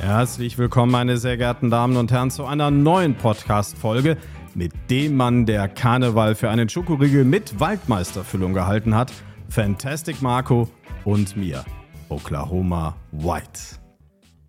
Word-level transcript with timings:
Herzlich 0.00 0.56
willkommen, 0.56 0.90
meine 0.90 1.18
sehr 1.18 1.36
geehrten 1.36 1.68
Damen 1.68 1.98
und 1.98 2.10
Herren, 2.10 2.30
zu 2.30 2.46
einer 2.46 2.70
neuen 2.70 3.16
Podcast-Folge 3.16 4.16
mit 4.54 4.72
dem 4.88 5.14
Mann, 5.14 5.44
der 5.44 5.68
Karneval 5.68 6.34
für 6.34 6.48
einen 6.48 6.70
Schokoriegel 6.70 7.24
mit 7.24 7.60
Waldmeisterfüllung 7.60 8.54
gehalten 8.54 8.94
hat, 8.94 9.12
Fantastic 9.50 10.22
Marco 10.22 10.70
und 11.04 11.36
mir, 11.36 11.66
Oklahoma 12.08 12.96
White. 13.12 13.60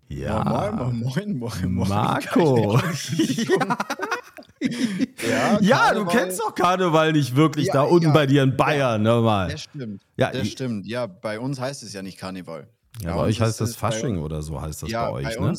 Ja, 0.08 0.42
moin, 0.42 0.74
moin, 0.74 1.00
moin, 1.02 1.38
moin, 1.38 1.72
moin. 1.74 1.88
Marco. 1.88 2.80
Ja, 5.28 5.58
Ja, 5.60 5.92
du 5.92 6.06
kennst 6.06 6.40
doch 6.40 6.54
Karneval 6.54 7.12
nicht 7.12 7.36
wirklich 7.36 7.66
Ja, 7.66 7.74
da 7.74 7.82
unten 7.82 8.06
ja, 8.06 8.12
bei 8.12 8.26
dir 8.26 8.42
in 8.42 8.56
Bayern, 8.56 9.02
ne, 9.02 9.20
mal. 9.20 9.50
Das 9.50 9.64
stimmt. 9.64 10.02
Ja, 10.16 10.30
das 10.30 10.48
stimmt. 10.48 10.86
Ja, 10.86 11.06
bei 11.06 11.38
uns 11.38 11.60
heißt 11.60 11.82
es 11.82 11.92
ja 11.92 12.00
nicht 12.00 12.16
Karneval. 12.18 12.68
Ja, 13.00 13.14
bei 13.16 13.22
euch 13.22 13.40
heißt 13.40 13.60
das 13.60 13.72
bei 13.74 13.90
Fasching 13.90 14.18
oder 14.18 14.42
so 14.42 14.60
heißt 14.60 14.82
das 14.82 14.90
ja, 14.90 15.10
bei 15.10 15.12
euch, 15.28 15.36
bei 15.38 15.44
ne? 15.50 15.58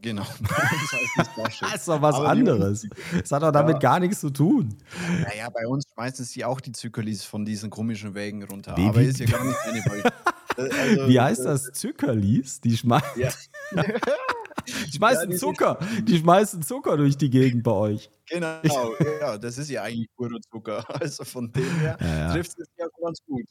Genau, 0.00 0.22
bei 0.40 0.48
uns 0.48 0.92
heißt 0.92 1.18
es 1.18 1.28
Fasching. 1.28 1.68
Das 1.68 1.74
ist 1.80 1.88
doch 1.88 2.02
was 2.02 2.14
Aber 2.16 2.28
anderes. 2.28 2.86
Das 3.20 3.30
hat 3.30 3.42
doch 3.42 3.52
damit 3.52 3.74
Ja. 3.74 3.78
gar 3.78 4.00
nichts 4.00 4.20
zu 4.20 4.30
tun. 4.30 4.76
Naja, 5.22 5.48
bei 5.50 5.66
uns 5.66 5.84
schmeißen 5.92 6.24
sie 6.24 6.44
auch 6.44 6.60
die 6.60 6.72
Zückerlis 6.72 7.24
von 7.24 7.44
diesen 7.44 7.70
komischen 7.70 8.14
Wägen 8.14 8.42
runter. 8.42 8.76
Wie- 8.76 8.88
aber 8.88 9.02
ist 9.02 9.20
ja 9.20 9.26
gar 9.26 9.44
nicht 9.44 9.58
Karneval. 9.58 10.02
Äh, 10.58 10.68
also, 10.70 11.08
Wie 11.08 11.18
heißt 11.18 11.46
das? 11.46 11.72
Zuckerlis? 11.72 12.60
Die, 12.60 12.76
schmei 12.76 13.00
Ja. 13.16 13.30
die 14.66 14.92
schmeißen 14.96 15.30
Ja, 15.30 15.36
Zucker. 15.38 15.78
Die 16.02 16.18
schmeißen 16.18 16.60
Zucker 16.62 16.98
durch 16.98 17.16
die 17.16 17.30
Gegend 17.30 17.62
bei 17.62 17.70
euch. 17.70 18.10
Genau, 18.28 18.60
ja, 19.20 19.38
das 19.38 19.56
ist 19.56 19.70
ja 19.70 19.82
eigentlich 19.82 20.08
purer 20.14 20.38
Zucker. 20.50 20.84
Also 21.00 21.24
von 21.24 21.50
dem 21.52 21.78
her 21.80 21.96
trifft 22.32 22.58
es 22.58 22.68
ja 22.78 22.86
ganz 23.02 23.18
gut. 23.26 23.44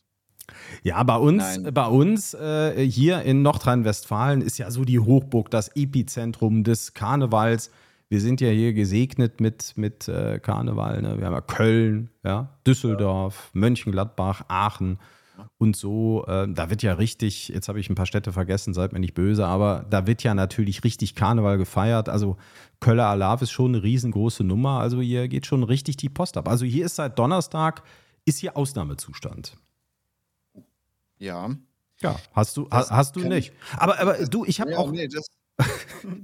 Ja, 0.83 1.01
bei 1.03 1.15
uns, 1.15 1.57
Nein. 1.57 1.73
bei 1.73 1.85
uns 1.87 2.33
äh, 2.33 2.85
hier 2.87 3.21
in 3.21 3.41
Nordrhein-Westfalen 3.41 4.41
ist 4.41 4.57
ja 4.57 4.71
so 4.71 4.83
die 4.83 4.99
Hochburg, 4.99 5.49
das 5.51 5.75
Epizentrum 5.75 6.63
des 6.63 6.93
Karnevals. 6.93 7.71
Wir 8.09 8.19
sind 8.19 8.41
ja 8.41 8.49
hier 8.49 8.73
gesegnet 8.73 9.39
mit, 9.39 9.73
mit 9.77 10.07
äh, 10.07 10.39
Karneval. 10.39 11.01
Ne? 11.01 11.17
Wir 11.17 11.27
haben 11.27 11.33
ja 11.33 11.41
Köln, 11.41 12.09
ja, 12.23 12.57
Düsseldorf, 12.67 13.51
Mönchengladbach, 13.53 14.43
Aachen 14.49 14.99
und 15.57 15.75
so. 15.75 16.25
Äh, 16.27 16.47
da 16.49 16.69
wird 16.69 16.83
ja 16.83 16.93
richtig, 16.93 17.49
jetzt 17.49 17.69
habe 17.69 17.79
ich 17.79 17.89
ein 17.89 17.95
paar 17.95 18.05
Städte 18.05 18.33
vergessen, 18.33 18.73
seid 18.73 18.91
mir 18.91 18.99
nicht 18.99 19.13
böse, 19.13 19.45
aber 19.45 19.85
da 19.89 20.07
wird 20.07 20.23
ja 20.23 20.33
natürlich 20.33 20.83
richtig 20.83 21.15
Karneval 21.15 21.57
gefeiert. 21.57 22.09
Also 22.09 22.37
Köller 22.79 23.05
Alarv 23.05 23.41
ist 23.43 23.51
schon 23.51 23.75
eine 23.75 23.83
riesengroße 23.83 24.43
Nummer. 24.43 24.79
Also 24.79 24.99
hier 25.01 25.27
geht 25.27 25.45
schon 25.45 25.63
richtig 25.63 25.97
die 25.97 26.09
Post 26.09 26.35
ab. 26.35 26.49
Also 26.49 26.65
hier 26.65 26.87
ist 26.87 26.95
seit 26.95 27.17
Donnerstag, 27.17 27.83
ist 28.25 28.39
hier 28.39 28.57
Ausnahmezustand. 28.57 29.55
Ja. 31.21 31.49
Ja, 32.01 32.19
hast 32.33 32.57
du, 32.57 32.67
Das 32.67 32.89
ha- 32.89 32.97
hast 32.97 33.15
du 33.15 33.19
nicht. 33.21 33.53
Aber, 33.77 33.99
aber 33.99 34.25
du, 34.25 34.43
ich 34.45 34.59
habe 34.59 34.71
ja, 34.71 34.77
auch. 34.79 34.89
nee, 34.91 35.07
das, 35.07 35.27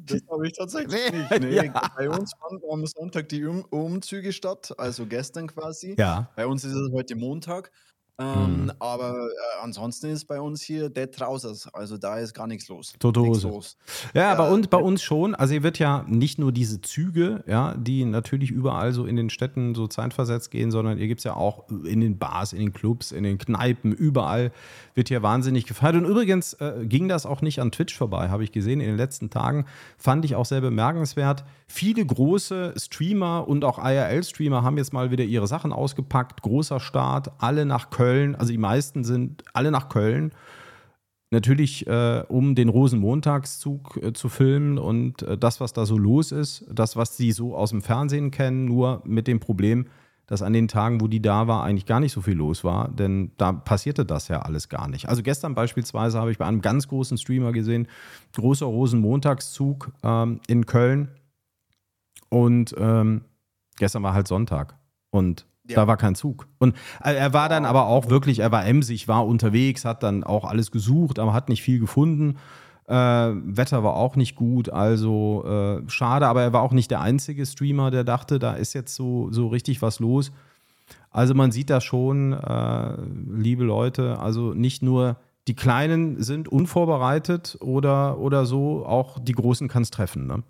das 0.05 0.21
habe 0.31 0.47
ich 0.47 0.53
tatsächlich 0.57 0.91
Nee, 1.11 1.17
nicht. 1.19 1.39
Nee, 1.39 1.55
ja. 1.67 1.91
Bei 1.95 2.09
uns 2.09 2.33
fanden 2.39 2.63
am 2.71 2.83
Sonntag 2.87 3.29
die 3.29 3.45
um 3.45 3.63
Umzüge 3.65 4.33
statt, 4.33 4.73
also 4.79 5.05
gestern 5.05 5.45
quasi. 5.47 5.95
Ja, 5.99 6.31
Bei 6.35 6.47
uns 6.47 6.63
ist 6.63 6.73
es 6.73 6.91
heute 6.91 7.15
Montag. 7.15 7.71
Ähm, 8.19 8.57
Mhm. 8.67 8.71
Aber 8.79 9.27
äh, 9.27 9.63
ansonsten 9.63 10.07
ist 10.07 10.25
bei 10.25 10.39
uns 10.39 10.61
hier 10.61 10.89
Dead 10.89 11.11
Trousers. 11.11 11.67
Also 11.73 11.97
da 11.97 12.17
ist 12.17 12.33
gar 12.33 12.47
nichts 12.47 12.67
los. 12.67 12.93
Tote 12.99 13.21
Nichts 13.21 13.43
Hose. 13.43 13.47
los. 13.47 13.77
ja, 14.13 14.21
Ja, 14.21 14.35
bei, 14.35 14.49
uns, 14.49 14.67
bei 14.67 14.77
uns 14.77 15.01
schon. 15.01 15.35
Also 15.35 15.53
hier 15.53 15.63
wird 15.63 15.79
ja 15.79 16.05
nicht 16.07 16.39
nur 16.39 16.51
diese 16.51 16.81
Züge, 16.81 17.43
ja, 17.47 17.75
die 17.75 18.05
natürlich 18.05 18.51
überall 18.51 18.93
so 18.93 19.05
in 19.05 19.15
den 19.15 19.29
Städten 19.29 19.75
so 19.75 19.87
zeitversetzt 19.87 20.51
gehen, 20.51 20.71
sondern 20.71 20.97
hier 20.97 21.07
gibt 21.07 21.19
es 21.19 21.23
ja 21.23 21.35
auch 21.35 21.69
in 21.69 22.01
den 22.01 22.17
Bars, 22.17 22.53
in 22.53 22.59
den 22.59 22.73
Clubs, 22.73 23.11
in 23.11 23.23
den 23.23 23.37
Kneipen, 23.37 23.91
überall 23.93 24.51
wird 24.93 25.09
hier 25.09 25.21
wahnsinnig 25.23 25.65
gefeiert. 25.65 25.95
Und 25.95 26.05
übrigens 26.05 26.53
äh, 26.53 26.85
ging 26.85 27.07
das 27.07 27.25
auch 27.25 27.41
nicht 27.41 27.59
an 27.59 27.71
Twitch 27.71 27.95
vorbei, 27.95 28.29
habe 28.29 28.43
ich 28.43 28.51
gesehen 28.51 28.79
in 28.79 28.87
den 28.87 28.97
letzten 28.97 29.29
Tagen. 29.29 29.65
Fand 29.97 30.25
ich 30.25 30.35
auch 30.35 30.45
sehr 30.45 30.61
bemerkenswert. 30.61 31.43
Viele 31.67 32.05
große 32.05 32.73
Streamer 32.77 33.47
und 33.47 33.63
auch 33.65 33.77
IRL-Streamer 33.77 34.63
haben 34.63 34.77
jetzt 34.77 34.93
mal 34.93 35.11
wieder 35.11 35.25
ihre 35.25 35.47
Sachen 35.47 35.73
ausgepackt. 35.73 36.41
Großer 36.41 36.79
Start, 36.79 37.31
alle 37.39 37.65
nach 37.65 37.89
Köln. 37.89 38.06
Also 38.35 38.51
die 38.51 38.57
meisten 38.57 39.03
sind 39.03 39.43
alle 39.53 39.71
nach 39.71 39.89
Köln. 39.89 40.31
Natürlich, 41.29 41.85
äh, 41.87 42.23
um 42.29 42.55
den 42.55 42.69
Rosenmontagszug 42.69 43.99
äh, 44.01 44.13
zu 44.13 44.29
filmen 44.29 44.77
und 44.77 45.23
äh, 45.23 45.37
das, 45.37 45.59
was 45.59 45.73
da 45.73 45.85
so 45.85 45.97
los 45.97 46.31
ist, 46.31 46.65
das, 46.71 46.95
was 46.95 47.17
sie 47.17 47.33
so 47.33 47.53
aus 47.53 47.71
dem 47.71 47.81
Fernsehen 47.81 48.31
kennen, 48.31 48.63
nur 48.63 49.01
mit 49.05 49.27
dem 49.27 49.41
Problem, 49.41 49.87
dass 50.27 50.41
an 50.41 50.53
den 50.53 50.69
Tagen, 50.69 51.01
wo 51.01 51.07
die 51.07 51.21
da 51.21 51.47
war, 51.47 51.63
eigentlich 51.63 51.85
gar 51.85 51.99
nicht 51.99 52.13
so 52.13 52.21
viel 52.21 52.35
los 52.35 52.63
war, 52.63 52.89
denn 52.89 53.31
da 53.37 53.51
passierte 53.51 54.05
das 54.05 54.29
ja 54.29 54.41
alles 54.41 54.69
gar 54.69 54.87
nicht. 54.87 55.09
Also 55.09 55.21
gestern 55.21 55.53
beispielsweise 55.53 56.19
habe 56.19 56.31
ich 56.31 56.37
bei 56.37 56.45
einem 56.45 56.61
ganz 56.61 56.87
großen 56.87 57.17
Streamer 57.17 57.51
gesehen, 57.51 57.87
großer 58.35 58.65
Rosenmontagszug 58.65 59.91
ähm, 60.03 60.39
in 60.47 60.65
Köln 60.65 61.09
und 62.29 62.73
ähm, 62.77 63.21
gestern 63.77 64.03
war 64.03 64.13
halt 64.13 64.27
Sonntag 64.27 64.77
und 65.11 65.45
Ja. 65.67 65.75
da 65.75 65.87
war 65.87 65.97
kein 65.97 66.15
Zug. 66.15 66.47
Und 66.59 66.75
äh, 67.03 67.13
er 67.13 67.33
war 67.33 67.49
dann 67.49 67.65
aber 67.65 67.87
auch 67.87 68.09
wirklich, 68.09 68.39
er 68.39 68.51
war 68.51 68.65
emsig, 68.65 69.07
war 69.07 69.25
unterwegs, 69.25 69.85
hat 69.85 70.03
dann 70.03 70.23
auch 70.23 70.45
alles 70.45 70.71
gesucht, 70.71 71.19
aber 71.19 71.33
hat 71.33 71.49
nicht 71.49 71.61
viel 71.61 71.79
gefunden. 71.79 72.37
Äh, 72.87 72.93
Wetter 72.93 73.83
war 73.83 73.95
auch 73.95 74.15
nicht 74.15 74.35
gut, 74.35 74.69
also 74.69 75.43
äh, 75.45 75.89
schade, 75.89 76.27
aber 76.27 76.41
er 76.41 76.53
war 76.53 76.61
auch 76.61 76.71
nicht 76.71 76.89
der 76.89 77.01
einzige 77.01 77.45
Streamer, 77.45 77.91
der 77.91 78.05
dachte, 78.05 78.39
da 78.39 78.53
ist 78.53 78.73
jetzt 78.73 78.95
so, 78.95 79.29
so 79.31 79.47
richtig 79.47 79.81
was 79.81 79.99
los. 79.99 80.31
Also 81.11 81.33
man 81.33 81.51
sieht 81.51 81.69
da 81.69 81.81
schon, 81.81 82.31
äh, 82.31 82.97
liebe 83.29 83.65
Leute, 83.65 84.19
also 84.19 84.53
nicht 84.53 84.83
nur 84.83 85.17
die 85.47 85.55
Kleinen 85.55 86.21
sind 86.21 86.47
unvorbereitet 86.47 87.57
oder, 87.61 88.19
oder 88.19 88.45
so, 88.45 88.85
auch 88.85 89.19
die 89.19 89.31
Großen 89.31 89.67
kann 89.67 89.83
es 89.83 89.91
treffen. 89.91 90.27
Ne? 90.27 90.43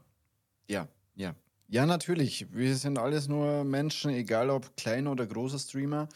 Ja, 1.70 1.86
natürlich. 1.86 2.48
Wir 2.52 2.76
sind 2.76 2.98
alles 2.98 3.28
nur 3.28 3.64
Menschen, 3.64 4.12
egal 4.12 4.50
ob 4.50 4.76
klein 4.78 5.08
oder 5.08 5.26
großer 5.26 5.60
Streamer. 5.60 6.08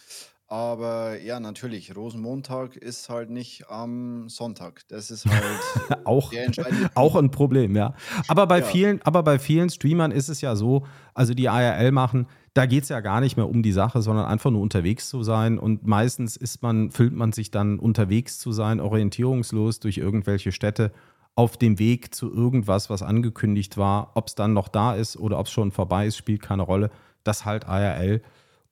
Aber 0.47 1.17
ja, 1.21 1.39
natürlich, 1.39 1.95
Rosenmontag 1.95 2.75
ist 2.75 3.07
halt 3.07 3.29
nicht 3.29 3.69
am 3.69 4.27
Sonntag. 4.27 4.81
Das 4.89 5.09
ist 5.09 5.25
halt 5.25 6.03
Auch, 6.05 6.33
auch 6.95 7.15
ein 7.15 7.31
Problem, 7.31 7.75
ja. 7.75 7.93
Aber 8.27 8.47
bei 8.47 8.59
Ja. 8.59 8.65
vielen, 8.65 9.01
aber 9.03 9.23
bei 9.23 9.39
vielen 9.39 9.69
Streamern 9.69 10.11
ist 10.11 10.27
es 10.27 10.41
ja 10.41 10.57
so, 10.57 10.85
also 11.13 11.33
die 11.33 11.47
ARL 11.47 11.91
machen, 11.93 12.27
da 12.53 12.65
geht 12.65 12.83
es 12.83 12.89
ja 12.89 12.99
gar 12.99 13.21
nicht 13.21 13.37
mehr 13.37 13.47
um 13.47 13.63
die 13.63 13.71
Sache, 13.71 14.01
sondern 14.01 14.25
einfach 14.25 14.51
nur 14.51 14.61
unterwegs 14.61 15.07
zu 15.07 15.23
sein. 15.23 15.57
Und 15.57 15.87
meistens 15.87 16.35
ist 16.35 16.61
man, 16.61 16.91
fühlt 16.91 17.13
man 17.13 17.31
sich 17.31 17.51
dann 17.51 17.79
unterwegs 17.79 18.37
zu 18.39 18.51
sein, 18.51 18.81
orientierungslos 18.81 19.79
durch 19.79 19.97
irgendwelche 19.97 20.51
Städte 20.51 20.91
auf 21.35 21.57
dem 21.57 21.79
Weg 21.79 22.13
zu 22.13 22.31
irgendwas, 22.31 22.89
was 22.89 23.01
angekündigt 23.01 23.77
war. 23.77 24.11
Ob 24.15 24.27
es 24.27 24.35
dann 24.35 24.53
noch 24.53 24.67
da 24.67 24.95
ist 24.95 25.17
oder 25.17 25.39
ob 25.39 25.47
es 25.47 25.51
schon 25.51 25.71
vorbei 25.71 26.07
ist, 26.07 26.17
spielt 26.17 26.41
keine 26.41 26.63
Rolle. 26.63 26.89
Das 27.23 27.45
halt 27.45 27.67
ARL. 27.67 28.21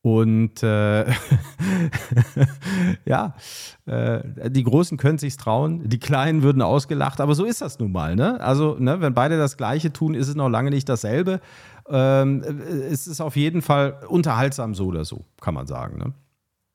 Und 0.01 0.63
äh, 0.63 1.11
ja, 3.05 3.35
äh, 3.85 4.49
die 4.49 4.63
Großen 4.63 4.97
können 4.97 5.17
sich's 5.17 5.35
trauen, 5.35 5.89
die 5.89 5.99
Kleinen 5.99 6.41
würden 6.41 6.61
ausgelacht, 6.61 7.19
aber 7.19 7.35
so 7.35 7.43
ist 7.43 7.61
das 7.61 7.79
nun 7.79 7.91
mal. 7.91 8.15
Ne? 8.15 8.39
Also, 8.39 8.77
ne, 8.79 9.01
wenn 9.01 9.13
beide 9.13 9.37
das 9.37 9.57
Gleiche 9.57 9.91
tun, 9.91 10.13
ist 10.13 10.29
es 10.29 10.35
noch 10.35 10.47
lange 10.47 10.69
nicht 10.69 10.87
dasselbe. 10.87 11.41
Ähm, 11.89 12.41
es 12.89 13.07
ist 13.07 13.19
auf 13.19 13.35
jeden 13.35 13.61
Fall 13.61 13.99
unterhaltsam 14.07 14.73
so 14.73 14.85
oder 14.85 15.03
so, 15.03 15.25
kann 15.41 15.53
man 15.53 15.67
sagen. 15.67 15.97
Ne? 15.97 16.13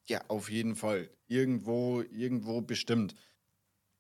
Ja, 0.07 0.21
auf 0.29 0.51
jeden 0.51 0.75
Fall. 0.75 1.09
Irgendwo, 1.27 2.03
irgendwo 2.13 2.61
bestimmt. 2.61 3.15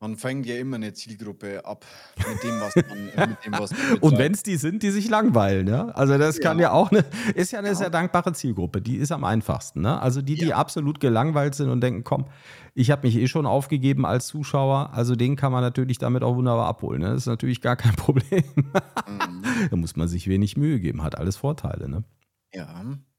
Man 0.04 0.16
fängt 0.19 0.44
ja 0.44 0.56
immer 0.56 0.76
eine 0.76 0.92
Zielgruppe 0.92 1.65
ab 1.65 1.87
mit 2.19 2.42
dem, 2.42 2.60
was 2.60 2.75
man, 2.76 3.09
äh, 3.16 3.26
mit 3.26 3.42
dem, 3.47 3.53
was 3.54 3.70
man 3.70 3.98
Und 4.00 4.19
wenn 4.19 4.32
es 4.34 4.42
die 4.42 4.56
sind, 4.56 4.82
die 4.82 4.91
sich 4.91 5.09
langweilen, 5.09 5.66
ja. 5.66 5.87
Also 5.88 6.19
das 6.19 6.41
kann 6.41 6.59
ja 6.59 6.65
Ja. 6.65 6.72
auch 6.72 6.91
eine, 6.91 7.06
ist 7.34 7.53
ja 7.53 7.59
eine 7.60 7.69
Ja. 7.69 7.75
sehr 7.75 7.88
dankbare 7.88 8.34
Zielgruppe. 8.34 8.82
Die 8.82 8.97
ist 8.97 9.12
am 9.12 9.25
einfachsten, 9.25 9.81
ne? 9.81 9.98
Also 10.03 10.20
die, 10.20 10.34
die 10.34 10.49
Ja. 10.49 10.56
absolut 10.58 11.00
gelangweilt 11.00 11.55
sind 11.55 11.70
und 11.70 11.81
denken, 11.81 12.05
komm, 12.05 12.26
ich 12.75 12.90
habe 12.90 13.06
mich 13.06 13.17
eh 13.17 13.28
schon 13.28 13.46
aufgegeben 13.46 14.05
als 14.05 14.26
Zuschauer, 14.26 14.90
also 14.93 15.17
den 15.17 15.37
kann 15.37 15.52
man 15.52 15.62
natürlich 15.62 15.96
damit 15.96 16.23
auch 16.23 16.37
wunderbar 16.37 16.67
abholen. 16.67 17.00
Ne? 17.00 17.08
Das 17.08 17.23
ist 17.23 17.26
natürlich 17.26 17.62
gar 17.62 17.76
kein 17.76 17.93
Problem. 17.96 18.44
Mhm. 18.56 19.43
da 19.70 19.76
muss 19.76 19.96
man 19.96 20.06
sich 20.06 20.28
wenig 20.28 20.58
Mühe 20.58 20.81
geben, 20.81 21.02
hat 21.02 21.17
alles 21.17 21.38
Vorteile, 21.38 21.88
ne? 21.88 22.05
Ja, 22.52 22.69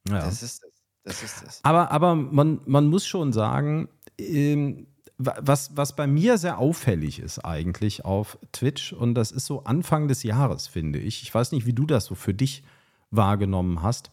Ja. 0.08 0.20
das 0.20 0.44
ist 0.44 0.64
es. 0.64 0.72
Das 1.04 1.24
ist 1.24 1.44
es. 1.48 1.60
Aber, 1.64 1.90
aber 1.92 2.14
man, 2.14 2.62
man 2.68 2.86
muss 2.88 3.08
schon 3.08 3.34
sagen, 3.34 3.90
ähm, 4.20 4.86
was, 5.18 5.76
was 5.78 5.96
bei 5.96 6.08
mir 6.08 6.38
sehr 6.38 6.58
auffällig 6.58 7.20
ist 7.20 7.40
eigentlich 7.40 8.04
auf 8.04 8.38
Twitch, 8.52 8.94
und 8.94 9.16
das 9.16 9.32
ist 9.32 9.46
so 9.46 9.64
Anfang 9.64 10.08
des 10.08 10.24
Jahres, 10.24 10.68
finde 10.68 11.00
ich. 11.00 11.24
Ich 11.24 11.34
weiß 11.34 11.52
nicht, 11.52 11.66
wie 11.66 11.74
du 11.74 11.86
das 11.86 12.06
so 12.06 12.16
für 12.16 12.34
dich 12.34 12.64
wahrgenommen 13.12 13.82
hast. 13.82 14.12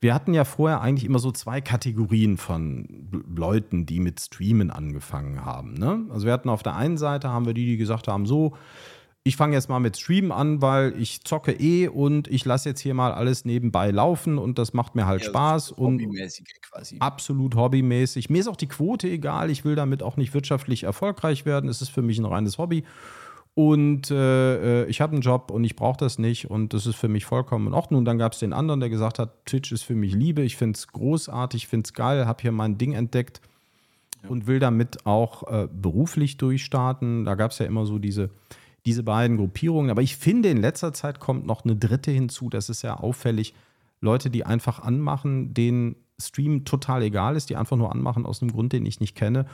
Wir 0.00 0.14
hatten 0.14 0.32
ja 0.32 0.44
vorher 0.44 0.80
eigentlich 0.80 1.04
immer 1.04 1.18
so 1.18 1.30
zwei 1.30 1.60
Kategorien 1.60 2.38
von 2.38 3.08
Leuten, 3.34 3.84
die 3.84 4.00
mit 4.00 4.18
Streamen 4.18 4.70
angefangen 4.70 5.44
haben. 5.44 5.74
Ne? 5.74 6.06
Also 6.10 6.26
wir 6.26 6.32
hatten 6.32 6.48
auf 6.48 6.62
der 6.62 6.74
einen 6.74 6.96
Seite 6.96 7.28
haben 7.28 7.46
wir 7.46 7.54
die, 7.54 7.66
die 7.66 7.76
gesagt 7.76 8.08
haben, 8.08 8.24
so, 8.24 8.56
ich 9.22 9.36
fange 9.36 9.54
jetzt 9.54 9.68
mal 9.68 9.80
mit 9.80 9.98
Streamen 9.98 10.32
an, 10.32 10.62
weil 10.62 10.94
ich 10.98 11.24
zocke 11.24 11.52
eh 11.52 11.88
und 11.88 12.26
ich 12.28 12.44
lasse 12.46 12.70
jetzt 12.70 12.80
hier 12.80 12.94
mal 12.94 13.12
alles 13.12 13.44
nebenbei 13.44 13.90
laufen 13.90 14.38
und 14.38 14.58
das 14.58 14.72
macht 14.72 14.94
mir 14.94 15.06
halt 15.06 15.22
Ja, 15.22 15.28
Spaß. 15.28 15.72
Und 15.72 16.00
hobbymäßige 16.00 16.46
quasi. 16.62 16.96
absolut 17.00 17.54
hobbymäßig. 17.54 18.30
Mir 18.30 18.38
ist 18.38 18.48
auch 18.48 18.56
die 18.56 18.68
Quote 18.68 19.08
egal. 19.08 19.50
Ich 19.50 19.64
will 19.64 19.74
damit 19.74 20.02
auch 20.02 20.16
nicht 20.16 20.32
wirtschaftlich 20.32 20.84
erfolgreich 20.84 21.44
werden. 21.44 21.68
Es 21.68 21.82
ist 21.82 21.90
für 21.90 22.00
mich 22.00 22.18
ein 22.18 22.24
reines 22.24 22.56
Hobby. 22.56 22.84
und 23.54 24.10
äh, 24.10 24.84
äh 24.84 24.86
ich 24.86 25.02
habe 25.02 25.12
einen 25.12 25.20
Job 25.22 25.50
und 25.50 25.64
ich 25.64 25.76
brauche 25.76 25.98
das 25.98 26.18
nicht 26.18 26.48
und 26.50 26.72
das 26.72 26.86
ist 26.86 26.96
für 26.96 27.08
mich 27.08 27.26
vollkommen 27.26 27.66
in 27.66 27.74
Ordnung. 27.74 27.98
Und 27.98 28.04
dann 28.06 28.16
gab 28.16 28.32
es 28.32 28.38
den 28.38 28.54
anderen, 28.54 28.80
der 28.80 28.88
gesagt 28.88 29.18
hat, 29.18 29.44
Twitch 29.44 29.70
ist 29.70 29.82
für 29.82 29.94
mich 29.94 30.14
Liebe, 30.14 30.40
ich 30.40 30.56
finde 30.56 30.78
es 30.78 30.88
großartig, 30.88 31.64
ich 31.64 31.68
finde 31.68 31.84
es 31.86 31.92
geil, 31.92 32.26
habe 32.26 32.40
hier 32.40 32.52
mein 32.52 32.78
Ding 32.78 32.94
entdeckt 32.94 33.42
ja. 34.22 34.30
und 34.30 34.46
will 34.46 34.60
damit 34.60 35.04
auch 35.04 35.42
äh, 35.52 35.68
beruflich 35.70 36.38
durchstarten. 36.38 37.26
Da 37.26 37.34
gab 37.34 37.50
es 37.50 37.58
ja 37.58 37.66
immer 37.66 37.84
so 37.84 37.98
diese, 37.98 38.30
diese 38.86 39.02
beiden 39.02 39.36
Gruppierungen. 39.36 39.90
Aber 39.90 40.02
ich 40.02 40.16
finde, 40.16 40.50
in 40.50 40.58
letzter 40.58 40.92
Zeit 40.92 41.20
kommt 41.20 41.46
noch 41.46 41.64
eine 41.64 41.76
dritte 41.76 42.10
hinzu, 42.10 42.48
das 42.48 42.68
ist 42.68 42.82
ja 42.82 42.94
auffällig. 42.94 43.54
Leute, 44.00 44.30
die 44.30 44.46
einfach 44.46 44.80
anmachen, 44.80 45.52
denen 45.52 45.96
Stream 46.18 46.64
total 46.64 47.02
egal 47.02 47.36
ist, 47.36 47.50
die 47.50 47.56
einfach 47.56 47.76
nur 47.76 47.92
anmachen 47.92 48.26
aus 48.26 48.42
einem 48.42 48.52
Grund, 48.52 48.72
den 48.72 48.86
ich 48.86 49.00
nicht 49.00 49.14
kenne 49.14 49.46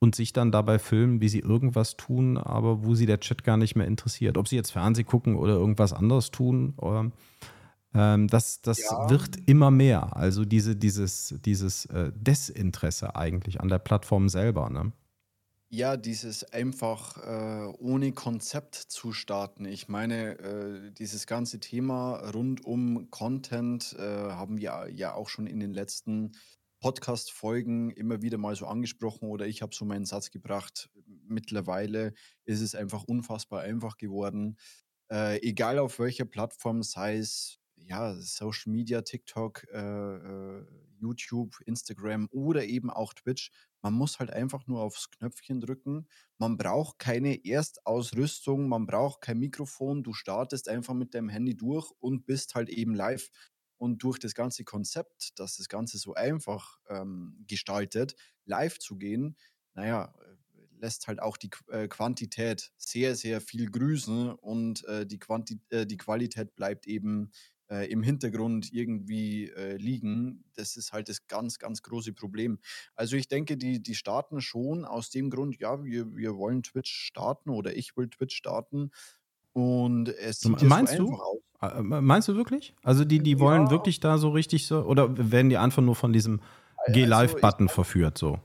und 0.00 0.14
sich 0.14 0.32
dann 0.32 0.50
dabei 0.50 0.78
filmen, 0.78 1.20
wie 1.20 1.28
sie 1.28 1.40
irgendwas 1.40 1.96
tun, 1.96 2.38
aber 2.38 2.84
wo 2.84 2.94
sie 2.94 3.06
der 3.06 3.20
Chat 3.20 3.44
gar 3.44 3.56
nicht 3.56 3.76
mehr 3.76 3.86
interessiert. 3.86 4.38
Ob 4.38 4.48
sie 4.48 4.56
jetzt 4.56 4.72
Fernsehen 4.72 5.06
gucken 5.06 5.36
oder 5.36 5.52
irgendwas 5.52 5.92
anderes 5.92 6.30
tun. 6.30 6.72
Oder, 6.78 7.12
ähm, 7.94 8.26
das 8.26 8.62
das 8.62 8.80
ja. 8.80 9.10
wird 9.10 9.36
immer 9.46 9.70
mehr. 9.70 10.16
Also 10.16 10.46
diese, 10.46 10.74
dieses, 10.74 11.34
dieses 11.44 11.84
äh, 11.86 12.12
Desinteresse 12.14 13.14
eigentlich 13.14 13.60
an 13.60 13.68
der 13.68 13.78
Plattform 13.78 14.30
selber. 14.30 14.70
Ne? 14.70 14.92
Ja, 15.72 15.96
dieses 15.96 16.42
einfach 16.52 17.16
äh, 17.18 17.72
ohne 17.78 18.10
Konzept 18.12 18.74
zu 18.74 19.12
starten. 19.12 19.64
Ich 19.66 19.86
meine, 19.86 20.36
äh, 20.40 20.90
dieses 20.90 21.28
ganze 21.28 21.60
Thema 21.60 22.16
rund 22.30 22.64
um 22.64 23.08
Content 23.10 23.94
äh, 23.96 24.00
haben 24.02 24.58
wir 24.58 24.88
ja 24.92 25.14
auch 25.14 25.28
schon 25.28 25.46
in 25.46 25.60
den 25.60 25.72
letzten 25.72 26.32
Podcast-Folgen 26.80 27.90
immer 27.90 28.20
wieder 28.20 28.36
mal 28.36 28.56
so 28.56 28.66
angesprochen 28.66 29.28
oder 29.28 29.46
ich 29.46 29.62
habe 29.62 29.72
so 29.72 29.84
meinen 29.84 30.06
Satz 30.06 30.32
gebracht. 30.32 30.90
Mittlerweile 31.28 32.14
ist 32.44 32.62
es 32.62 32.74
einfach 32.74 33.04
unfassbar 33.04 33.60
einfach 33.60 33.96
geworden. 33.96 34.56
Äh, 35.08 35.38
egal 35.46 35.78
auf 35.78 36.00
welcher 36.00 36.24
Plattform, 36.24 36.82
sei 36.82 37.18
es 37.18 37.58
ja, 37.76 38.14
Social 38.20 38.72
Media, 38.72 39.02
TikTok, 39.02 39.68
äh, 39.72 39.78
äh, 39.78 40.66
YouTube, 41.00 41.60
Instagram 41.66 42.28
oder 42.30 42.64
eben 42.64 42.90
auch 42.90 43.14
Twitch. 43.14 43.50
Man 43.82 43.94
muss 43.94 44.18
halt 44.18 44.30
einfach 44.30 44.66
nur 44.66 44.82
aufs 44.82 45.10
Knöpfchen 45.10 45.60
drücken. 45.60 46.06
Man 46.38 46.56
braucht 46.56 46.98
keine 46.98 47.44
Erstausrüstung, 47.44 48.68
man 48.68 48.86
braucht 48.86 49.22
kein 49.22 49.38
Mikrofon. 49.38 50.02
Du 50.02 50.12
startest 50.12 50.68
einfach 50.68 50.94
mit 50.94 51.14
deinem 51.14 51.28
Handy 51.28 51.56
durch 51.56 51.90
und 51.98 52.26
bist 52.26 52.54
halt 52.54 52.68
eben 52.68 52.94
live. 52.94 53.30
Und 53.78 54.02
durch 54.02 54.18
das 54.18 54.34
ganze 54.34 54.62
Konzept, 54.64 55.38
dass 55.38 55.56
das 55.56 55.68
Ganze 55.68 55.96
so 55.96 56.12
einfach 56.12 56.78
ähm, 56.88 57.42
gestaltet, 57.46 58.14
live 58.44 58.78
zu 58.78 58.98
gehen, 58.98 59.36
naja, 59.74 60.14
lässt 60.80 61.06
halt 61.08 61.20
auch 61.20 61.36
die 61.36 61.50
äh, 61.70 61.88
Quantität 61.88 62.72
sehr, 62.76 63.14
sehr 63.14 63.40
viel 63.40 63.70
grüßen 63.70 64.32
und 64.32 64.84
äh, 64.84 65.06
die, 65.06 65.20
äh, 65.70 65.86
die 65.86 65.96
Qualität 65.96 66.54
bleibt 66.56 66.86
eben 66.86 67.30
äh, 67.70 67.90
im 67.90 68.02
Hintergrund 68.02 68.72
irgendwie 68.72 69.48
äh, 69.50 69.76
liegen. 69.76 70.44
Das 70.54 70.76
ist 70.76 70.92
halt 70.92 71.08
das 71.08 71.26
ganz, 71.26 71.58
ganz 71.58 71.82
große 71.82 72.12
Problem. 72.12 72.58
Also 72.94 73.16
ich 73.16 73.28
denke, 73.28 73.56
die, 73.56 73.82
die 73.82 73.94
starten 73.94 74.40
schon 74.40 74.84
aus 74.84 75.10
dem 75.10 75.30
Grund, 75.30 75.58
ja, 75.60 75.82
wir, 75.84 76.14
wir 76.16 76.36
wollen 76.36 76.62
Twitch 76.62 76.92
starten 76.92 77.50
oder 77.50 77.76
ich 77.76 77.96
will 77.96 78.08
Twitch 78.08 78.36
starten. 78.36 78.90
Und 79.52 80.08
es 80.08 80.40
sieht 80.40 80.62
meinst 80.62 80.96
so 80.96 81.06
du? 81.06 81.14
Aus. 81.14 81.38
Äh, 81.62 81.82
meinst 81.82 82.28
du 82.28 82.36
wirklich? 82.36 82.74
Also 82.82 83.04
die, 83.04 83.20
die 83.20 83.38
wollen 83.38 83.64
ja. 83.64 83.70
wirklich 83.70 84.00
da 84.00 84.18
so 84.18 84.30
richtig 84.30 84.66
so, 84.66 84.82
oder 84.82 85.30
werden 85.30 85.50
die 85.50 85.58
einfach 85.58 85.82
nur 85.82 85.94
von 85.94 86.12
diesem 86.12 86.40
G-Live-Button 86.88 87.68
also 87.68 87.74
verführt 87.74 88.18
so? 88.18 88.38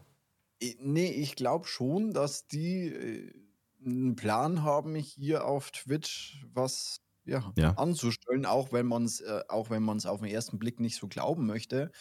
Nee, 0.80 1.12
ich 1.12 1.36
glaube 1.36 1.68
schon, 1.68 2.14
dass 2.14 2.48
die 2.48 2.88
äh, 2.88 3.34
einen 3.86 4.16
Plan 4.16 4.64
haben, 4.64 4.96
hier 4.96 5.46
auf 5.46 5.72
Twitch 5.72 6.46
was 6.54 7.02
ja, 7.26 7.52
ja. 7.58 7.72
anzustellen, 7.72 8.46
auch 8.46 8.72
wenn 8.72 8.86
man 8.86 9.06
es 9.06 9.22
äh, 9.22 9.42
auch 9.48 9.70
wenn 9.70 9.84
man 9.84 9.98
es 9.98 10.06
auf 10.06 10.22
den 10.22 10.30
ersten 10.30 10.60
Blick 10.60 10.80
nicht 10.80 10.96
so 10.96 11.08
glauben 11.08 11.46
möchte. 11.46 11.92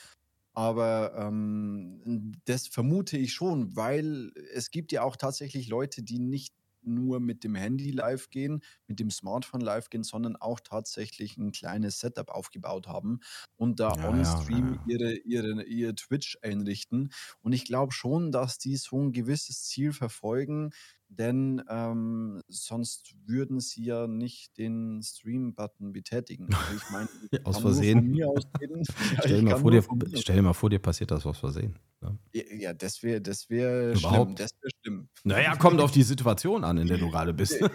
Aber 0.53 1.15
ähm, 1.17 2.33
das 2.45 2.69
vermute 2.69 3.17
ich 3.19 3.33
schon, 3.33 3.75
weil 3.75 4.31
es 4.53 4.71
gibt 4.71 4.93
ja 4.93 5.03
auch 5.03 5.17
tatsächlich 5.17 5.69
Leute, 5.69 6.03
die 6.03 6.21
nicht 6.21 6.55
nur 6.87 7.21
mit 7.21 7.45
dem 7.45 7.55
Handy 7.55 7.91
live 7.91 8.31
gehen, 8.31 8.63
mit 8.87 9.01
dem 9.01 9.11
Smartphone 9.11 9.61
live 9.61 9.91
gehen, 9.91 10.05
sondern 10.05 10.37
auch 10.37 10.61
tatsächlich 10.61 11.37
ein 11.37 11.53
kleines 11.53 12.01
Setup 12.01 12.31
aufgebaut 12.31 12.87
haben 12.87 13.21
und 13.57 13.81
da 13.81 13.95
ja, 13.97 14.09
on-stream 14.09 14.81
ja, 14.87 14.99
ja. 14.99 15.07
ihre, 15.07 15.15
ihre, 15.17 15.63
ihr 15.65 15.95
Twitch 15.95 16.39
einrichten. 16.43 17.13
Und 17.41 17.53
ich 17.53 17.65
glaube 17.65 17.93
schon, 17.93 18.33
dass 18.33 18.59
die 18.59 18.77
so 18.77 19.01
ein 19.01 19.13
gewisses 19.13 19.65
Ziel 19.65 19.93
verfolgen, 19.93 20.71
denn 21.17 21.63
ähm, 21.69 22.41
sonst 22.49 23.15
würden 23.27 23.61
sie 23.61 23.85
ja 23.85 24.07
nicht 24.07 24.57
den 24.59 25.03
Stream-Button 25.03 25.93
betätigen. 25.93 26.53
Also 26.53 26.75
ich 26.75 26.91
meine, 26.91 27.09
aus 27.45 27.59
Versehen. 27.59 28.23
Aus 28.25 28.43
stell, 29.21 29.41
dir 29.41 29.43
mal 29.43 29.57
vor, 29.57 29.71
dir, 29.71 29.83
stell 30.15 30.37
dir 30.37 30.43
mal 30.43 30.53
vor, 30.53 30.71
dir 30.71 30.79
passiert 30.79 31.11
das 31.11 31.27
aus 31.27 31.39
Versehen. 31.39 31.79
Ne? 32.05 32.19
Ja, 32.59 32.73
das 32.73 33.03
wäre 33.03 33.21
das 33.21 33.49
wär 33.49 33.97
schlimm. 33.97 34.35
Das 34.35 34.51
wär 34.61 34.71
schlimm. 34.83 35.09
Naja, 35.25 35.57
kommt 35.57 35.81
auf 35.81 35.91
die 35.91 36.03
Situation 36.03 36.65
an, 36.65 36.79
in 36.79 36.87
der 36.87 36.99
du 36.99 37.11
gerade 37.11 37.33
bist. 37.33 37.59
Ja, 37.59 37.69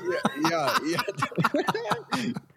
ja, 0.49 0.71
ja. 0.91 1.01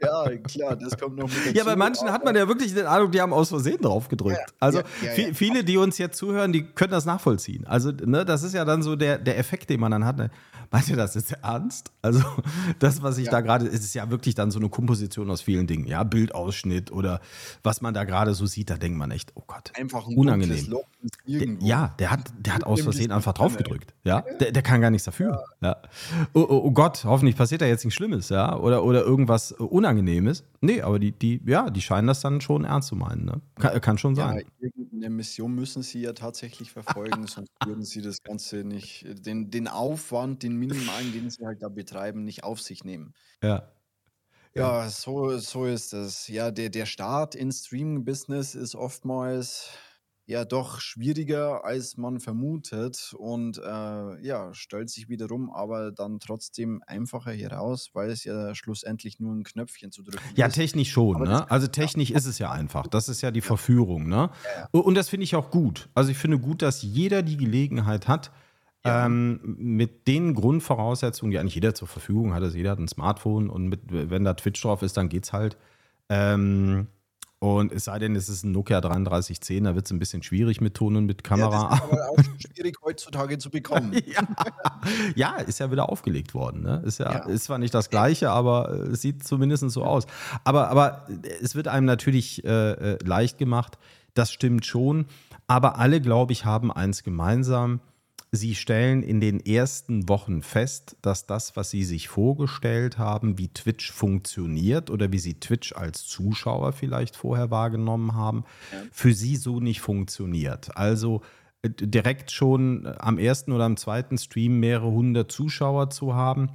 ja, 0.01 0.37
klar, 0.45 0.77
das 0.77 0.99
kommt 0.99 1.17
noch 1.17 1.29
mit 1.29 1.47
dazu. 1.47 1.57
Ja, 1.57 1.65
bei 1.65 1.77
manchen 1.77 2.11
hat 2.11 2.25
man 2.25 2.37
ja 2.37 2.47
wirklich 2.47 2.75
den 2.75 2.87
Eindruck, 2.87 3.13
die 3.13 3.21
haben 3.21 3.33
aus 3.33 3.49
Versehen 3.49 3.81
drauf 3.81 4.09
gedrückt. 4.09 4.53
also 4.61 4.83
viele, 5.33 5.65
die 5.65 5.79
uns 5.79 5.99
jetzt 5.99 6.19
zuhören, 6.19 6.53
die 6.53 6.65
können 6.65 6.93
das 6.93 7.07
nachvollziehen. 7.07 7.67
Also, 7.67 7.91
ne, 7.91 8.25
das 8.25 8.43
ist 8.43 8.55
ja 8.55 8.65
dann 8.65 8.83
so 8.83 8.97
der, 8.97 9.19
der 9.19 9.39
Effekt, 9.39 9.71
den 9.71 9.81
man 9.81 9.93
dann 9.93 10.05
hat. 10.05 10.19
Ne? 10.19 10.31
Meint 10.71 10.89
ihr 10.89 10.97
das 10.97 11.15
jetzt 11.15 11.33
ernst? 11.43 11.91
Also, 12.03 12.23
das, 12.79 13.03
was 13.03 13.19
ich 13.19 13.29
da 13.29 13.41
gerade, 13.41 13.67
es 13.67 13.81
ist 13.81 13.95
ja 13.95 14.11
wirklich 14.11 14.35
dann 14.35 14.51
so 14.51 14.59
eine 14.59 14.69
Komposition 14.69 15.31
aus 15.31 15.41
vielen 15.41 15.67
Dingen, 15.67 15.87
ja, 15.87 16.03
Bildausschnitt 16.03 16.93
oder 16.93 17.21
was 17.63 17.81
man 17.81 17.95
da 17.95 18.05
gerade 18.05 18.35
so 18.35 18.47
sieht, 18.47 18.71
da 18.71 18.77
denkt 18.77 18.99
man 18.99 19.11
echt, 19.11 19.33
oh 19.37 19.43
Gott, 19.47 19.73
einfach 19.79 20.07
ein 20.07 20.17
unangenehm. 20.17 20.67
Loch 20.67 20.85
ja, 21.63 21.95
der 21.99 22.11
hat, 22.11 22.33
der 22.39 22.55
hat 22.55 22.65
aus 22.65 22.83
Versehen 22.83 23.13
einfach 23.13 23.33
draufgedrückt, 23.33 23.95
ja, 24.05 24.23
der, 24.41 24.53
der 24.53 24.63
kann 24.63 24.81
gar 24.81 24.91
nichts 24.91 25.05
dafür, 25.05 25.45
ja. 25.61 25.77
Oh, 26.35 26.41
oh, 26.49 26.63
oh, 26.65 26.71
Gott, 26.71 27.05
hoffentlich 27.05 27.37
passiert 27.37 27.61
da 27.61 27.67
jetzt 27.67 27.85
nichts 27.85 27.97
Schlimmes, 27.97 28.29
ja, 28.29 28.57
oder, 28.57 28.85
oder 28.85 29.03
irgendwas 29.03 29.53
Unangenehmes. 29.53 30.45
Nee, 30.61 30.83
aber 30.83 30.99
die, 30.99 31.13
die, 31.13 31.41
ja, 31.47 31.71
die 31.71 31.81
scheinen 31.81 32.07
das 32.07 32.21
dann 32.21 32.41
schon 32.41 32.65
ernst 32.65 32.89
zu 32.89 32.97
meinen, 32.97 33.25
ne? 33.25 33.41
Kann, 33.57 33.81
kann 33.81 33.99
schon 33.99 34.15
sein. 34.15 34.39
Ja, 34.39 34.69
irgendeine 34.69 35.11
Mission 35.11 35.55
müssen 35.55 35.83
sie 35.83 36.03
ja 36.03 36.13
tatsächlich 36.13 36.73
verfolgen, 36.73 37.27
sonst 37.27 37.51
würden 37.65 37.85
sie 37.85 38.03
das 38.03 38.23
Ganze 38.23 38.65
nicht, 38.65 39.07
den, 39.27 39.51
den 39.51 39.69
Aufwand, 39.69 40.43
den 40.43 40.57
minimalen, 40.57 41.13
den 41.13 41.31
sie 41.31 41.45
halt 41.45 41.63
da 41.63 41.69
betreiben, 41.69 42.25
nicht 42.25 42.45
auf 42.45 42.61
sich 42.61 42.85
nehmen. 42.85 43.15
Ja. 43.43 43.69
Ja, 44.55 44.91
so, 44.91 45.39
so 45.39 45.65
ist 45.65 45.95
es. 45.95 46.29
Ja, 46.29 46.51
der, 46.51 46.69
der 46.69 46.85
Start 46.85 47.35
ins 47.35 47.67
Streaming-Business 47.67 48.55
ist 48.55 48.75
oftmals 48.75 49.71
ja 50.27 50.45
doch 50.45 50.81
schwieriger, 50.81 51.65
als 51.65 51.97
man 51.97 52.21
vermutet 52.21 53.15
und 53.19 53.59
äh, 53.59 54.25
ja, 54.25 54.55
stellt 54.55 54.89
sich 54.89 55.09
wiederum 55.09 55.51
aber 55.53 55.91
dann 55.91 56.21
trotzdem 56.21 56.83
einfacher 56.87 57.33
heraus, 57.33 57.91
weil 57.93 58.11
es 58.11 58.25
ja 58.25 58.55
schlussendlich 58.55 59.19
nur 59.19 59.35
ein 59.35 59.43
Knöpfchen 59.43 59.91
zu 59.91 60.03
drücken 60.03 60.23
ja, 60.37 60.47
ist. 60.47 60.57
Ja, 60.57 60.63
technisch 60.63 60.91
schon, 60.91 61.23
ne? 61.23 61.51
Also 61.51 61.67
technisch 61.67 62.11
ja. 62.11 62.17
ist 62.17 62.27
es 62.27 62.39
ja 62.39 62.51
einfach. 62.51 62.87
Das 62.87 63.09
ist 63.09 63.21
ja 63.21 63.31
die 63.31 63.41
Verführung, 63.41 64.09
ne? 64.09 64.31
Ja, 64.57 64.81
und 64.81 64.95
das 64.95 65.09
finde 65.09 65.25
ich 65.25 65.35
auch 65.35 65.51
gut. 65.51 65.89
Also 65.95 66.11
ich 66.11 66.19
finde 66.19 66.39
gut, 66.39 66.63
dass 66.63 66.83
jeder 66.83 67.23
die 67.23 67.37
Gelegenheit 67.37 68.09
hat, 68.09 68.31
ja. 68.85 69.07
Ähm, 69.07 69.39
mit 69.45 70.09
den 70.09 70.35
Grundvoraussetzungen, 70.35 71.31
die 71.31 71.39
eigentlich 71.39 71.55
jeder 71.55 71.73
zur 71.73 71.87
Verfügung 71.87 72.35
hat. 72.35 72.43
Also 72.43 72.57
jeder 72.57 72.73
hat 72.73 72.81
ein 72.81 72.89
Smartphone 72.89 73.49
und 73.49 73.69
mit, 73.69 73.81
wenn 73.87 74.25
da 74.25 74.35
Twitch 74.35 74.61
drauf 74.61 74.83
ist, 74.83 74.97
dann 74.97 75.09
geht's 75.09 75.33
halt. 75.33 75.57
Ähm, 76.09 76.89
und 77.43 77.73
es 77.73 77.87
sei 77.87 77.99
denn, 77.99 78.15
es 78.15 78.29
ist 78.29 78.45
ein 78.45 78.53
Nokia 78.53 78.81
3310, 78.81 79.65
da 79.65 79.75
wird 79.75 79.87
es 79.87 79.91
ein 79.91 79.99
bisschen 79.99 80.23
schwierig 80.23 80.61
mit 80.61 80.75
Ton 80.75 80.95
und 80.95 81.07
mit 81.07 81.25
Kamera. 81.25 81.51
Ja, 81.51 81.69
das 81.71 81.79
ist 81.79 81.93
aber 81.93 82.11
auch 82.11 82.17
schwierig 82.55 82.77
heutzutage 82.85 83.39
zu 83.39 83.51
bekommen. 83.51 83.93
ja. 84.07 84.23
ja. 85.17 85.37
ist 85.39 85.59
ja 85.59 85.69
wieder 85.73 85.89
aufgelegt 85.89 86.35
worden. 86.35 86.63
Ne? 86.63 86.81
Ist, 86.87 87.01
ja, 87.01 87.11
ja, 87.11 87.19
ist 87.25 87.43
zwar 87.43 87.59
nicht 87.59 87.75
das 87.75 87.91
Gleiche, 87.91 88.31
aber 88.31 88.71
es 88.93 89.03
sieht 89.03 89.27
zumindest 89.27 89.69
so 89.71 89.83
aus. 89.83 90.07
Aber, 90.45 90.69
aber 90.69 91.09
es 91.43 91.57
wird 91.57 91.67
einem 91.67 91.85
natürlich 91.85 92.45
äh, 92.45 92.93
äh, 92.93 92.99
leicht 93.05 93.39
gemacht, 93.39 93.77
das 94.15 94.31
stimmt 94.31 94.65
schon. 94.65 95.07
Aber 95.49 95.81
alle, 95.81 96.01
glaube 96.01 96.31
ich, 96.31 96.45
haben 96.45 96.71
eins 96.71 97.03
gemeinsam 97.03 97.81
Sie 98.35 98.55
stellen 98.55 99.03
in 99.03 99.21
den 99.21 99.45
ersten 99.45 100.09
Wochen 100.09 100.41
fest, 100.41 100.97
dass 101.03 101.27
das, 101.27 101.55
was 101.55 101.69
Sie 101.69 101.85
sich 101.85 102.09
vorgestellt 102.09 102.97
haben, 102.97 103.37
wie 103.37 103.49
Twitch 103.49 103.93
funktioniert 103.93 104.89
oder 104.89 105.13
wie 105.13 105.19
Sie 105.19 105.35
Twitch 105.35 105.77
als 105.77 106.07
Zuschauer 106.07 106.73
vielleicht 106.73 107.15
vorher 107.15 107.51
wahrgenommen 107.51 108.15
haben, 108.15 108.45
ja. 108.73 108.79
für 108.91 109.13
Sie 109.13 109.37
so 109.37 109.61
nicht 109.61 109.83
funktioniert. 109.83 110.75
Also 110.79 111.21
äh, 111.61 111.69
direkt 111.69 112.31
schon 112.31 112.87
äh, 112.87 112.95
am 112.99 113.19
ersten 113.19 113.53
oder 113.53 113.65
am 113.65 113.77
zweiten 113.77 114.17
Stream 114.17 114.61
mehrere 114.61 114.91
hundert 114.91 115.31
Zuschauer 115.31 115.91
zu 115.91 116.15
haben, 116.15 116.49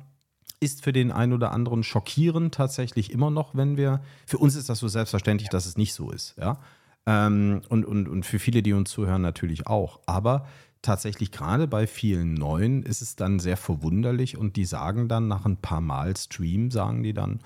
ist 0.59 0.83
für 0.83 0.93
den 0.93 1.11
einen 1.11 1.33
oder 1.33 1.51
anderen 1.51 1.83
schockierend 1.83 2.55
tatsächlich 2.55 3.11
immer 3.11 3.29
noch, 3.29 3.53
wenn 3.53 3.77
wir, 3.77 4.01
für 4.25 4.39
uns 4.39 4.55
ist 4.55 4.69
das 4.69 4.79
so 4.79 4.87
selbstverständlich, 4.87 5.49
dass 5.49 5.67
es 5.67 5.77
nicht 5.77 5.93
so 5.93 6.09
ist, 6.09 6.35
ja. 6.39 6.59
Ähm, 7.05 7.61
und, 7.69 7.85
und, 7.85 8.09
und 8.09 8.25
für 8.25 8.37
viele, 8.37 8.61
die 8.61 8.73
uns 8.73 8.91
zuhören, 8.91 9.21
natürlich 9.21 9.65
auch. 9.65 9.99
Aber 10.07 10.45
tatsächlich 10.87 11.31
gerade 11.31 11.67
bei 11.67 11.85
vielen 11.85 12.33
Neuen 12.33 12.81
ist 12.81 13.01
es 13.01 13.17
dann 13.17 13.39
sehr 13.39 13.57
verwunderlich 13.57 14.37
und 14.37 14.55
die 14.55 14.63
sagen 14.63 15.09
dann 15.09 15.27
nach 15.27 15.45
ein 15.45 15.57
paar 15.57 15.81
Mal 15.81 16.15
Stream, 16.15 16.71
sagen 16.71 17.03
die 17.03 17.11
dann, 17.11 17.41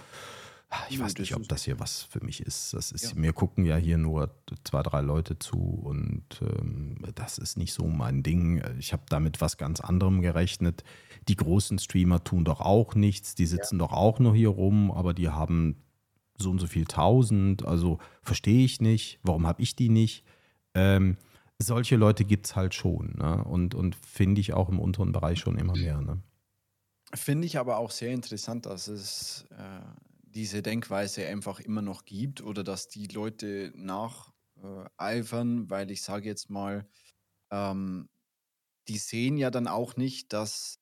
ah, 0.70 0.78
ich 0.92 1.00
weiß 1.00 1.18
nicht, 1.18 1.36
ob 1.36 1.48
das 1.48 1.64
hier 1.64 1.80
was 1.80 2.04
für 2.04 2.24
mich 2.24 2.42
ist. 2.42 2.76
Das 2.76 2.92
ist, 2.92 3.14
ja. 3.14 3.20
mir 3.20 3.34
gucken 3.34 3.66
ja 3.66 3.78
hier 3.78 3.98
nur 3.98 4.30
zwei, 4.64 4.84
drei 4.84 5.02
Leute 5.02 5.40
zu 5.40 5.58
und 5.58 6.24
ähm, 6.40 7.00
das 7.16 7.40
ist 7.40 7.58
nicht 7.58 7.74
so 7.74 7.88
mein 7.88 8.22
Ding. 8.22 8.62
Ich 8.78 8.94
habe 8.94 9.04
damit 9.10 9.42
was 9.42 9.58
ganz 9.58 9.80
anderem 9.80 10.22
gerechnet. 10.22 10.84
Die 11.28 11.36
großen 11.36 11.80
Streamer 11.80 12.24
tun 12.24 12.46
doch 12.46 12.62
auch 12.62 12.94
nichts, 12.94 13.34
die 13.34 13.48
sitzen 13.48 13.80
ja. 13.80 13.88
doch 13.88 13.92
auch 13.92 14.20
nur 14.20 14.36
hier 14.36 14.50
rum, 14.50 14.92
aber 14.92 15.16
die 15.16 15.30
haben 15.30 15.78
so 16.38 16.52
und 16.52 16.60
so 16.60 16.68
viel 16.68 16.86
tausend. 16.86 17.66
Also 17.66 17.98
verstehe 18.22 18.64
ich 18.64 18.82
nicht, 18.82 19.20
warum 19.24 19.48
habe 19.48 19.64
ich 19.64 19.76
die 19.76 19.90
nicht? 19.90 20.26
Ähm, 20.76 21.18
solche 21.62 21.96
Leute 21.96 22.26
gibt 22.26 22.48
es 22.48 22.56
halt 22.56 22.74
schon. 22.74 23.16
Ne? 23.18 23.44
Und, 23.44 23.76
und 23.76 23.96
finde 23.96 24.42
ich 24.42 24.54
auch 24.54 24.70
im 24.70 24.80
unteren 24.80 25.12
Bereich 25.12 25.40
schon 25.40 25.58
immer 25.58 25.74
mehr. 25.74 26.02
Ne? 26.02 26.22
Finde 27.14 27.46
ich 27.46 27.58
aber 27.58 27.78
auch 27.78 27.92
sehr 27.92 28.12
interessant, 28.12 28.66
dass 28.66 28.88
es 28.88 29.46
äh, 29.52 29.82
diese 30.24 30.62
Denkweise 30.62 31.28
einfach 31.28 31.60
immer 31.60 31.82
noch 31.82 32.06
gibt 32.06 32.42
oder 32.42 32.64
dass 32.64 32.88
die 32.88 33.08
Leute 33.08 33.74
nacheifern, 33.76 35.70
weil 35.70 35.92
ich 35.92 36.04
sage 36.04 36.28
jetzt 36.28 36.50
mal, 36.50 36.88
ähm, 37.52 38.10
die 38.88 38.98
sehen 38.98 39.38
ja 39.38 39.52
dann 39.52 39.68
auch 39.68 39.96
nicht, 39.98 40.34
dass 40.34 40.80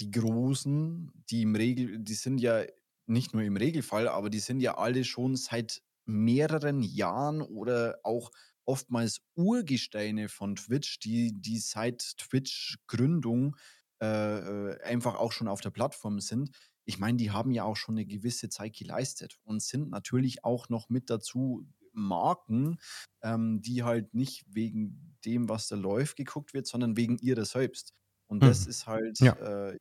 die 0.00 0.10
Großen, 0.10 1.10
die 1.30 1.42
im 1.42 1.54
Regel, 1.54 1.98
die 1.98 2.14
sind 2.14 2.38
ja 2.38 2.64
nicht 3.06 3.34
nur 3.34 3.42
im 3.42 3.56
Regelfall, 3.56 4.08
aber 4.08 4.30
die 4.30 4.40
sind 4.40 4.60
ja 4.60 4.78
alle 4.78 5.04
schon 5.04 5.36
seit 5.36 5.82
mehreren 6.04 6.82
Jahren 6.82 7.40
oder 7.40 7.98
auch 8.02 8.30
oftmals 8.64 9.20
Urgesteine 9.34 10.28
von 10.28 10.56
Twitch, 10.56 10.98
die, 11.00 11.32
die 11.34 11.58
seit 11.58 12.16
Twitch-Gründung 12.18 13.56
äh, 14.00 14.06
äh, 14.06 14.82
einfach 14.82 15.16
auch 15.16 15.32
schon 15.32 15.48
auf 15.48 15.60
der 15.60 15.70
Plattform 15.70 16.20
sind. 16.20 16.50
Ich 16.84 16.98
meine, 16.98 17.16
die 17.16 17.30
haben 17.30 17.52
ja 17.52 17.64
auch 17.64 17.76
schon 17.76 17.94
eine 17.94 18.06
gewisse 18.06 18.48
Zeit 18.48 18.74
geleistet 18.74 19.38
und 19.44 19.62
sind 19.62 19.90
natürlich 19.90 20.44
auch 20.44 20.68
noch 20.68 20.88
mit 20.88 21.10
dazu 21.10 21.66
Marken, 21.92 22.78
ähm, 23.22 23.60
die 23.60 23.82
halt 23.82 24.14
nicht 24.14 24.44
wegen 24.48 25.16
dem, 25.24 25.48
was 25.48 25.68
da 25.68 25.76
läuft, 25.76 26.16
geguckt 26.16 26.54
wird, 26.54 26.66
sondern 26.66 26.96
wegen 26.96 27.18
ihrer 27.18 27.44
selbst. 27.44 27.94
Und 28.26 28.42
das 28.42 28.64
mhm. 28.64 28.70
ist 28.70 28.86
halt 28.86 29.20
ja. 29.20 29.34
äh, 29.34 29.78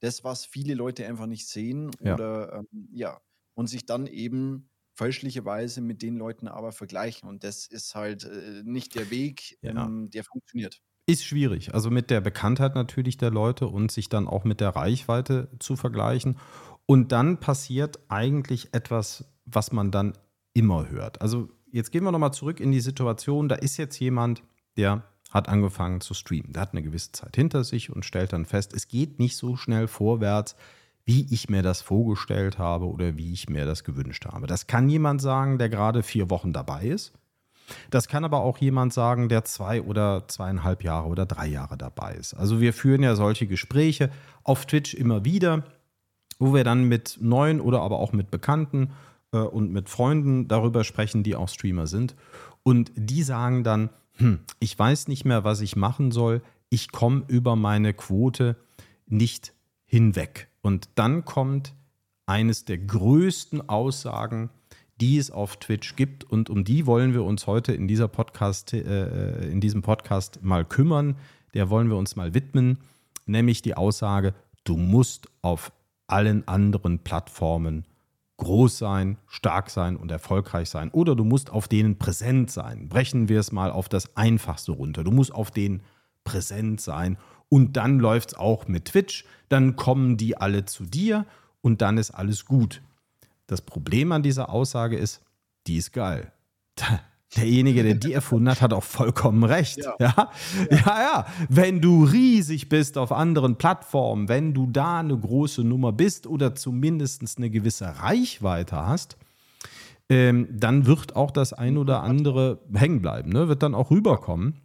das, 0.00 0.22
was 0.22 0.44
viele 0.44 0.74
Leute 0.74 1.06
einfach 1.06 1.26
nicht 1.26 1.48
sehen 1.48 1.90
ja. 2.00 2.14
oder 2.14 2.52
ähm, 2.72 2.88
ja, 2.92 3.20
und 3.54 3.68
sich 3.68 3.86
dann 3.86 4.06
eben 4.06 4.68
fälschlicherweise 4.96 5.80
mit 5.80 6.02
den 6.02 6.16
Leuten 6.16 6.48
aber 6.48 6.72
vergleichen. 6.72 7.28
Und 7.28 7.44
das 7.44 7.66
ist 7.66 7.94
halt 7.94 8.24
äh, 8.24 8.62
nicht 8.64 8.94
der 8.94 9.10
Weg, 9.10 9.58
ja. 9.62 9.86
ähm, 9.86 10.10
der 10.10 10.24
funktioniert. 10.24 10.80
Ist 11.06 11.24
schwierig. 11.24 11.74
Also 11.74 11.90
mit 11.90 12.10
der 12.10 12.20
Bekanntheit 12.20 12.74
natürlich 12.74 13.16
der 13.16 13.30
Leute 13.30 13.68
und 13.68 13.92
sich 13.92 14.08
dann 14.08 14.26
auch 14.26 14.44
mit 14.44 14.60
der 14.60 14.70
Reichweite 14.70 15.48
zu 15.60 15.76
vergleichen. 15.76 16.38
Und 16.86 17.12
dann 17.12 17.38
passiert 17.38 18.00
eigentlich 18.08 18.72
etwas, 18.72 19.24
was 19.44 19.70
man 19.70 19.90
dann 19.90 20.14
immer 20.54 20.88
hört. 20.88 21.20
Also 21.20 21.48
jetzt 21.70 21.92
gehen 21.92 22.02
wir 22.02 22.12
nochmal 22.12 22.32
zurück 22.32 22.58
in 22.58 22.72
die 22.72 22.80
Situation, 22.80 23.48
da 23.48 23.56
ist 23.56 23.76
jetzt 23.76 23.98
jemand, 24.00 24.42
der 24.76 25.04
hat 25.30 25.48
angefangen 25.48 26.00
zu 26.00 26.14
streamen. 26.14 26.52
Der 26.52 26.62
hat 26.62 26.72
eine 26.72 26.82
gewisse 26.82 27.12
Zeit 27.12 27.36
hinter 27.36 27.62
sich 27.64 27.90
und 27.90 28.04
stellt 28.04 28.32
dann 28.32 28.46
fest, 28.46 28.72
es 28.72 28.88
geht 28.88 29.18
nicht 29.18 29.36
so 29.36 29.56
schnell 29.56 29.86
vorwärts, 29.86 30.56
wie 31.06 31.26
ich 31.30 31.48
mir 31.48 31.62
das 31.62 31.80
vorgestellt 31.80 32.58
habe 32.58 32.86
oder 32.86 33.16
wie 33.16 33.32
ich 33.32 33.48
mir 33.48 33.64
das 33.64 33.84
gewünscht 33.84 34.26
habe. 34.26 34.46
Das 34.46 34.66
kann 34.66 34.88
jemand 34.88 35.22
sagen, 35.22 35.56
der 35.58 35.68
gerade 35.68 36.02
vier 36.02 36.28
Wochen 36.30 36.52
dabei 36.52 36.84
ist. 36.84 37.12
Das 37.90 38.08
kann 38.08 38.24
aber 38.24 38.40
auch 38.40 38.58
jemand 38.58 38.92
sagen, 38.92 39.28
der 39.28 39.44
zwei 39.44 39.82
oder 39.82 40.26
zweieinhalb 40.28 40.82
Jahre 40.82 41.08
oder 41.08 41.26
drei 41.26 41.46
Jahre 41.46 41.76
dabei 41.76 42.14
ist. 42.14 42.34
Also 42.34 42.60
wir 42.60 42.72
führen 42.72 43.02
ja 43.02 43.14
solche 43.14 43.46
Gespräche 43.46 44.10
auf 44.42 44.66
Twitch 44.66 44.94
immer 44.94 45.24
wieder, 45.24 45.64
wo 46.38 46.54
wir 46.54 46.64
dann 46.64 46.84
mit 46.84 47.18
neuen 47.20 47.60
oder 47.60 47.80
aber 47.80 47.98
auch 47.98 48.12
mit 48.12 48.30
Bekannten 48.30 48.90
äh, 49.32 49.38
und 49.38 49.72
mit 49.72 49.88
Freunden 49.88 50.48
darüber 50.48 50.84
sprechen, 50.84 51.22
die 51.22 51.36
auch 51.36 51.48
Streamer 51.48 51.86
sind. 51.86 52.14
Und 52.62 52.92
die 52.96 53.22
sagen 53.22 53.64
dann, 53.64 53.90
hm, 54.14 54.40
ich 54.58 54.78
weiß 54.78 55.08
nicht 55.08 55.24
mehr, 55.24 55.44
was 55.44 55.60
ich 55.60 55.76
machen 55.76 56.10
soll, 56.10 56.42
ich 56.68 56.90
komme 56.90 57.24
über 57.28 57.54
meine 57.54 57.94
Quote 57.94 58.56
nicht 59.06 59.52
hinweg. 59.84 60.48
Und 60.66 60.88
dann 60.96 61.24
kommt 61.24 61.74
eines 62.26 62.64
der 62.64 62.78
größten 62.78 63.68
Aussagen, 63.68 64.50
die 65.00 65.16
es 65.16 65.30
auf 65.30 65.58
Twitch 65.58 65.94
gibt 65.94 66.24
und 66.24 66.50
um 66.50 66.64
die 66.64 66.86
wollen 66.86 67.14
wir 67.14 67.22
uns 67.22 67.46
heute 67.46 67.72
in 67.72 67.86
dieser 67.86 68.08
Podcast, 68.08 68.72
äh, 68.72 69.48
in 69.48 69.60
diesem 69.60 69.82
Podcast 69.82 70.42
mal 70.42 70.64
kümmern. 70.64 71.18
Der 71.54 71.70
wollen 71.70 71.88
wir 71.88 71.96
uns 71.96 72.16
mal 72.16 72.34
widmen, 72.34 72.78
nämlich 73.26 73.62
die 73.62 73.76
Aussage: 73.76 74.34
Du 74.64 74.76
musst 74.76 75.28
auf 75.40 75.70
allen 76.08 76.48
anderen 76.48 76.98
Plattformen 76.98 77.84
groß 78.38 78.76
sein, 78.76 79.18
stark 79.28 79.70
sein 79.70 79.96
und 79.96 80.10
erfolgreich 80.10 80.68
sein. 80.68 80.90
Oder 80.90 81.14
du 81.14 81.22
musst 81.22 81.48
auf 81.48 81.68
denen 81.68 81.96
präsent 81.96 82.50
sein. 82.50 82.88
Brechen 82.88 83.28
wir 83.28 83.38
es 83.38 83.52
mal 83.52 83.70
auf 83.70 83.88
das 83.88 84.16
Einfachste 84.16 84.72
runter. 84.72 85.04
Du 85.04 85.12
musst 85.12 85.32
auf 85.32 85.52
denen 85.52 85.84
präsent 86.24 86.80
sein. 86.80 87.18
Und 87.48 87.76
dann 87.76 87.98
läuft 87.98 88.32
es 88.32 88.38
auch 88.38 88.66
mit 88.68 88.86
Twitch. 88.86 89.24
Dann 89.48 89.76
kommen 89.76 90.16
die 90.16 90.36
alle 90.36 90.64
zu 90.64 90.84
dir 90.84 91.26
und 91.60 91.82
dann 91.82 91.98
ist 91.98 92.10
alles 92.10 92.44
gut. 92.44 92.82
Das 93.46 93.62
Problem 93.62 94.12
an 94.12 94.22
dieser 94.22 94.50
Aussage 94.50 94.96
ist, 94.96 95.22
die 95.66 95.76
ist 95.76 95.92
geil 95.92 96.32
derjenige, 97.36 97.82
der 97.82 97.94
die 97.94 98.12
erfunden 98.12 98.48
hat, 98.48 98.60
hat 98.62 98.72
auch 98.72 98.82
vollkommen 98.82 99.44
recht. 99.44 99.78
Ja. 99.78 99.94
Ja? 99.98 100.30
ja, 100.70 101.00
ja. 101.00 101.26
Wenn 101.48 101.80
du 101.80 102.04
riesig 102.04 102.68
bist 102.68 102.98
auf 102.98 103.12
anderen 103.12 103.56
Plattformen, 103.56 104.28
wenn 104.28 104.54
du 104.54 104.66
da 104.66 105.00
eine 105.00 105.16
große 105.16 105.62
Nummer 105.62 105.92
bist 105.92 106.26
oder 106.26 106.54
zumindest 106.54 107.22
eine 107.36 107.50
gewisse 107.50 108.00
Reichweite 108.00 108.76
hast, 108.76 109.16
ähm, 110.08 110.48
dann 110.52 110.86
wird 110.86 111.16
auch 111.16 111.30
das 111.30 111.52
ein 111.52 111.76
oder 111.76 112.02
andere 112.02 112.60
hängen 112.72 113.02
bleiben, 113.02 113.30
ne? 113.30 113.48
wird 113.48 113.62
dann 113.62 113.74
auch 113.74 113.90
rüberkommen. 113.90 114.60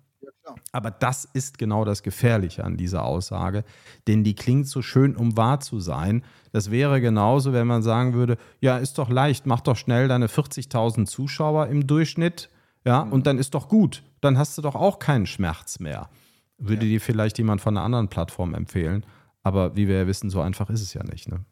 Aber 0.72 0.92
das 0.92 1.26
ist 1.26 1.58
genau 1.58 1.86
das 1.86 2.04
Gefährliche 2.04 2.64
an 2.64 2.78
dieser 2.78 3.04
Aussage, 3.04 3.64
denn 4.08 4.24
die 4.24 4.36
klingt 4.36 4.68
so 4.68 4.82
schön, 4.82 5.16
um 5.16 5.38
wahr 5.38 5.60
zu 5.60 5.80
sein. 5.80 6.24
Das 6.52 6.72
wäre 6.72 7.02
genauso, 7.02 7.54
wenn 7.54 7.68
man 7.68 7.84
sagen 7.84 8.14
würde, 8.14 8.38
ja, 8.60 8.78
ist 8.78 8.98
doch 8.98 9.10
leicht, 9.10 9.46
mach 9.46 9.62
doch 9.62 9.76
schnell 9.78 10.08
deine 10.08 10.28
40.000 10.28 11.06
Zuschauer 11.06 11.68
im 11.68 11.88
Durchschnitt 11.88 12.50
ja, 12.86 13.06
mhm. 13.06 13.14
und 13.14 13.28
dann 13.28 13.38
ist 13.38 13.54
doch 13.54 13.68
gut. 13.68 14.04
Dann 14.22 14.38
hast 14.38 14.58
du 14.58 14.62
doch 14.62 14.76
auch 14.76 15.00
keinen 15.00 15.26
Schmerz 15.26 15.80
mehr. 15.80 16.10
Würde 16.58 16.86
ja. 16.86 16.92
dir 16.92 17.02
vielleicht 17.02 17.38
jemand 17.38 17.62
von 17.62 17.76
einer 17.76 17.86
anderen 17.86 18.08
Plattform 18.08 18.54
empfehlen. 18.54 19.06
Aber 19.44 19.76
wie 19.76 19.88
wir 19.88 19.98
ja 19.98 20.08
wissen, 20.08 20.30
so 20.30 20.42
einfach 20.42 20.70
ist 20.70 20.82
es 20.82 20.94
ja 20.94 21.04
nicht. 21.04 21.28
Ne? 21.28 21.44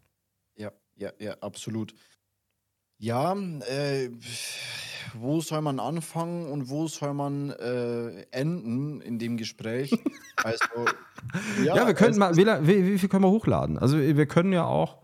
Ja, 0.55 0.71
ja, 0.95 1.11
ja, 1.19 1.33
absolut. 1.41 1.93
Ja, 2.97 3.33
äh, 3.33 4.09
wo 5.13 5.41
soll 5.41 5.61
man 5.61 5.79
anfangen 5.79 6.51
und 6.51 6.69
wo 6.69 6.87
soll 6.87 7.13
man 7.13 7.51
äh, 7.51 8.21
enden 8.31 9.01
in 9.01 9.19
dem 9.19 9.37
Gespräch? 9.37 9.91
Also, 10.41 10.63
ja, 11.65 11.75
ja 11.75 11.85
wir 11.85 11.93
können 11.93 12.17
mal, 12.17 12.33
wie, 12.37 12.45
wie, 12.65 12.97
viel 12.97 13.09
können 13.09 13.25
wir 13.25 13.29
hochladen? 13.29 13.77
Also 13.77 13.97
wir 13.99 14.25
können 14.25 14.53
ja 14.53 14.63
auch, 14.63 14.99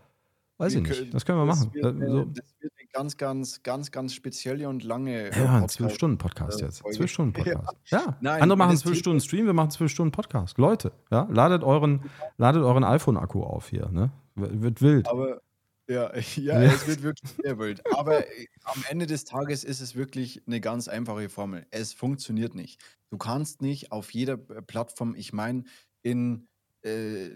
weiß 0.59 0.75
ich 0.75 0.81
nicht, 0.81 1.13
das 1.13 1.25
können 1.25 1.39
wir 1.39 1.45
machen. 1.45 1.73
Wird, 1.73 2.09
so. 2.09 2.23
Das 2.23 2.55
wird 2.61 2.71
ganz, 2.95 3.17
ganz, 3.17 3.61
ganz, 3.61 3.91
ganz 3.91 4.13
spezielle 4.13 4.69
und 4.69 4.85
lange. 4.85 5.29
Äh, 5.29 5.43
ja, 5.43 5.57
ein 5.57 5.67
zwölf 5.67 5.93
Stunden 5.93 6.17
Podcast 6.17 6.61
jetzt. 6.61 6.83
Zwölf 6.93 7.11
Stunden 7.11 7.33
Podcast. 7.33 7.77
Ja. 7.87 7.99
ja. 7.99 8.17
Nein, 8.21 8.41
Andere 8.41 8.57
machen 8.57 8.77
zwölf 8.77 8.97
Stunden 8.97 9.19
Stream, 9.19 9.45
wir 9.45 9.53
machen 9.53 9.71
zwölf 9.71 9.91
Stunden 9.91 10.13
Podcast. 10.13 10.57
Leute, 10.57 10.93
ja, 11.11 11.27
ladet 11.29 11.63
euren, 11.63 12.09
ladet 12.37 12.63
euren 12.63 12.85
iPhone-Akku 12.85 13.43
auf 13.43 13.67
hier. 13.67 13.89
Ne? 13.89 14.11
Wird 14.35 14.81
wild. 14.81 15.09
Aber 15.09 15.41
ja, 15.87 16.15
ja, 16.35 16.63
es 16.63 16.87
wird 16.87 17.03
wirklich 17.03 17.31
sehr 17.43 17.59
wild. 17.59 17.81
Aber 17.93 18.27
äh, 18.27 18.47
am 18.63 18.83
Ende 18.89 19.05
des 19.05 19.23
Tages 19.23 19.63
ist 19.63 19.81
es 19.81 19.95
wirklich 19.95 20.41
eine 20.47 20.59
ganz 20.59 20.87
einfache 20.87 21.29
Formel. 21.29 21.67
Es 21.69 21.93
funktioniert 21.93 22.55
nicht. 22.55 22.81
Du 23.11 23.17
kannst 23.17 23.61
nicht 23.61 23.91
auf 23.91 24.11
jeder 24.11 24.33
äh, 24.33 24.61
Plattform, 24.61 25.15
ich 25.15 25.31
meine, 25.31 25.63
in, 26.01 26.47
äh, 26.83 27.29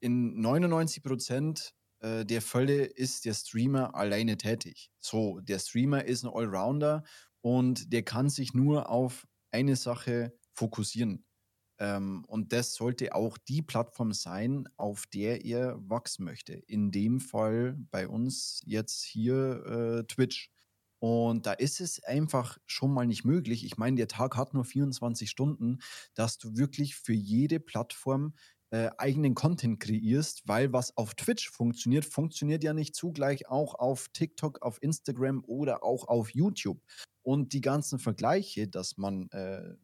in 0.00 0.40
99 0.40 1.02
Prozent 1.02 1.74
äh, 2.00 2.24
der 2.24 2.42
Fälle 2.42 2.84
ist 2.84 3.24
der 3.24 3.34
Streamer 3.34 3.94
alleine 3.94 4.36
tätig. 4.36 4.90
So, 4.98 5.40
der 5.40 5.58
Streamer 5.60 6.04
ist 6.04 6.24
ein 6.24 6.30
Allrounder 6.32 7.04
und 7.40 7.92
der 7.92 8.02
kann 8.02 8.28
sich 8.28 8.52
nur 8.52 8.90
auf 8.90 9.26
eine 9.52 9.76
Sache 9.76 10.32
fokussieren. 10.54 11.24
Ähm, 11.82 12.24
und 12.28 12.52
das 12.52 12.74
sollte 12.74 13.12
auch 13.12 13.36
die 13.36 13.60
Plattform 13.60 14.12
sein, 14.12 14.68
auf 14.76 15.04
der 15.12 15.44
er 15.44 15.76
wachsen 15.90 16.24
möchte. 16.24 16.52
In 16.52 16.92
dem 16.92 17.18
Fall 17.18 17.76
bei 17.90 18.06
uns 18.06 18.62
jetzt 18.64 19.02
hier 19.02 19.66
äh, 19.66 20.04
Twitch. 20.04 20.52
Und 21.00 21.46
da 21.46 21.52
ist 21.54 21.80
es 21.80 22.00
einfach 22.04 22.58
schon 22.66 22.92
mal 22.94 23.04
nicht 23.04 23.24
möglich. 23.24 23.64
Ich 23.64 23.78
meine, 23.78 23.96
der 23.96 24.06
Tag 24.06 24.36
hat 24.36 24.54
nur 24.54 24.64
24 24.64 25.28
Stunden, 25.28 25.80
dass 26.14 26.38
du 26.38 26.56
wirklich 26.56 26.94
für 26.94 27.14
jede 27.14 27.58
Plattform 27.58 28.34
äh, 28.70 28.90
eigenen 28.98 29.34
Content 29.34 29.80
kreierst, 29.80 30.46
weil 30.46 30.72
was 30.72 30.96
auf 30.96 31.14
Twitch 31.14 31.50
funktioniert, 31.50 32.04
funktioniert 32.04 32.62
ja 32.62 32.74
nicht 32.74 32.94
zugleich 32.94 33.48
auch 33.48 33.74
auf 33.74 34.08
TikTok, 34.12 34.62
auf 34.62 34.80
Instagram 34.80 35.42
oder 35.44 35.82
auch 35.82 36.06
auf 36.06 36.30
YouTube. 36.30 36.80
Und 37.22 37.52
die 37.52 37.60
ganzen 37.60 37.98
Vergleiche, 37.98 38.68
dass 38.68 38.96
man 38.96 39.28
äh, 39.30 39.74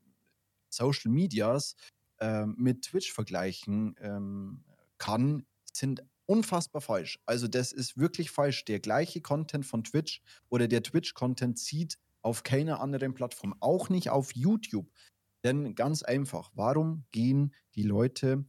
Social 0.68 1.10
Medias 1.10 1.76
äh, 2.18 2.46
mit 2.46 2.82
Twitch 2.82 3.12
vergleichen 3.12 3.94
ähm, 4.00 4.64
kann, 4.98 5.46
sind 5.72 6.02
unfassbar 6.26 6.82
falsch. 6.82 7.18
Also 7.26 7.48
das 7.48 7.72
ist 7.72 7.96
wirklich 7.96 8.30
falsch. 8.30 8.64
Der 8.64 8.80
gleiche 8.80 9.20
Content 9.20 9.64
von 9.64 9.84
Twitch 9.84 10.20
oder 10.48 10.68
der 10.68 10.82
Twitch-Content 10.82 11.58
zieht 11.58 11.98
auf 12.22 12.42
keiner 12.42 12.80
anderen 12.80 13.14
Plattform, 13.14 13.54
auch 13.60 13.88
nicht 13.88 14.10
auf 14.10 14.34
YouTube. 14.34 14.90
Denn 15.44 15.74
ganz 15.74 16.02
einfach, 16.02 16.50
warum 16.54 17.04
gehen 17.12 17.54
die 17.74 17.84
Leute 17.84 18.44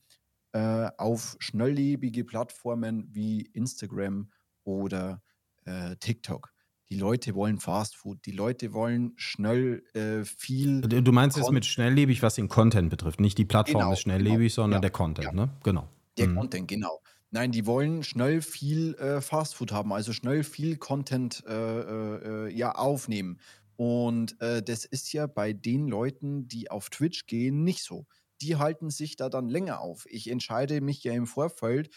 äh, 0.52 0.90
auf 0.98 1.38
schnelllebige 1.40 2.26
Plattformen 2.26 3.08
wie 3.14 3.42
Instagram 3.54 4.32
oder 4.64 5.22
äh, 5.66 5.96
TikTok. 5.98 6.52
Die 6.92 6.98
Leute 6.98 7.36
wollen 7.36 7.60
Fast 7.60 7.96
Food, 7.96 8.26
die 8.26 8.32
Leute 8.32 8.74
wollen 8.74 9.14
schnell 9.16 9.84
äh, 9.94 10.26
viel. 10.26 10.82
Du 10.82 11.12
meinst 11.12 11.38
jetzt 11.38 11.52
mit 11.52 11.66
schnelllebig, 11.66 12.24
was 12.24 12.36
den 12.36 12.50
Content 12.50 12.90
betrifft, 12.90 13.20
nicht 13.20 13.38
die 13.38 13.46
Plattform 13.46 13.82
genau, 13.82 13.94
ist 13.94 14.02
schnelllebig, 14.02 14.56
genau, 14.56 14.64
sondern 14.64 14.78
ja, 14.78 14.82
der 14.82 14.90
Content, 14.90 15.26
ja. 15.26 15.34
ne? 15.34 15.50
Genau. 15.64 15.88
Der 16.18 16.28
mhm. 16.28 16.36
Content, 16.36 16.68
genau. 16.68 17.00
Nein, 17.32 17.52
die 17.52 17.68
wollen 17.68 18.04
schnell 18.04 18.42
viel 18.42 18.96
äh, 18.96 19.22
Fastfood 19.22 19.72
haben, 19.72 19.94
also 19.94 20.14
schnell 20.14 20.44
viel 20.44 20.78
Content 20.78 21.44
äh, 21.48 21.54
äh, 21.54 22.48
äh 22.48 22.58
ja 22.58 22.74
aufnehmen. 22.74 23.40
Und 23.76 24.42
äh, 24.42 24.64
das 24.64 24.84
ist 24.84 25.14
ja 25.14 25.28
bei 25.28 25.54
den 25.54 25.88
Leuten, 25.88 26.48
die 26.48 26.72
auf 26.72 26.90
Twitch 26.90 27.28
gehen, 27.28 27.64
nicht 27.64 27.84
so 27.84 28.08
die 28.42 28.56
halten 28.56 28.90
sich 28.90 29.16
da 29.16 29.30
dann 29.30 29.50
länger 29.50 29.82
auf. 29.82 30.06
Ich 30.10 30.30
entscheide 30.30 30.82
mich 30.82 31.04
ja 31.04 31.14
im 31.14 31.28
Vorfeld, 31.28 31.90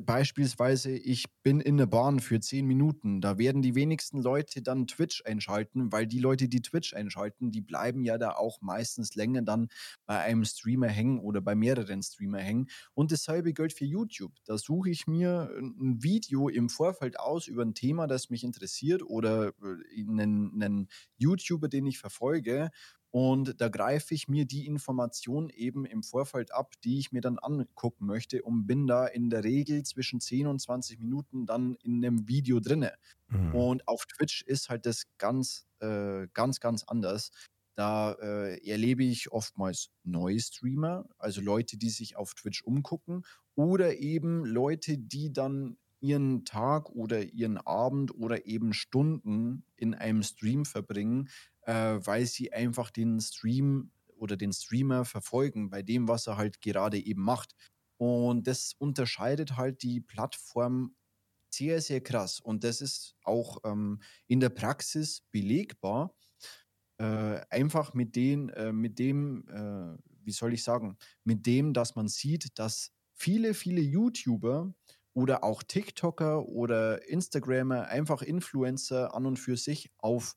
beispielsweise, 0.00 0.90
ich 0.90 1.26
bin 1.44 1.60
in 1.60 1.76
der 1.76 1.86
Bahn 1.86 2.18
für 2.18 2.40
zehn 2.40 2.66
Minuten. 2.66 3.20
Da 3.20 3.38
werden 3.38 3.62
die 3.62 3.76
wenigsten 3.76 4.20
Leute 4.20 4.60
dann 4.60 4.88
Twitch 4.88 5.22
einschalten, 5.24 5.92
weil 5.92 6.06
die 6.06 6.18
Leute, 6.18 6.48
die 6.48 6.60
Twitch 6.60 6.92
einschalten, 6.94 7.52
die 7.52 7.60
bleiben 7.60 8.02
ja 8.02 8.18
da 8.18 8.32
auch 8.32 8.60
meistens 8.60 9.14
länger 9.14 9.42
dann 9.42 9.68
bei 10.04 10.18
einem 10.18 10.44
Streamer 10.44 10.88
hängen 10.88 11.20
oder 11.20 11.40
bei 11.40 11.54
mehreren 11.54 12.02
Streamer 12.02 12.40
hängen. 12.40 12.68
Und 12.94 13.12
dasselbe 13.12 13.52
gilt 13.52 13.72
für 13.72 13.84
YouTube. 13.84 14.32
Da 14.44 14.58
suche 14.58 14.90
ich 14.90 15.06
mir 15.06 15.50
ein 15.56 16.02
Video 16.02 16.48
im 16.48 16.68
Vorfeld 16.68 17.20
aus 17.20 17.46
über 17.46 17.62
ein 17.62 17.74
Thema, 17.74 18.08
das 18.08 18.28
mich 18.28 18.42
interessiert 18.42 19.02
oder 19.04 19.52
äh, 19.62 20.00
einen, 20.00 20.60
einen 20.60 20.88
YouTuber, 21.18 21.68
den 21.68 21.86
ich 21.86 21.98
verfolge 21.98 22.70
und 23.10 23.60
da 23.60 23.68
greife 23.68 24.14
ich 24.14 24.28
mir 24.28 24.44
die 24.44 24.66
Information 24.66 25.48
eben 25.50 25.86
im 25.86 26.02
Vorfeld 26.02 26.52
ab, 26.52 26.74
die 26.84 26.98
ich 26.98 27.12
mir 27.12 27.20
dann 27.20 27.38
angucken 27.38 28.06
möchte 28.06 28.42
und 28.42 28.66
bin 28.66 28.86
da 28.86 29.06
in 29.06 29.30
der 29.30 29.44
Regel 29.44 29.84
zwischen 29.84 30.20
10 30.20 30.46
und 30.46 30.60
20 30.60 31.00
Minuten 31.00 31.46
dann 31.46 31.76
in 31.82 32.04
einem 32.04 32.28
Video 32.28 32.60
drinne. 32.60 32.92
Mhm. 33.28 33.54
Und 33.54 33.88
auf 33.88 34.06
Twitch 34.06 34.42
ist 34.42 34.68
halt 34.68 34.86
das 34.86 35.04
ganz, 35.18 35.66
äh, 35.80 36.26
ganz, 36.34 36.60
ganz 36.60 36.84
anders. 36.84 37.30
Da 37.74 38.12
äh, 38.12 38.68
erlebe 38.68 39.04
ich 39.04 39.30
oftmals 39.32 39.90
neue 40.02 40.40
Streamer, 40.40 41.06
also 41.18 41.40
Leute, 41.40 41.76
die 41.76 41.90
sich 41.90 42.16
auf 42.16 42.34
Twitch 42.34 42.62
umgucken 42.64 43.22
oder 43.54 43.96
eben 43.96 44.44
Leute, 44.44 44.98
die 44.98 45.32
dann 45.32 45.76
ihren 46.00 46.44
Tag 46.44 46.90
oder 46.90 47.22
ihren 47.22 47.58
Abend 47.58 48.14
oder 48.14 48.46
eben 48.46 48.72
Stunden 48.72 49.64
in 49.76 49.94
einem 49.94 50.22
Stream 50.22 50.64
verbringen, 50.64 51.28
äh, 51.66 51.98
weil 52.00 52.26
sie 52.26 52.52
einfach 52.52 52.90
den 52.90 53.20
Stream 53.20 53.90
oder 54.16 54.36
den 54.36 54.52
Streamer 54.52 55.04
verfolgen 55.04 55.68
bei 55.68 55.82
dem, 55.82 56.08
was 56.08 56.26
er 56.26 56.36
halt 56.36 56.62
gerade 56.62 56.98
eben 56.98 57.22
macht. 57.22 57.54
Und 57.98 58.46
das 58.46 58.74
unterscheidet 58.78 59.56
halt 59.56 59.82
die 59.82 60.00
Plattform 60.00 60.94
sehr, 61.50 61.80
sehr 61.80 62.00
krass. 62.00 62.40
Und 62.40 62.64
das 62.64 62.80
ist 62.80 63.16
auch 63.22 63.58
ähm, 63.64 64.00
in 64.26 64.40
der 64.40 64.50
Praxis 64.50 65.22
belegbar. 65.32 66.14
Äh, 66.98 67.40
einfach 67.50 67.92
mit, 67.94 68.16
den, 68.16 68.48
äh, 68.50 68.72
mit 68.72 68.98
dem, 68.98 69.46
äh, 69.48 69.98
wie 70.24 70.32
soll 70.32 70.54
ich 70.54 70.62
sagen, 70.62 70.96
mit 71.24 71.46
dem, 71.46 71.74
dass 71.74 71.94
man 71.94 72.08
sieht, 72.08 72.58
dass 72.58 72.92
viele, 73.12 73.54
viele 73.54 73.80
YouTuber 73.80 74.72
oder 75.12 75.44
auch 75.44 75.62
TikToker 75.62 76.46
oder 76.46 77.06
Instagrammer, 77.08 77.88
einfach 77.88 78.22
Influencer 78.22 79.14
an 79.14 79.26
und 79.26 79.38
für 79.38 79.56
sich 79.56 79.90
auf 79.98 80.36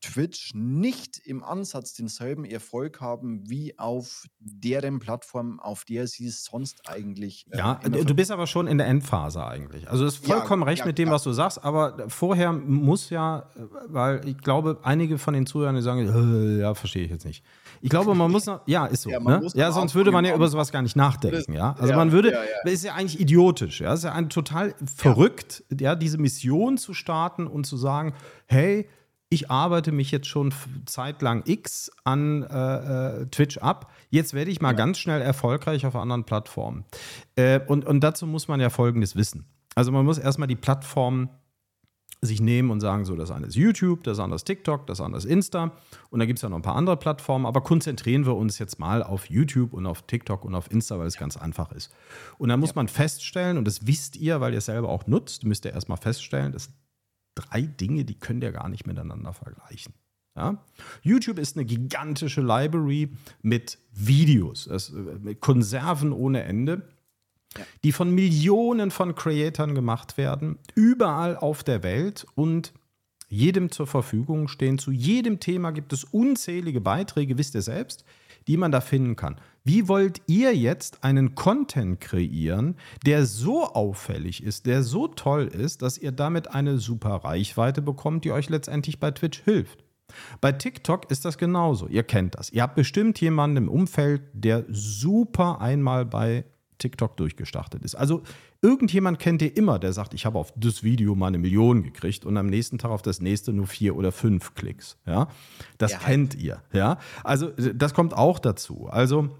Twitch 0.00 0.52
nicht 0.54 1.18
im 1.24 1.42
Ansatz 1.42 1.94
denselben 1.94 2.44
Erfolg 2.44 3.00
haben 3.00 3.48
wie 3.48 3.78
auf 3.78 4.26
deren 4.38 5.00
Plattform, 5.00 5.58
auf 5.60 5.84
der 5.84 6.06
sie 6.06 6.26
es 6.26 6.44
sonst 6.44 6.88
eigentlich. 6.88 7.46
Äh, 7.50 7.58
ja, 7.58 7.74
du 7.84 8.14
bist 8.14 8.30
aber 8.30 8.46
schon 8.46 8.66
in 8.66 8.78
der 8.78 8.86
Endphase 8.86 9.44
eigentlich. 9.44 9.88
Also, 9.90 10.04
du 10.04 10.10
hast 10.10 10.24
vollkommen 10.24 10.62
ja, 10.62 10.68
recht 10.68 10.80
ja, 10.80 10.86
mit 10.86 10.98
dem, 10.98 11.08
ja. 11.08 11.14
was 11.14 11.24
du 11.24 11.32
sagst, 11.32 11.64
aber 11.64 12.08
vorher 12.08 12.52
muss 12.52 13.10
ja, 13.10 13.50
weil 13.88 14.26
ich 14.28 14.38
glaube, 14.38 14.78
einige 14.82 15.18
von 15.18 15.34
den 15.34 15.46
Zuhörern 15.46 15.74
die 15.74 15.82
sagen, 15.82 16.08
äh, 16.08 16.60
ja, 16.60 16.74
verstehe 16.74 17.04
ich 17.04 17.10
jetzt 17.10 17.24
nicht. 17.24 17.44
Ich 17.80 17.90
glaube, 17.90 18.14
man 18.14 18.30
muss 18.30 18.46
noch, 18.46 18.60
ja, 18.66 18.86
ist 18.86 19.02
so. 19.02 19.10
Ja, 19.18 19.20
ne? 19.20 19.48
ja 19.54 19.72
sonst 19.72 19.94
würde 19.94 20.12
man 20.12 20.24
ja 20.24 20.34
über 20.34 20.48
sowas 20.48 20.70
gar 20.70 20.82
nicht 20.82 20.94
nachdenken, 20.94 21.54
ja. 21.54 21.74
Also 21.78 21.94
man 21.94 22.12
würde, 22.12 22.36
das 22.62 22.72
ist 22.72 22.84
ja 22.84 22.94
eigentlich 22.94 23.18
idiotisch, 23.18 23.80
ja. 23.80 23.92
Es 23.92 24.00
ist 24.00 24.04
ja 24.04 24.12
ein 24.12 24.28
total 24.28 24.74
verrückt, 24.96 25.64
ja, 25.78 25.94
diese 25.94 26.18
Mission 26.18 26.76
zu 26.76 26.94
starten 26.94 27.46
und 27.46 27.64
zu 27.64 27.76
sagen, 27.76 28.14
hey, 28.46 28.88
ich 29.30 29.50
arbeite 29.50 29.92
mich 29.92 30.10
jetzt 30.10 30.26
schon 30.26 30.54
zeitlang 30.86 31.42
X 31.44 31.90
an 32.04 32.42
äh, 32.44 33.22
äh, 33.22 33.26
Twitch 33.26 33.58
ab. 33.58 33.92
Jetzt 34.10 34.32
werde 34.32 34.50
ich 34.50 34.60
mal 34.60 34.70
ja. 34.70 34.76
ganz 34.76 34.98
schnell 34.98 35.20
erfolgreich 35.20 35.84
auf 35.84 35.96
anderen 35.96 36.24
Plattformen. 36.24 36.84
Äh, 37.36 37.60
und, 37.66 37.84
und 37.84 38.00
dazu 38.00 38.26
muss 38.26 38.48
man 38.48 38.60
ja 38.60 38.70
Folgendes 38.70 39.16
wissen. 39.16 39.44
Also 39.74 39.92
man 39.92 40.04
muss 40.04 40.18
erstmal 40.18 40.48
die 40.48 40.56
Plattform 40.56 41.28
sich 42.20 42.40
nehmen 42.40 42.70
und 42.70 42.80
sagen, 42.80 43.04
so, 43.04 43.14
das 43.14 43.30
eine 43.30 43.46
ist 43.46 43.54
YouTube, 43.54 44.02
das 44.02 44.18
andere 44.18 44.36
ist 44.36 44.44
TikTok, 44.44 44.86
das 44.86 45.00
andere 45.00 45.18
ist 45.18 45.24
Insta. 45.24 45.72
Und 46.10 46.18
da 46.18 46.26
gibt 46.26 46.38
es 46.38 46.42
ja 46.42 46.48
noch 46.48 46.56
ein 46.56 46.62
paar 46.62 46.74
andere 46.74 46.96
Plattformen, 46.96 47.46
aber 47.46 47.60
konzentrieren 47.60 48.26
wir 48.26 48.34
uns 48.34 48.58
jetzt 48.58 48.80
mal 48.80 49.02
auf 49.02 49.30
YouTube 49.30 49.72
und 49.72 49.86
auf 49.86 50.02
TikTok 50.02 50.44
und 50.44 50.54
auf 50.54 50.70
Insta, 50.70 50.98
weil 50.98 51.06
es 51.06 51.16
ganz 51.16 51.36
einfach 51.36 51.70
ist. 51.70 51.94
Und 52.38 52.48
dann 52.48 52.58
muss 52.58 52.70
ja. 52.70 52.76
man 52.76 52.88
feststellen, 52.88 53.56
und 53.56 53.66
das 53.66 53.86
wisst 53.86 54.16
ihr, 54.16 54.40
weil 54.40 54.52
ihr 54.52 54.58
es 54.58 54.66
selber 54.66 54.88
auch 54.88 55.06
nutzt, 55.06 55.44
müsst 55.44 55.64
ihr 55.64 55.72
erstmal 55.72 55.98
feststellen, 55.98 56.52
dass 56.52 56.70
drei 57.38 57.62
Dinge, 57.62 58.04
die 58.04 58.18
könnt 58.18 58.42
ihr 58.42 58.52
gar 58.52 58.68
nicht 58.68 58.86
miteinander 58.86 59.32
vergleichen. 59.32 59.94
Ja? 60.36 60.64
YouTube 61.02 61.38
ist 61.38 61.56
eine 61.56 61.66
gigantische 61.66 62.40
Library 62.40 63.10
mit 63.42 63.78
Videos, 63.92 64.66
es, 64.66 64.90
äh, 64.90 65.18
mit 65.20 65.40
Konserven 65.40 66.12
ohne 66.12 66.44
Ende, 66.44 66.82
ja. 67.56 67.64
die 67.84 67.92
von 67.92 68.14
Millionen 68.14 68.90
von 68.90 69.14
Creatoren 69.14 69.74
gemacht 69.74 70.16
werden, 70.16 70.58
überall 70.74 71.36
auf 71.36 71.64
der 71.64 71.82
Welt 71.82 72.26
und 72.34 72.72
jedem 73.28 73.70
zur 73.70 73.86
Verfügung 73.86 74.48
stehen. 74.48 74.78
Zu 74.78 74.90
jedem 74.90 75.40
Thema 75.40 75.70
gibt 75.72 75.92
es 75.92 76.04
unzählige 76.04 76.80
Beiträge, 76.80 77.36
wisst 77.36 77.54
ihr 77.54 77.62
selbst, 77.62 78.04
die 78.48 78.56
man 78.56 78.72
da 78.72 78.80
finden 78.80 79.14
kann. 79.14 79.36
Wie 79.62 79.86
wollt 79.86 80.22
ihr 80.26 80.56
jetzt 80.56 81.04
einen 81.04 81.34
Content 81.34 82.00
kreieren, 82.00 82.76
der 83.04 83.26
so 83.26 83.66
auffällig 83.66 84.42
ist, 84.42 84.66
der 84.66 84.82
so 84.82 85.06
toll 85.08 85.46
ist, 85.46 85.82
dass 85.82 85.98
ihr 85.98 86.10
damit 86.10 86.54
eine 86.54 86.78
super 86.78 87.16
Reichweite 87.16 87.82
bekommt, 87.82 88.24
die 88.24 88.32
euch 88.32 88.48
letztendlich 88.48 88.98
bei 88.98 89.10
Twitch 89.10 89.42
hilft? 89.44 89.84
Bei 90.40 90.52
TikTok 90.52 91.10
ist 91.10 91.26
das 91.26 91.36
genauso. 91.36 91.86
Ihr 91.86 92.02
kennt 92.02 92.34
das. 92.36 92.50
Ihr 92.50 92.62
habt 92.62 92.76
bestimmt 92.76 93.20
jemanden 93.20 93.58
im 93.58 93.68
Umfeld, 93.68 94.22
der 94.32 94.64
super 94.68 95.60
einmal 95.60 96.06
bei 96.06 96.44
TikTok 96.78 97.16
durchgestartet 97.16 97.84
ist. 97.84 97.94
Also 97.94 98.22
irgendjemand 98.62 99.18
kennt 99.18 99.42
ihr 99.42 99.56
immer, 99.56 99.78
der 99.78 99.92
sagt, 99.92 100.14
ich 100.14 100.26
habe 100.26 100.38
auf 100.38 100.52
das 100.56 100.82
Video 100.82 101.14
mal 101.14 101.28
eine 101.28 101.38
Million 101.38 101.82
gekriegt 101.82 102.24
und 102.24 102.36
am 102.36 102.46
nächsten 102.46 102.78
Tag 102.78 102.90
auf 102.90 103.02
das 103.02 103.20
nächste 103.20 103.52
nur 103.52 103.66
vier 103.66 103.96
oder 103.96 104.12
fünf 104.12 104.54
Klicks. 104.54 104.96
Ja, 105.06 105.28
das 105.78 105.92
ja, 105.92 105.98
kennt 105.98 106.34
ihr. 106.34 106.62
Ja, 106.72 106.98
also 107.24 107.50
das 107.50 107.94
kommt 107.94 108.14
auch 108.14 108.38
dazu. 108.38 108.88
Also 108.88 109.30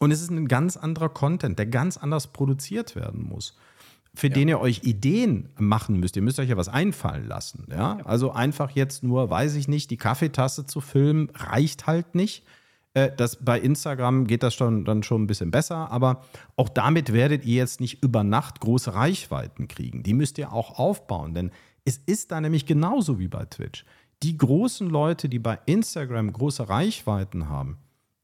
und 0.00 0.12
es 0.12 0.22
ist 0.22 0.30
ein 0.30 0.48
ganz 0.48 0.76
anderer 0.78 1.10
Content, 1.10 1.58
der 1.58 1.66
ganz 1.66 1.98
anders 1.98 2.28
produziert 2.28 2.96
werden 2.96 3.22
muss. 3.22 3.54
Für 4.14 4.26
ja. 4.26 4.32
den 4.32 4.48
ihr 4.48 4.58
euch 4.58 4.82
Ideen 4.82 5.50
machen 5.58 6.00
müsst. 6.00 6.16
Ihr 6.16 6.22
müsst 6.22 6.40
euch 6.40 6.48
ja 6.48 6.56
was 6.56 6.68
einfallen 6.68 7.28
lassen. 7.28 7.66
Ja? 7.70 7.98
ja? 7.98 8.06
Also 8.06 8.32
einfach 8.32 8.70
jetzt 8.70 9.02
nur, 9.02 9.30
weiß 9.30 9.54
ich 9.54 9.68
nicht, 9.68 9.90
die 9.90 9.98
Kaffeetasse 9.98 10.66
zu 10.66 10.80
filmen, 10.80 11.30
reicht 11.34 11.86
halt 11.86 12.14
nicht. 12.14 12.44
Äh, 12.94 13.10
das, 13.16 13.36
bei 13.44 13.60
Instagram 13.60 14.26
geht 14.26 14.42
das 14.42 14.54
schon, 14.54 14.84
dann 14.84 15.02
schon 15.02 15.22
ein 15.22 15.26
bisschen 15.26 15.50
besser, 15.50 15.90
aber 15.90 16.22
auch 16.56 16.68
damit 16.68 17.12
werdet 17.12 17.44
ihr 17.44 17.56
jetzt 17.56 17.80
nicht 17.80 18.02
über 18.02 18.24
Nacht 18.24 18.60
große 18.60 18.94
Reichweiten 18.94 19.68
kriegen. 19.68 20.02
Die 20.02 20.14
müsst 20.14 20.38
ihr 20.38 20.52
auch 20.52 20.78
aufbauen, 20.78 21.34
denn 21.34 21.50
es 21.84 21.98
ist 21.98 22.30
da 22.30 22.40
nämlich 22.40 22.66
genauso 22.66 23.18
wie 23.18 23.28
bei 23.28 23.44
Twitch. 23.44 23.84
Die 24.22 24.36
großen 24.36 24.88
Leute, 24.88 25.28
die 25.28 25.38
bei 25.38 25.58
Instagram 25.66 26.32
große 26.32 26.68
Reichweiten 26.68 27.48
haben, 27.48 27.78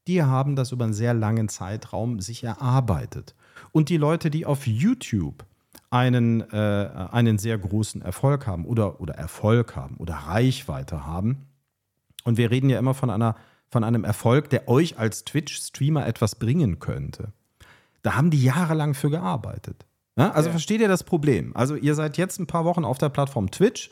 die 0.07 0.23
haben 0.23 0.55
das 0.55 0.71
über 0.71 0.85
einen 0.85 0.93
sehr 0.93 1.13
langen 1.13 1.49
Zeitraum 1.49 2.21
sich 2.21 2.43
erarbeitet. 2.43 3.35
Und 3.71 3.89
die 3.89 3.97
Leute, 3.97 4.29
die 4.29 4.45
auf 4.45 4.67
YouTube 4.67 5.43
einen, 5.89 6.41
äh, 6.51 7.07
einen 7.11 7.37
sehr 7.37 7.57
großen 7.57 8.01
Erfolg 8.01 8.47
haben 8.47 8.65
oder, 8.65 9.01
oder 9.01 9.15
Erfolg 9.15 9.75
haben 9.75 9.97
oder 9.97 10.13
Reichweite 10.13 11.05
haben, 11.05 11.47
und 12.23 12.37
wir 12.37 12.51
reden 12.51 12.69
ja 12.69 12.77
immer 12.77 12.93
von, 12.93 13.09
einer, 13.09 13.35
von 13.69 13.83
einem 13.83 14.03
Erfolg, 14.03 14.49
der 14.49 14.67
euch 14.67 14.97
als 14.97 15.25
Twitch-Streamer 15.25 16.05
etwas 16.07 16.35
bringen 16.35 16.79
könnte, 16.79 17.33
Da 18.03 18.15
haben 18.15 18.29
die 18.29 18.41
jahrelang 18.41 18.93
für 18.93 19.09
gearbeitet. 19.09 19.85
Ja, 20.17 20.31
also 20.31 20.47
Ja. 20.47 20.51
versteht 20.53 20.79
ihr 20.79 20.87
das 20.87 21.03
Problem? 21.03 21.53
Also 21.55 21.75
ihr 21.75 21.93
seid 21.93 22.17
jetzt 22.17 22.39
ein 22.39 22.47
paar 22.47 22.63
Wochen 22.63 22.85
auf 22.85 22.97
der 22.97 23.09
Plattform 23.09 23.51
Twitch 23.51 23.89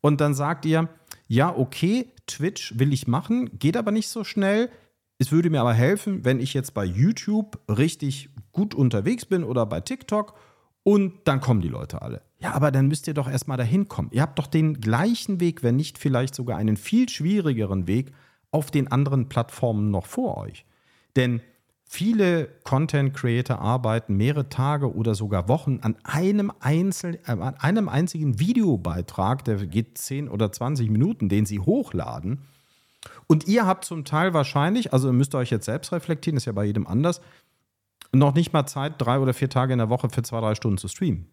und 0.00 0.20
dann 0.20 0.32
sagt 0.34 0.64
ihr, 0.64 0.88
ja, 1.26 1.52
okay, 1.56 2.12
Twitch 2.28 2.78
will 2.78 2.92
ich 2.92 3.08
machen, 3.08 3.58
geht 3.58 3.76
aber 3.76 3.90
nicht 3.90 4.08
so 4.08 4.22
schnell. 4.22 4.70
Es 5.18 5.32
würde 5.32 5.50
mir 5.50 5.60
aber 5.60 5.72
helfen, 5.72 6.24
wenn 6.24 6.38
ich 6.38 6.54
jetzt 6.54 6.72
bei 6.74 6.84
YouTube 6.84 7.58
richtig 7.68 8.30
gut 8.52 8.74
unterwegs 8.74 9.24
bin 9.24 9.42
oder 9.42 9.66
bei 9.66 9.80
TikTok 9.80 10.34
und 10.84 11.14
dann 11.24 11.40
kommen 11.40 11.62
die 11.62 11.68
Leute 11.68 12.02
alle. 12.02 12.22
Ja, 12.38 12.52
aber 12.52 12.70
dann 12.70 12.86
müsst 12.86 13.08
ihr 13.08 13.14
doch 13.14 13.28
erstmal 13.28 13.56
dahin 13.56 13.88
kommen. 13.88 14.10
Ihr 14.12 14.22
habt 14.22 14.38
doch 14.38 14.46
den 14.46 14.80
gleichen 14.80 15.40
Weg, 15.40 15.62
wenn 15.64 15.74
nicht 15.74 15.98
vielleicht 15.98 16.34
sogar 16.34 16.58
einen 16.58 16.76
viel 16.76 17.08
schwierigeren 17.08 17.88
Weg 17.88 18.12
auf 18.56 18.70
den 18.70 18.90
anderen 18.90 19.28
Plattformen 19.28 19.90
noch 19.90 20.06
vor 20.06 20.38
euch. 20.38 20.64
Denn 21.14 21.42
viele 21.84 22.48
Content 22.64 23.12
Creator 23.12 23.58
arbeiten 23.58 24.16
mehrere 24.16 24.48
Tage 24.48 24.94
oder 24.94 25.14
sogar 25.14 25.46
Wochen 25.50 25.80
an 25.82 25.94
einem, 26.04 26.50
Einzel 26.60 27.16
äh, 27.26 27.32
an 27.32 27.54
einem 27.56 27.90
einzigen 27.90 28.40
Videobeitrag, 28.40 29.44
der 29.44 29.66
geht 29.66 29.98
10 29.98 30.30
oder 30.30 30.50
20 30.50 30.88
Minuten, 30.88 31.28
den 31.28 31.44
sie 31.44 31.60
hochladen. 31.60 32.46
Und 33.26 33.46
ihr 33.46 33.66
habt 33.66 33.84
zum 33.84 34.06
Teil 34.06 34.32
wahrscheinlich, 34.32 34.94
also 34.94 35.10
ihr 35.10 35.12
müsst 35.12 35.34
euch 35.34 35.50
jetzt 35.50 35.66
selbst 35.66 35.92
reflektieren, 35.92 36.38
ist 36.38 36.46
ja 36.46 36.52
bei 36.52 36.64
jedem 36.64 36.86
anders, 36.86 37.20
noch 38.12 38.34
nicht 38.34 38.54
mal 38.54 38.66
Zeit, 38.66 38.94
drei 38.96 39.18
oder 39.18 39.34
vier 39.34 39.50
Tage 39.50 39.74
in 39.74 39.78
der 39.80 39.90
Woche 39.90 40.08
für 40.08 40.22
zwei, 40.22 40.40
drei 40.40 40.54
Stunden 40.54 40.78
zu 40.78 40.88
streamen. 40.88 41.26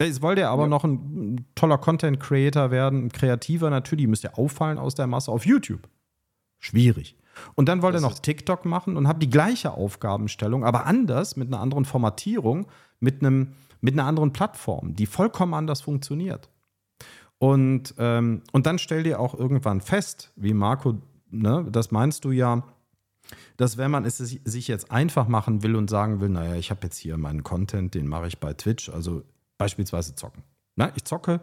Jetzt 0.00 0.20
wollt 0.20 0.38
ihr 0.38 0.48
aber 0.50 0.64
Ja. 0.64 0.68
noch 0.68 0.82
ein, 0.82 0.94
ein 1.34 1.44
toller 1.54 1.78
Content 1.78 2.18
Creator 2.18 2.72
werden, 2.72 3.04
ein 3.04 3.12
kreativer 3.12 3.70
natürlich, 3.70 4.08
müsst 4.08 4.24
ihr 4.24 4.36
auffallen 4.36 4.78
aus 4.78 4.96
der 4.96 5.06
Masse 5.06 5.30
auf 5.30 5.46
YouTube. 5.46 5.88
Schwierig. 6.64 7.14
Und 7.56 7.68
dann 7.68 7.82
wollt 7.82 7.94
ihr 7.94 8.00
Das 8.00 8.10
noch 8.10 8.18
TikTok 8.18 8.64
machen 8.64 8.96
und 8.96 9.06
habt 9.06 9.22
die 9.22 9.28
gleiche 9.28 9.72
Aufgabenstellung, 9.72 10.64
aber 10.64 10.86
anders, 10.86 11.36
mit 11.36 11.48
einer 11.48 11.60
anderen 11.60 11.84
Formatierung, 11.84 12.68
mit, 13.00 13.20
einem, 13.20 13.52
mit 13.82 13.92
einer 13.92 14.06
anderen 14.06 14.32
Plattform, 14.32 14.94
die 14.96 15.04
vollkommen 15.04 15.52
anders 15.52 15.82
funktioniert. 15.82 16.48
Und, 17.36 17.94
ähm, 17.98 18.42
und 18.52 18.64
dann 18.64 18.78
stellt 18.78 19.06
ihr 19.06 19.20
auch 19.20 19.34
irgendwann 19.34 19.82
fest, 19.82 20.32
wie 20.36 20.54
Marco, 20.54 20.94
ne, 21.30 21.66
das 21.70 21.90
meinst 21.90 22.24
du 22.24 22.30
ja, 22.30 22.62
dass 23.58 23.76
wenn 23.76 23.90
man 23.90 24.06
es 24.06 24.16
sich 24.16 24.40
sich 24.44 24.66
jetzt 24.66 24.90
einfach 24.90 25.28
machen 25.28 25.62
will 25.62 25.76
und 25.76 25.90
sagen 25.90 26.22
will, 26.22 26.30
naja, 26.30 26.54
ich 26.54 26.70
habe 26.70 26.80
jetzt 26.84 26.96
hier 26.96 27.18
meinen 27.18 27.42
Content, 27.42 27.94
den 27.94 28.06
mache 28.06 28.28
ich 28.28 28.38
bei 28.38 28.54
Twitch, 28.54 28.88
also 28.88 29.22
beispielsweise 29.58 30.14
zocken. 30.14 30.44
Na, 30.76 30.92
ich 30.94 31.04
zocke 31.04 31.42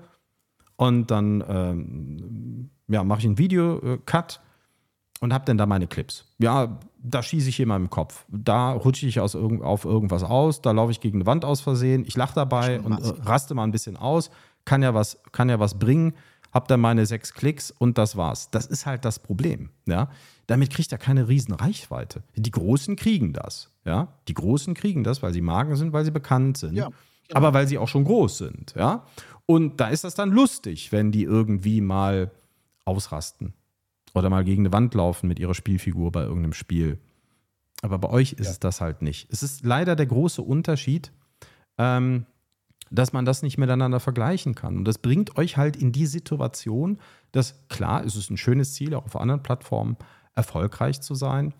und 0.77 1.11
dann 1.11 1.43
ähm, 1.47 2.71
ja, 2.87 3.03
mache 3.03 3.19
ich 3.19 3.25
einen 3.25 3.37
Video-Cut 3.37 4.41
und 5.21 5.33
habe 5.33 5.45
dann 5.45 5.57
da 5.57 5.65
meine 5.65 5.87
Clips. 5.87 6.25
Ja, 6.39 6.79
da 7.01 7.23
schieße 7.23 7.49
ich 7.49 7.59
immer 7.59 7.77
im 7.77 7.89
Kopf. 7.89 8.25
Da 8.27 8.73
rutsche 8.73 9.05
ich 9.05 9.19
aus 9.19 9.35
irgend, 9.35 9.63
auf 9.63 9.85
irgendwas 9.85 10.23
aus, 10.23 10.61
da 10.61 10.71
laufe 10.71 10.91
ich 10.91 10.99
gegen 10.99 11.19
eine 11.19 11.25
Wand 11.25 11.45
aus 11.45 11.61
Versehen, 11.61 12.03
ich 12.05 12.17
lache 12.17 12.35
dabei 12.35 12.81
und 12.81 12.99
äh, 12.99 13.13
raste 13.23 13.53
mal 13.53 13.63
ein 13.63 13.71
bisschen 13.71 13.95
aus, 13.95 14.29
kann 14.65 14.83
ja 14.83 14.93
was, 14.93 15.21
kann 15.31 15.47
ja 15.47 15.59
was 15.59 15.79
bringen, 15.79 16.13
hab 16.51 16.67
dann 16.67 16.81
meine 16.81 17.05
sechs 17.05 17.33
Klicks 17.33 17.71
und 17.71 17.97
das 17.97 18.17
war's. 18.17 18.49
Das 18.49 18.65
ist 18.65 18.85
halt 18.85 19.05
das 19.05 19.19
Problem. 19.19 19.69
Ja? 19.85 20.09
Damit 20.47 20.71
kriegt 20.71 20.91
er 20.91 20.97
keine 20.97 21.27
riesen 21.27 21.53
Reichweite. 21.53 22.23
Die 22.35 22.51
Großen 22.51 22.95
kriegen 22.95 23.31
das. 23.31 23.69
Ja? 23.85 24.09
Die 24.27 24.33
Großen 24.33 24.73
kriegen 24.73 25.03
das, 25.03 25.21
weil 25.23 25.33
sie 25.33 25.41
Marken 25.41 25.75
sind, 25.75 25.93
weil 25.93 26.03
sie 26.03 26.11
bekannt 26.11 26.57
sind. 26.57 26.75
Ja, 26.75 26.85
genau. 26.85 26.95
Aber 27.37 27.53
weil 27.53 27.67
sie 27.67 27.77
auch 27.77 27.87
schon 27.87 28.03
groß 28.03 28.39
sind. 28.39 28.73
Ja? 28.75 29.05
Und 29.45 29.79
da 29.79 29.89
ist 29.89 30.03
das 30.03 30.15
dann 30.15 30.31
lustig, 30.31 30.91
wenn 30.91 31.11
die 31.11 31.23
irgendwie 31.23 31.79
mal 31.79 32.31
ausrasten 32.85 33.53
oder 34.13 34.29
mal 34.29 34.43
gegen 34.43 34.63
eine 34.63 34.73
Wand 34.73 34.93
laufen 34.93 35.27
mit 35.27 35.39
ihrer 35.39 35.53
Spielfigur 35.53 36.11
bei 36.11 36.23
irgendeinem 36.23 36.53
Spiel. 36.53 36.99
Aber 37.81 37.97
bei 37.97 38.09
euch 38.09 38.33
ist 38.33 38.45
Ja. 38.45 38.51
es 38.51 38.59
das 38.59 38.81
halt 38.81 39.01
nicht. 39.01 39.27
Es 39.31 39.43
ist 39.43 39.63
leider 39.65 39.95
der 39.95 40.05
große 40.05 40.41
Unterschied, 40.41 41.11
ähm, 41.77 42.25
dass 42.91 43.13
man 43.13 43.25
das 43.25 43.41
nicht 43.41 43.57
miteinander 43.57 43.99
vergleichen 43.99 44.53
kann. 44.53 44.77
Und 44.77 44.85
das 44.85 44.97
bringt 44.97 45.37
euch 45.37 45.55
halt 45.57 45.75
in 45.77 45.91
die 45.91 46.05
Situation, 46.05 46.99
dass 47.31 47.67
klar, 47.69 48.03
es 48.03 48.15
ist 48.15 48.29
ein 48.29 48.37
schönes 48.37 48.73
Ziel, 48.73 48.93
auch 48.93 49.05
auf 49.05 49.15
anderen 49.15 49.41
Plattformen 49.43 49.95
erfolgreich 50.35 51.01
zu 51.01 51.15
sein. 51.15 51.53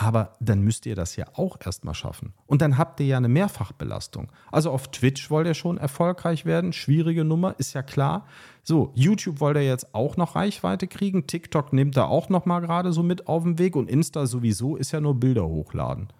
Aber 0.00 0.36
dann 0.38 0.60
müsst 0.60 0.86
ihr 0.86 0.94
das 0.94 1.16
ja 1.16 1.26
auch 1.34 1.58
erstmal 1.60 1.92
schaffen. 1.94 2.32
Und 2.46 2.62
dann 2.62 2.78
habt 2.78 3.00
ihr 3.00 3.06
ja 3.06 3.16
eine 3.16 3.26
Mehrfachbelastung. 3.26 4.30
Also 4.52 4.70
auf 4.70 4.92
Twitch 4.92 5.28
wollt 5.28 5.48
ihr 5.48 5.54
schon 5.54 5.76
erfolgreich 5.76 6.44
werden. 6.44 6.72
Schwierige 6.72 7.24
Nummer, 7.24 7.56
ist 7.58 7.72
ja 7.74 7.82
klar. 7.82 8.24
So, 8.62 8.92
YouTube 8.94 9.40
wollt 9.40 9.56
ihr 9.56 9.64
jetzt 9.64 9.96
auch 9.96 10.16
noch 10.16 10.36
Reichweite 10.36 10.86
kriegen. 10.86 11.26
TikTok 11.26 11.72
nimmt 11.72 11.96
da 11.96 12.04
auch 12.04 12.28
noch 12.28 12.46
mal 12.46 12.60
gerade 12.60 12.92
so 12.92 13.02
mit 13.02 13.26
auf 13.26 13.42
den 13.42 13.58
Weg. 13.58 13.74
Und 13.74 13.90
Insta 13.90 14.26
sowieso 14.26 14.76
ist 14.76 14.92
ja 14.92 15.00
nur 15.00 15.18
Bilder 15.18 15.48
hochladen. 15.48 16.12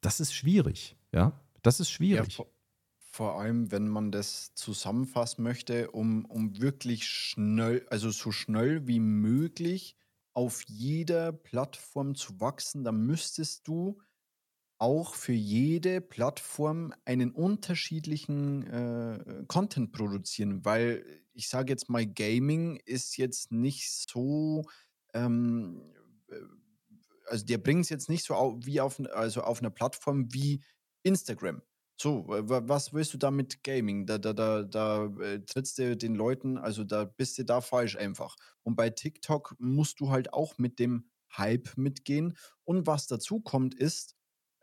Das 0.00 0.18
ist 0.18 0.32
schwierig, 0.32 0.96
ja. 1.12 1.32
Das 1.62 1.80
ist 1.80 1.90
Ja, 1.90 1.96
schwierig. 1.96 2.36
vor, 2.36 2.46
vor 2.98 3.38
allem, 3.38 3.72
wenn 3.72 3.88
man 3.88 4.10
das 4.10 4.54
zusammenfassen 4.54 5.42
möchte, 5.42 5.90
um, 5.90 6.24
um 6.24 6.62
wirklich 6.62 7.06
schnell, 7.06 7.84
also 7.90 8.08
so 8.08 8.32
schnell 8.32 8.86
wie 8.86 9.00
möglich 9.00 9.96
auf 10.36 10.64
jeder 10.66 11.32
Plattform 11.32 12.14
zu 12.14 12.38
wachsen, 12.40 12.84
dann 12.84 13.06
müsstest 13.06 13.66
du 13.66 14.02
auch 14.76 15.14
für 15.14 15.32
jede 15.32 16.02
Plattform 16.02 16.92
einen 17.06 17.30
unterschiedlichen 17.30 18.66
äh, 18.66 19.44
Content 19.48 19.92
produzieren, 19.92 20.62
weil 20.62 21.06
ich 21.32 21.48
sage 21.48 21.72
jetzt 21.72 21.88
mal, 21.88 22.06
Gaming 22.06 22.76
ist 22.84 23.16
jetzt 23.16 23.50
nicht 23.50 23.90
so, 23.90 24.66
ähm, 25.14 25.80
äh, 26.28 26.34
also 27.28 27.46
der 27.46 27.56
bringt 27.56 27.84
es 27.84 27.88
jetzt 27.88 28.10
nicht 28.10 28.22
so 28.22 28.34
au 28.34 28.58
wie 28.62 28.82
auf, 28.82 29.00
also 29.14 29.40
auf 29.40 29.60
einer 29.60 29.70
Plattform 29.70 30.34
wie 30.34 30.62
Instagram. 31.02 31.62
So, 31.98 32.26
wa- 32.28 32.46
wa- 32.48 32.62
was 32.68 32.92
willst 32.92 33.14
du 33.14 33.18
da 33.18 33.30
mit 33.30 33.62
Gaming? 33.64 34.06
Da, 34.06 34.18
da, 34.18 34.32
da, 34.34 34.62
da 34.62 35.06
äh, 35.20 35.40
trittst 35.44 35.78
du 35.78 35.96
den 35.96 36.14
Leuten, 36.14 36.58
also 36.58 36.84
da 36.84 37.04
bist 37.04 37.38
du 37.38 37.44
da 37.44 37.60
falsch 37.60 37.96
einfach. 37.96 38.36
Und 38.62 38.76
bei 38.76 38.90
TikTok 38.90 39.56
musst 39.58 40.00
du 40.00 40.10
halt 40.10 40.32
auch 40.34 40.58
mit 40.58 40.78
dem 40.78 41.08
Hype 41.36 41.76
mitgehen. 41.76 42.36
Und 42.64 42.86
was 42.86 43.06
dazu 43.06 43.40
kommt, 43.40 43.74
ist, 43.74 44.14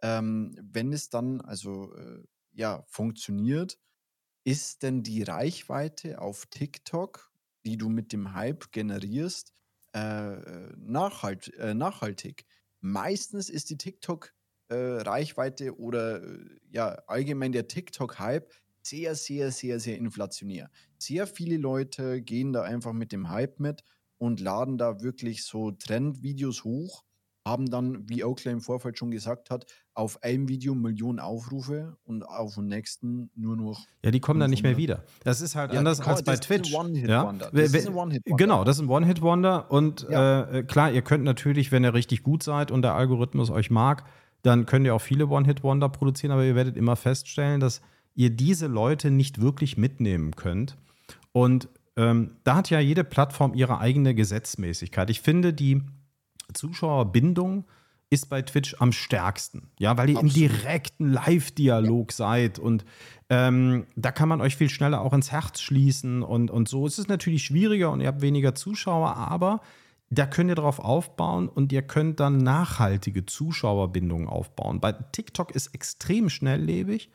ähm, 0.03 0.55
wenn 0.61 0.93
es 0.93 1.09
dann 1.09 1.41
also 1.41 1.93
äh, 1.95 2.23
ja 2.51 2.83
funktioniert, 2.87 3.79
ist 4.43 4.83
denn 4.83 5.03
die 5.03 5.23
Reichweite 5.23 6.19
auf 6.21 6.45
TikTok, 6.47 7.31
die 7.65 7.77
du 7.77 7.89
mit 7.89 8.11
dem 8.13 8.33
Hype 8.33 8.71
generierst, 8.71 9.53
äh, 9.95 9.99
äh, 9.99 10.73
nachhalt, 10.77 11.53
äh, 11.55 11.73
nachhaltig? 11.73 12.45
Meistens 12.81 13.49
ist 13.49 13.69
die 13.69 13.77
TikTok-Reichweite 14.73 15.77
oder 15.79 16.21
äh, 16.23 16.39
ja 16.71 16.97
allgemein 17.07 17.51
der 17.51 17.67
TikTok-Hype 17.67 18.49
sehr, 18.81 19.15
sehr, 19.15 19.51
sehr, 19.51 19.79
sehr 19.79 19.97
inflationär. 19.97 20.69
Sehr 20.97 21.25
viele 21.25 21.57
Leute 21.57 22.21
gehen 22.21 22.51
da 22.51 22.63
einfach 22.63 22.91
mit 22.93 23.11
dem 23.11 23.29
Hype 23.29 23.59
mit 23.59 23.83
und 24.17 24.39
laden 24.41 24.77
da 24.77 25.01
wirklich 25.01 25.43
so 25.45 25.71
Trendvideos 25.71 26.63
hoch, 26.65 27.03
haben 27.45 27.69
dann, 27.69 28.07
wie 28.09 28.23
Oakley 28.25 28.51
im 28.51 28.59
Vorfeld 28.61 28.97
schon 28.97 29.11
gesagt 29.11 29.49
hat, 29.51 29.65
auf 29.93 30.21
einem 30.23 30.49
Video 30.49 30.75
Millionen 30.75 31.19
Aufrufe 31.19 31.95
und 32.03 32.23
auf 32.23 32.55
dem 32.55 32.65
nächsten 32.67 33.29
nur 33.35 33.55
noch 33.55 33.85
Ja, 34.03 34.11
die 34.11 34.19
kommen 34.19 34.39
dann 34.41 34.49
nicht 34.49 34.63
mehr 34.63 34.75
500. 34.75 34.99
wieder. 35.01 35.13
Das 35.23 35.39
ist 35.39 35.55
halt 35.55 35.71
Ja, 35.71 35.79
anders 35.79 35.99
die 35.99 36.03
als 36.05 36.23
kommen- 36.23 36.25
bei 36.25 36.31
das 36.35 36.39
ist 36.45 36.51
ein 36.51 36.93
Twitch. 36.93 37.07
Ja? 37.07 37.31
Das 37.31 37.73
ist 37.73 37.87
ein 37.87 37.93
One-Hit-Wonder. 37.95 38.37
Genau, 38.37 38.63
das 38.65 38.77
ist 38.77 38.81
ein 38.83 38.89
One-Hit-Wonder. 38.89 39.71
Und 39.71 40.07
Ja. 40.09 40.43
äh, 40.49 40.63
klar, 40.63 40.91
ihr 40.91 41.01
könnt 41.03 41.23
natürlich, 41.23 41.71
wenn 41.71 41.83
ihr 41.85 41.93
richtig 41.93 42.23
gut 42.23 42.43
seid 42.43 42.69
und 42.71 42.81
der 42.81 42.95
Algorithmus 42.95 43.49
euch 43.49 43.69
mag, 43.69 44.03
dann 44.43 44.65
könnt 44.65 44.85
ihr 44.85 44.93
auch 44.93 45.01
viele 45.01 45.27
One-Hit-Wonder 45.27 45.89
produzieren, 45.89 46.31
aber 46.31 46.43
ihr 46.43 46.55
werdet 46.55 46.77
immer 46.77 46.95
feststellen, 46.95 47.59
dass 47.59 47.81
ihr 48.13 48.29
diese 48.29 48.67
Leute 48.67 49.09
nicht 49.09 49.41
wirklich 49.41 49.77
mitnehmen 49.77 50.35
könnt. 50.35 50.77
Und 51.31 51.67
ähm, 51.95 52.35
da 52.43 52.55
hat 52.55 52.69
ja 52.69 52.79
jede 52.79 53.03
Plattform 53.03 53.53
ihre 53.55 53.79
eigene 53.79 54.13
Gesetzmäßigkeit. 54.13 55.09
Ich 55.09 55.21
finde, 55.21 55.53
die 55.53 55.81
Zuschauerbindung 56.53 57.65
ist 58.09 58.29
bei 58.29 58.41
Twitch 58.43 58.75
am 58.79 58.91
stärksten. 58.91 59.71
Ja, 59.79 59.97
weil 59.97 60.09
ihr 60.09 60.19
im 60.19 60.27
Absolut. 60.27 60.51
direkten 60.51 61.11
Live-Dialog 61.11 62.11
seid 62.11 62.59
und 62.59 62.85
ähm, 63.29 63.87
da 63.95 64.11
kann 64.11 64.29
man 64.29 64.41
euch 64.41 64.55
viel 64.55 64.69
schneller 64.69 65.01
auch 65.01 65.13
ins 65.13 65.31
Herz 65.31 65.61
schließen 65.61 66.21
und, 66.21 66.51
und 66.51 66.69
so. 66.69 66.85
Es 66.85 66.99
ist 66.99 67.09
natürlich 67.09 67.43
schwieriger 67.45 67.91
und 67.91 68.01
ihr 68.01 68.07
habt 68.07 68.21
weniger 68.21 68.53
Zuschauer, 68.53 69.15
aber 69.15 69.61
da 70.09 70.25
könnt 70.25 70.49
ihr 70.49 70.55
drauf 70.55 70.79
aufbauen 70.79 71.49
und 71.49 71.71
ihr 71.71 71.81
könnt 71.81 72.19
dann 72.19 72.37
nachhaltige 72.37 73.25
Zuschauerbindungen 73.25 74.27
aufbauen. 74.27 74.79
Bei 74.79 74.91
TikTok 74.91 75.51
ist 75.51 75.67
extrem 75.67 76.29
schnelllebig, 76.29 77.09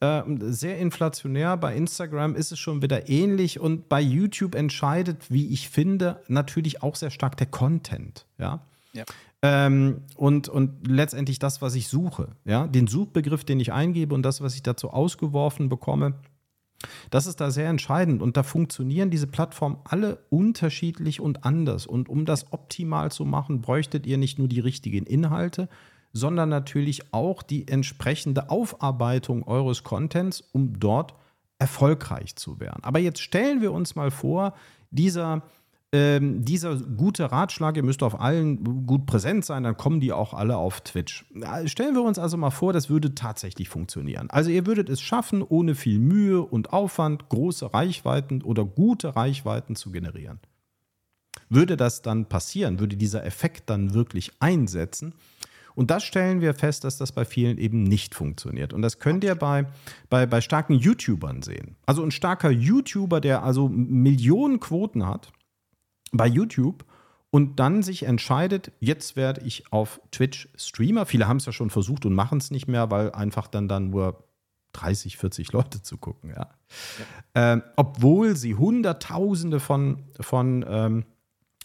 äh, 0.00 0.22
sehr 0.40 0.78
inflationär. 0.78 1.56
Bei 1.56 1.74
Instagram 1.74 2.36
ist 2.36 2.52
es 2.52 2.58
schon 2.58 2.82
wieder 2.82 3.08
ähnlich 3.08 3.58
und 3.58 3.88
bei 3.88 4.00
YouTube 4.00 4.54
entscheidet, 4.54 5.30
wie 5.30 5.48
ich 5.48 5.68
finde, 5.68 6.22
natürlich 6.28 6.82
auch 6.82 6.96
sehr 6.96 7.10
stark 7.10 7.36
der 7.36 7.46
Content. 7.46 8.26
Ja. 8.38 8.66
Ja. 8.92 9.04
Ähm, 9.42 10.02
und, 10.16 10.48
und 10.48 10.86
letztendlich 10.88 11.38
das, 11.38 11.60
was 11.60 11.74
ich 11.74 11.88
suche. 11.88 12.28
Ja? 12.44 12.66
Den 12.66 12.86
Suchbegriff, 12.86 13.44
den 13.44 13.60
ich 13.60 13.72
eingebe 13.72 14.14
und 14.14 14.22
das, 14.22 14.40
was 14.40 14.54
ich 14.54 14.62
dazu 14.62 14.90
ausgeworfen 14.90 15.68
bekomme, 15.68 16.14
das 17.10 17.26
ist 17.26 17.40
da 17.40 17.50
sehr 17.50 17.68
entscheidend. 17.68 18.22
Und 18.22 18.36
da 18.36 18.42
funktionieren 18.42 19.10
diese 19.10 19.26
Plattformen 19.26 19.78
alle 19.84 20.18
unterschiedlich 20.30 21.20
und 21.20 21.44
anders. 21.44 21.86
Und 21.86 22.08
um 22.08 22.24
das 22.24 22.52
optimal 22.52 23.10
zu 23.10 23.24
machen, 23.24 23.60
bräuchtet 23.60 24.06
ihr 24.06 24.18
nicht 24.18 24.38
nur 24.38 24.48
die 24.48 24.60
richtigen 24.60 25.06
Inhalte, 25.06 25.68
sondern 26.12 26.48
natürlich 26.48 27.12
auch 27.12 27.42
die 27.42 27.68
entsprechende 27.68 28.48
Aufarbeitung 28.50 29.46
eures 29.46 29.82
Contents, 29.82 30.42
um 30.52 30.78
dort 30.78 31.14
erfolgreich 31.58 32.36
zu 32.36 32.60
werden. 32.60 32.82
Aber 32.82 32.98
jetzt 32.98 33.20
stellen 33.20 33.60
wir 33.60 33.72
uns 33.72 33.96
mal 33.96 34.10
vor, 34.10 34.54
dieser, 34.90 35.42
ähm, 35.94 36.44
dieser 36.44 36.74
gute 36.74 37.30
Ratschlag, 37.30 37.76
ihr 37.76 37.84
müsst 37.84 38.02
auf 38.02 38.20
allen 38.20 38.84
gut 38.84 39.06
präsent 39.06 39.44
sein, 39.44 39.62
dann 39.62 39.76
kommen 39.76 40.00
die 40.00 40.12
auch 40.12 40.34
alle 40.34 40.56
auf 40.56 40.80
Twitch. 40.80 41.24
Stellen 41.66 41.94
wir 41.94 42.02
uns 42.02 42.18
also 42.18 42.36
mal 42.36 42.50
vor, 42.50 42.72
das 42.72 42.90
würde 42.90 43.14
tatsächlich 43.14 43.68
funktionieren. 43.68 44.28
Also 44.28 44.50
ihr 44.50 44.66
würdet 44.66 44.88
es 44.88 45.00
schaffen, 45.00 45.40
ohne 45.40 45.76
viel 45.76 46.00
Mühe 46.00 46.42
und 46.42 46.72
Aufwand 46.72 47.28
große 47.28 47.72
Reichweiten 47.72 48.42
oder 48.42 48.64
gute 48.64 49.14
Reichweiten 49.14 49.76
zu 49.76 49.92
generieren. 49.92 50.40
Würde 51.48 51.76
das 51.76 52.02
dann 52.02 52.26
passieren, 52.28 52.80
würde 52.80 52.96
dieser 52.96 53.24
Effekt 53.24 53.70
dann 53.70 53.94
wirklich 53.94 54.32
einsetzen, 54.40 55.14
und 55.76 55.90
das 55.90 56.04
stellen 56.04 56.40
wir 56.40 56.54
fest, 56.54 56.84
dass 56.84 56.98
das 56.98 57.10
bei 57.10 57.24
vielen 57.24 57.58
eben 57.58 57.82
nicht 57.82 58.14
funktioniert. 58.14 58.72
Und 58.72 58.82
das 58.82 59.00
könnt 59.00 59.24
ihr 59.24 59.34
bei, 59.34 59.66
bei, 60.08 60.24
bei 60.24 60.40
starken 60.40 60.74
YouTubern 60.74 61.42
sehen. 61.42 61.74
Also 61.84 62.04
ein 62.04 62.12
starker 62.12 62.50
YouTuber, 62.50 63.20
der 63.20 63.42
also 63.42 63.68
Millionen 63.68 64.60
Quoten 64.60 65.04
hat 65.04 65.32
bei 66.16 66.26
YouTube 66.26 66.84
und 67.30 67.58
dann 67.58 67.82
sich 67.82 68.04
entscheidet, 68.04 68.72
jetzt 68.80 69.16
werde 69.16 69.42
ich 69.44 69.72
auf 69.72 70.00
Twitch 70.12 70.48
Streamer. 70.56 71.04
Viele 71.04 71.26
haben 71.26 71.38
es 71.38 71.46
ja 71.46 71.52
schon 71.52 71.70
versucht 71.70 72.06
und 72.06 72.14
machen 72.14 72.38
es 72.38 72.50
nicht 72.50 72.68
mehr, 72.68 72.90
weil 72.90 73.10
einfach 73.12 73.48
dann, 73.48 73.68
dann 73.68 73.90
nur 73.90 74.24
30, 74.72 75.16
40 75.16 75.52
Leute 75.52 75.82
zu 75.82 75.98
gucken. 75.98 76.30
Ja. 76.30 76.36
ja. 76.44 76.52
Ähm, 77.34 77.62
obwohl 77.76 78.36
sie 78.36 78.54
Hunderttausende 78.54 79.60
von, 79.60 80.04
von 80.20 80.64
ähm, 80.68 81.04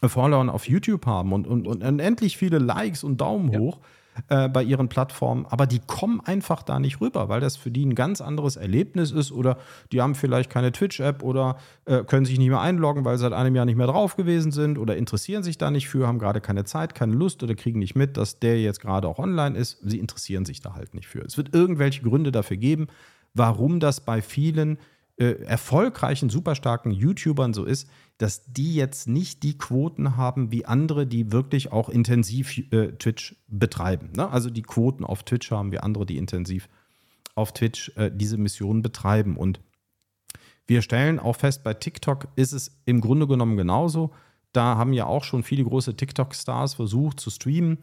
Followern 0.03 0.49
auf 0.49 0.67
YouTube 0.67 1.05
haben 1.05 1.33
und, 1.33 1.45
und, 1.45 1.67
und 1.67 1.83
unendlich 1.83 2.37
viele 2.37 2.57
Likes 2.57 3.03
und 3.03 3.21
Daumen 3.21 3.51
ja. 3.51 3.59
hoch 3.59 3.79
äh, 4.27 4.49
bei 4.49 4.63
ihren 4.63 4.89
Plattformen, 4.89 5.45
aber 5.49 5.67
die 5.67 5.79
kommen 5.79 6.21
einfach 6.21 6.63
da 6.63 6.79
nicht 6.79 7.01
rüber, 7.01 7.29
weil 7.29 7.39
das 7.39 7.57
für 7.57 7.71
die 7.71 7.85
ein 7.85 7.95
ganz 7.95 8.21
anderes 8.21 8.55
Erlebnis 8.55 9.11
ist 9.11 9.31
oder 9.31 9.57
die 9.91 10.01
haben 10.01 10.15
vielleicht 10.15 10.49
keine 10.49 10.71
Twitch-App 10.71 11.23
oder 11.23 11.57
äh, 11.85 12.03
können 12.03 12.25
sich 12.25 12.37
nicht 12.37 12.49
mehr 12.49 12.61
einloggen, 12.61 13.05
weil 13.05 13.17
sie 13.17 13.21
seit 13.21 13.33
einem 13.33 13.55
Jahr 13.55 13.65
nicht 13.65 13.77
mehr 13.77 13.87
drauf 13.87 14.15
gewesen 14.15 14.51
sind 14.51 14.77
oder 14.77 14.97
interessieren 14.97 15.43
sich 15.43 15.57
da 15.57 15.71
nicht 15.71 15.89
für, 15.89 16.07
haben 16.07 16.19
gerade 16.19 16.41
keine 16.41 16.65
Zeit, 16.65 16.95
keine 16.95 17.13
Lust 17.13 17.43
oder 17.43 17.55
kriegen 17.55 17.79
nicht 17.79 17.95
mit, 17.95 18.17
dass 18.17 18.39
der 18.39 18.61
jetzt 18.61 18.81
gerade 18.81 19.07
auch 19.07 19.19
online 19.19 19.57
ist. 19.57 19.79
Sie 19.83 19.99
interessieren 19.99 20.45
sich 20.45 20.61
da 20.61 20.73
halt 20.73 20.93
nicht 20.93 21.07
für. 21.07 21.21
Es 21.21 21.37
wird 21.37 21.53
irgendwelche 21.53 22.01
Gründe 22.01 22.31
dafür 22.31 22.57
geben, 22.57 22.87
warum 23.33 23.79
das 23.79 24.01
bei 24.01 24.21
vielen 24.21 24.77
äh, 25.19 25.43
erfolgreichen, 25.43 26.29
superstarken 26.29 26.91
YouTubern 26.91 27.53
so 27.53 27.65
ist, 27.65 27.89
dass 28.17 28.45
die 28.45 28.73
jetzt 28.73 29.07
nicht 29.07 29.43
die 29.43 29.57
Quoten 29.57 30.15
haben 30.15 30.51
wie 30.51 30.65
andere, 30.65 31.05
die 31.05 31.31
wirklich 31.31 31.71
auch 31.71 31.89
intensiv 31.89 32.57
äh, 32.71 32.93
Twitch 32.93 33.35
betreiben. 33.47 34.11
Ne? 34.15 34.29
Also 34.29 34.49
die 34.49 34.61
Quoten 34.61 35.03
auf 35.03 35.23
Twitch 35.23 35.51
haben 35.51 35.71
wie 35.71 35.79
andere, 35.79 36.05
die 36.05 36.17
intensiv 36.17 36.69
auf 37.35 37.53
Twitch 37.53 37.91
äh, 37.97 38.09
diese 38.13 38.37
Mission 38.37 38.81
betreiben. 38.81 39.35
Und 39.35 39.59
wir 40.67 40.81
stellen 40.81 41.19
auch 41.19 41.35
fest, 41.35 41.63
bei 41.63 41.73
TikTok 41.73 42.29
ist 42.35 42.53
es 42.53 42.79
im 42.85 43.01
Grunde 43.01 43.27
genommen 43.27 43.57
genauso. 43.57 44.11
Da 44.53 44.77
haben 44.77 44.93
ja 44.93 45.05
auch 45.05 45.25
schon 45.25 45.43
viele 45.43 45.63
große 45.63 45.95
TikTok-Stars 45.95 46.75
versucht 46.75 47.19
zu 47.19 47.29
streamen 47.29 47.77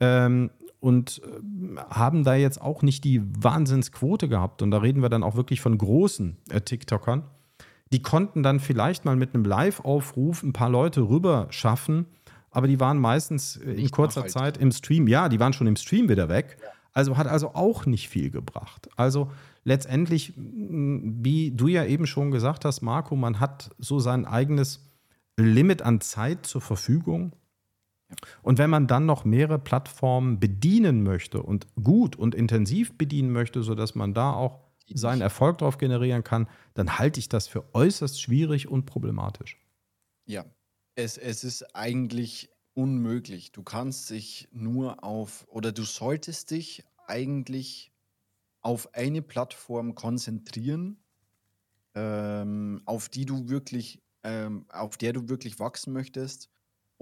ähm, 0.00 0.50
und 0.82 1.22
äh, 1.24 1.78
haben 1.88 2.24
da 2.24 2.34
jetzt 2.34 2.60
auch 2.60 2.82
nicht 2.82 3.04
die 3.04 3.22
Wahnsinnsquote 3.42 4.28
gehabt. 4.28 4.60
Und 4.60 4.70
da 4.70 4.78
reden 4.78 5.00
wir 5.00 5.08
dann 5.08 5.22
auch 5.22 5.36
wirklich 5.36 5.62
von 5.62 5.78
großen 5.78 6.36
äh, 6.50 6.60
TikTokern 6.60 7.24
die 7.92 8.00
konnten 8.00 8.42
dann 8.42 8.58
vielleicht 8.58 9.04
mal 9.04 9.16
mit 9.16 9.34
einem 9.34 9.44
Live-Aufruf 9.44 10.42
ein 10.42 10.54
paar 10.54 10.70
Leute 10.70 11.02
rüber 11.02 11.46
schaffen, 11.50 12.06
aber 12.50 12.66
die 12.66 12.80
waren 12.80 12.98
meistens 12.98 13.56
äh, 13.56 13.72
in 13.72 13.90
kurzer 13.90 14.26
Zeit 14.26 14.56
im 14.56 14.72
Stream. 14.72 15.06
Ja, 15.08 15.28
die 15.28 15.38
waren 15.38 15.52
schon 15.52 15.66
im 15.66 15.76
Stream 15.76 16.08
wieder 16.08 16.28
weg. 16.28 16.56
Also 16.94 17.16
hat 17.16 17.26
also 17.26 17.54
auch 17.54 17.86
nicht 17.86 18.08
viel 18.08 18.30
gebracht. 18.30 18.88
Also 18.96 19.30
letztendlich, 19.64 20.34
wie 20.36 21.50
du 21.50 21.68
ja 21.68 21.84
eben 21.84 22.06
schon 22.06 22.30
gesagt 22.30 22.64
hast, 22.64 22.82
Marco, 22.82 23.16
man 23.16 23.40
hat 23.40 23.70
so 23.78 23.98
sein 23.98 24.26
eigenes 24.26 24.90
Limit 25.38 25.82
an 25.82 26.00
Zeit 26.00 26.44
zur 26.46 26.60
Verfügung. 26.60 27.32
Und 28.42 28.58
wenn 28.58 28.70
man 28.70 28.86
dann 28.86 29.06
noch 29.06 29.24
mehrere 29.24 29.58
Plattformen 29.58 30.40
bedienen 30.40 31.02
möchte 31.02 31.42
und 31.42 31.66
gut 31.82 32.16
und 32.16 32.34
intensiv 32.34 32.96
bedienen 32.96 33.32
möchte, 33.32 33.62
sodass 33.62 33.94
man 33.94 34.14
da 34.14 34.32
auch 34.32 34.60
seinen 34.94 35.20
Erfolg 35.20 35.58
darauf 35.58 35.78
generieren 35.78 36.24
kann, 36.24 36.48
dann 36.74 36.98
halte 36.98 37.20
ich 37.20 37.28
das 37.28 37.48
für 37.48 37.64
äußerst 37.74 38.20
schwierig 38.20 38.68
und 38.68 38.86
problematisch. 38.86 39.58
Ja, 40.26 40.44
es, 40.94 41.18
es 41.18 41.44
ist 41.44 41.74
eigentlich 41.74 42.50
unmöglich. 42.74 43.52
Du 43.52 43.62
kannst 43.62 44.10
dich 44.10 44.48
nur 44.52 45.04
auf 45.04 45.46
oder 45.48 45.72
du 45.72 45.82
solltest 45.82 46.50
dich 46.50 46.84
eigentlich 47.06 47.92
auf 48.60 48.94
eine 48.94 49.22
Plattform 49.22 49.94
konzentrieren, 49.94 50.98
ähm, 51.94 52.82
auf 52.84 53.08
die 53.08 53.26
du 53.26 53.48
wirklich, 53.48 54.02
ähm, 54.22 54.66
auf 54.68 54.96
der 54.96 55.12
du 55.12 55.28
wirklich 55.28 55.58
wachsen 55.58 55.92
möchtest. 55.92 56.51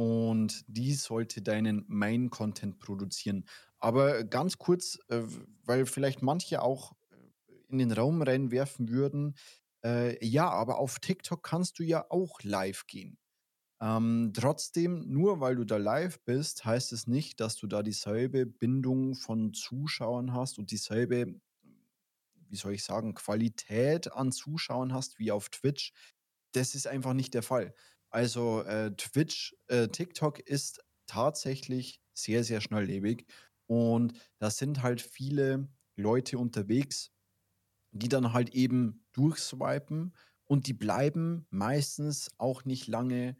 Und 0.01 0.65
die 0.67 0.95
sollte 0.95 1.43
deinen 1.43 1.85
Main-Content 1.87 2.79
produzieren. 2.79 3.45
Aber 3.79 4.25
ganz 4.25 4.57
kurz, 4.57 4.99
äh, 5.09 5.21
weil 5.67 5.85
vielleicht 5.85 6.23
manche 6.23 6.63
auch 6.63 6.95
in 7.69 7.77
den 7.77 7.93
Raum 7.93 8.23
reinwerfen 8.23 8.89
würden, 8.89 9.37
äh, 9.85 10.25
ja, 10.25 10.49
aber 10.49 10.79
auf 10.79 11.01
TikTok 11.01 11.43
kannst 11.43 11.79
du 11.79 11.83
ja 11.83 12.07
auch 12.09 12.41
live 12.43 12.87
gehen. 12.87 13.19
Ähm, 13.83 14.33
trotzdem, 14.35 15.05
nur 15.07 15.41
weil 15.41 15.57
du 15.57 15.65
da 15.65 15.77
live 15.77 16.19
bist, 16.25 16.65
heißt 16.65 16.95
es 16.95 17.07
nicht, 17.07 17.39
dass 17.39 17.57
du 17.57 17.67
da 17.67 17.83
dieselbe 17.83 18.47
Bindung 18.47 19.15
von 19.15 19.53
Zuschauern 19.53 20.33
hast 20.33 20.59
und 20.59 20.71
dieselbe, 20.71 21.35
wie 22.49 22.57
soll 22.57 22.73
ich 22.73 22.85
sagen, 22.85 23.13
Qualität 23.13 24.11
an 24.11 24.33
Zuschauern 24.33 24.95
hast 24.95 25.19
wie 25.19 25.31
auf 25.31 25.51
Twitch. 25.51 25.93
Das 26.53 26.75
ist 26.75 26.87
einfach 26.87 27.13
nicht 27.13 27.35
der 27.35 27.43
Fall. 27.43 27.75
Also 28.11 28.63
äh, 28.63 28.91
Twitch, 28.97 29.55
äh, 29.69 29.89
TikTok 29.89 30.41
ist 30.41 30.81
tatsächlich 31.07 32.01
sehr, 32.13 32.45
sehr 32.45 32.61
schnelllebig 32.61 33.27
und 33.67 34.15
da 34.39 34.51
sind 34.51 34.83
halt 34.83 35.01
viele 35.01 35.69
Leute 35.97 36.39
unterwegs, 36.39 37.13
die 37.93 38.09
dann 38.09 38.33
halt 38.33 38.51
eben 38.55 39.05
durchswipen 39.13 40.15
und 40.47 40.67
die 40.67 40.73
bleiben 40.75 41.47
meistens 41.51 42.31
auch 42.39 42.65
nicht 42.65 42.87
lange 42.89 43.37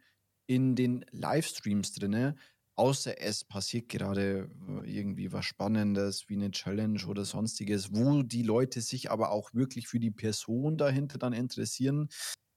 in 0.47 0.75
den 0.75 1.05
Livestreams 1.11 1.93
drinne, 1.93 2.35
außer 2.75 3.21
es 3.21 3.43
passiert 3.45 3.89
gerade 3.89 4.49
äh, 4.83 4.91
irgendwie 4.99 5.31
was 5.33 5.45
Spannendes 5.45 6.29
wie 6.29 6.35
eine 6.35 6.51
Challenge 6.51 7.05
oder 7.07 7.25
sonstiges, 7.25 7.93
wo 7.93 8.23
die 8.23 8.43
Leute 8.43 8.81
sich 8.81 9.11
aber 9.11 9.31
auch 9.31 9.53
wirklich 9.53 9.87
für 9.87 9.99
die 9.99 10.11
Person 10.11 10.77
dahinter 10.77 11.17
dann 11.19 11.33
interessieren. 11.33 12.09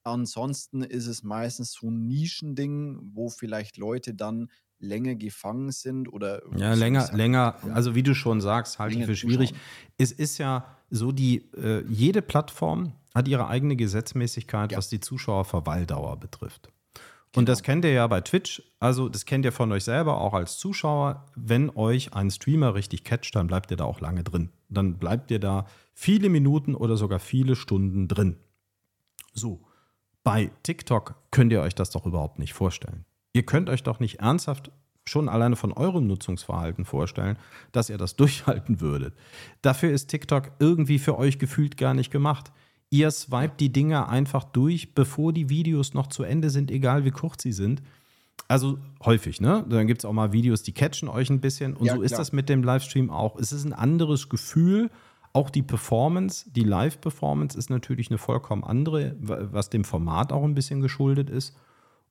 Ansonsten 0.05 0.83
ist 0.83 1.07
es 1.07 1.23
meistens 1.23 1.71
so 1.73 1.89
ein 1.89 2.07
Nischending, 2.07 2.99
wo 3.13 3.29
vielleicht 3.29 3.77
Leute 3.77 4.13
dann 4.13 4.49
länger 4.77 5.15
gefangen 5.15 5.71
sind 5.71 6.11
oder 6.11 6.43
ja 6.55 6.73
länger 6.73 7.09
länger 7.13 7.55
also 7.73 7.95
wie 7.95 8.03
du 8.03 8.13
schon 8.13 8.41
sagst 8.41 8.77
halte 8.77 8.99
ich 8.99 9.05
für 9.05 9.15
schwierig. 9.15 9.53
es 9.97 10.11
ist 10.11 10.37
ja 10.37 10.65
so 10.89 11.11
die 11.11 11.49
äh, 11.53 11.83
jede 11.87 12.21
Plattform 12.21 12.93
hat 13.15 13.27
ihre 13.27 13.47
eigene 13.47 13.77
Gesetzmäßigkeit 13.77 14.73
ja. 14.73 14.77
was 14.77 14.89
die 14.89 14.99
Zuschauerverweildauer 14.99 16.19
betrifft. 16.19 16.67
Und 16.67 17.45
genau. 17.45 17.45
das 17.45 17.63
kennt 17.63 17.85
ihr 17.85 17.91
ja 17.91 18.05
bei 18.05 18.21
Twitch 18.21 18.61
also 18.79 19.09
das 19.09 19.25
kennt 19.25 19.45
ihr 19.45 19.53
von 19.53 19.71
euch 19.71 19.85
selber 19.85 20.19
auch 20.19 20.33
als 20.33 20.57
Zuschauer. 20.57 21.25
Wenn 21.35 21.69
euch 21.69 22.13
ein 22.13 22.29
Streamer 22.29 22.75
richtig 22.75 23.05
catcht 23.05 23.35
dann 23.35 23.47
bleibt 23.47 23.71
ihr 23.71 23.77
da 23.77 23.85
auch 23.85 24.01
lange 24.01 24.23
drin. 24.23 24.51
Dann 24.69 24.99
bleibt 24.99 25.31
ihr 25.31 25.39
da 25.39 25.65
viele 25.93 26.29
Minuten 26.29 26.75
oder 26.75 26.97
sogar 26.97 27.19
viele 27.19 27.55
Stunden 27.55 28.09
drin. 28.09 28.35
So 29.33 29.65
bei 30.25 30.51
TikTok 30.63 31.15
könnt 31.31 31.53
ihr 31.53 31.61
euch 31.61 31.75
das 31.75 31.91
doch 31.91 32.05
überhaupt 32.05 32.39
nicht 32.39 32.53
vorstellen 32.53 33.05
Ihr 33.35 33.43
könnt 33.43 33.69
euch 33.69 33.83
doch 33.83 33.99
nicht 33.99 34.21
ernsthaft 34.21 34.71
schon 35.03 35.27
alleine 35.27 35.57
von 35.57 35.73
eurem 35.73 36.07
Nutzungsverhalten 36.07 36.85
vorstellen, 36.85 37.37
dass 37.73 37.89
ihr 37.89 37.97
das 37.97 38.15
durchhalten 38.15 38.79
würdet. 38.79 39.13
Dafür 39.61 39.91
ist 39.91 40.07
TikTok 40.07 40.51
irgendwie 40.59 40.99
für 40.99 41.17
euch 41.17 41.37
gefühlt 41.37 41.75
gar 41.75 41.93
nicht 41.93 42.11
gemacht. 42.11 42.53
Ihr 42.91 43.11
swipet 43.11 43.59
die 43.59 43.73
Dinger 43.73 44.07
einfach 44.07 44.45
durch, 44.45 44.95
bevor 44.95 45.33
die 45.33 45.49
Videos 45.49 45.93
noch 45.93 46.07
zu 46.07 46.23
Ende 46.23 46.49
sind, 46.49 46.71
egal 46.71 47.03
wie 47.03 47.11
kurz 47.11 47.43
sie 47.43 47.51
sind. 47.51 47.83
Also 48.47 48.79
häufig, 49.03 49.41
ne? 49.41 49.65
Dann 49.67 49.85
gibt 49.85 49.99
es 49.99 50.05
auch 50.05 50.13
mal 50.13 50.31
Videos, 50.31 50.63
die 50.63 50.71
catchen 50.71 51.09
euch 51.09 51.29
ein 51.29 51.41
bisschen. 51.41 51.75
Und 51.75 51.87
ja, 51.87 51.95
so 51.95 52.01
ist 52.01 52.11
klar. 52.11 52.21
das 52.21 52.31
mit 52.31 52.47
dem 52.47 52.63
Livestream 52.63 53.09
auch. 53.09 53.35
Es 53.35 53.51
ist 53.51 53.65
ein 53.65 53.73
anderes 53.73 54.29
Gefühl. 54.29 54.89
Auch 55.35 55.49
die 55.49 55.63
Performance, 55.63 56.49
die 56.49 56.63
Live-Performance 56.63 57.57
ist 57.57 57.69
natürlich 57.69 58.09
eine 58.09 58.17
vollkommen 58.17 58.63
andere, 58.63 59.15
was 59.19 59.69
dem 59.69 59.83
Format 59.83 60.31
auch 60.31 60.45
ein 60.45 60.55
bisschen 60.55 60.79
geschuldet 60.79 61.29
ist. 61.29 61.57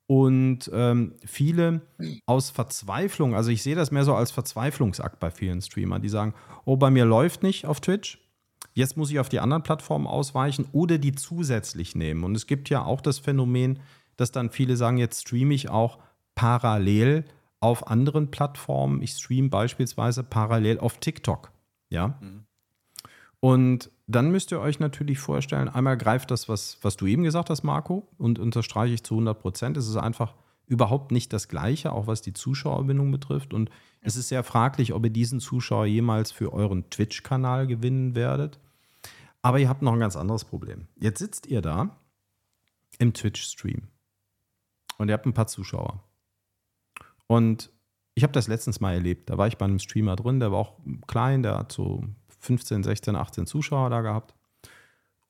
Und 0.05 0.69
ähm, 0.71 1.15
viele 1.25 1.81
aus 2.27 2.51
Verzweiflung, 2.51 3.33
also 3.33 3.49
ich 3.49 3.63
sehe 3.63 3.73
das 3.73 3.89
mehr 3.89 4.03
so 4.03 4.13
als 4.13 4.29
Verzweiflungsakt 4.29 5.19
bei 5.19 5.31
vielen 5.31 5.63
Streamern, 5.63 6.03
die 6.03 6.09
sagen, 6.09 6.35
oh, 6.65 6.77
bei 6.77 6.91
mir 6.91 7.05
läuft 7.05 7.41
nicht 7.41 7.65
auf 7.65 7.81
Twitch, 7.81 8.19
jetzt 8.75 8.95
muss 8.95 9.09
ich 9.09 9.19
auf 9.19 9.29
die 9.29 9.39
anderen 9.39 9.63
Plattformen 9.63 10.05
ausweichen 10.05 10.67
oder 10.71 10.99
die 10.99 11.15
zusätzlich 11.15 11.95
nehmen. 11.95 12.23
Und 12.25 12.35
es 12.35 12.45
gibt 12.45 12.69
ja 12.69 12.85
auch 12.85 13.01
das 13.01 13.17
Phänomen, 13.17 13.79
dass 14.17 14.31
dann 14.31 14.51
viele 14.51 14.77
sagen, 14.77 14.97
jetzt 14.97 15.27
streame 15.27 15.55
ich 15.55 15.71
auch 15.71 15.97
parallel 16.35 17.25
auf 17.59 17.87
anderen 17.87 18.29
Plattformen. 18.29 19.01
Ich 19.01 19.13
streame 19.13 19.49
beispielsweise 19.49 20.23
parallel 20.23 20.77
auf 20.77 20.99
TikTok. 20.99 21.51
Ja. 21.89 22.19
Mhm. 22.21 22.44
Und 23.45 23.91
dann 24.07 24.31
müsst 24.31 24.51
ihr 24.51 24.59
euch 24.59 24.79
natürlich 24.79 25.19
vorstellen, 25.19 25.69
einmal 25.69 25.99
greift 25.99 26.31
das, 26.31 26.49
was, 26.49 26.79
was 26.81 26.97
du 26.97 27.05
eben 27.05 27.21
gesagt 27.21 27.51
hast, 27.51 27.61
Marco, 27.61 28.07
und 28.17 28.39
unterstreiche 28.39 28.95
ich 28.95 29.03
zu 29.03 29.13
100 29.13 29.39
Prozent. 29.39 29.77
Es 29.77 29.87
ist 29.87 29.97
einfach 29.97 30.33
überhaupt 30.65 31.11
nicht 31.11 31.31
das 31.31 31.47
Gleiche, 31.47 31.91
auch 31.91 32.07
was 32.07 32.23
die 32.23 32.33
Zuschauerbindung 32.33 33.11
betrifft. 33.11 33.53
Und 33.53 33.69
es 34.01 34.15
ist 34.15 34.29
sehr 34.29 34.43
fraglich, 34.43 34.93
ob 34.93 35.03
ihr 35.03 35.11
diesen 35.11 35.39
Zuschauer 35.39 35.85
jemals 35.85 36.31
für 36.31 36.53
euren 36.53 36.89
Twitch-Kanal 36.89 37.67
gewinnen 37.67 38.15
werdet. 38.15 38.59
Aber 39.43 39.59
ihr 39.59 39.69
habt 39.69 39.83
noch 39.83 39.93
ein 39.93 39.99
ganz 39.99 40.15
anderes 40.15 40.43
Problem. 40.43 40.87
Jetzt 40.99 41.19
sitzt 41.19 41.45
ihr 41.45 41.61
da 41.61 41.95
im 42.97 43.13
Twitch-Stream 43.13 43.89
und 44.97 45.09
ihr 45.09 45.13
habt 45.13 45.27
ein 45.27 45.35
paar 45.35 45.45
Zuschauer. 45.45 46.03
Und 47.27 47.69
ich 48.15 48.23
habe 48.23 48.33
das 48.33 48.47
letztens 48.47 48.79
mal 48.79 48.95
erlebt. 48.95 49.29
Da 49.29 49.37
war 49.37 49.45
ich 49.45 49.59
bei 49.59 49.65
einem 49.65 49.77
Streamer 49.77 50.15
drin, 50.15 50.39
der 50.39 50.51
war 50.51 50.57
auch 50.57 50.79
klein, 51.05 51.43
der 51.43 51.59
hat 51.59 51.71
so 51.71 52.05
15, 52.45 52.83
16, 52.83 53.15
18 53.15 53.47
Zuschauer 53.47 53.89
da 53.89 54.01
gehabt. 54.01 54.33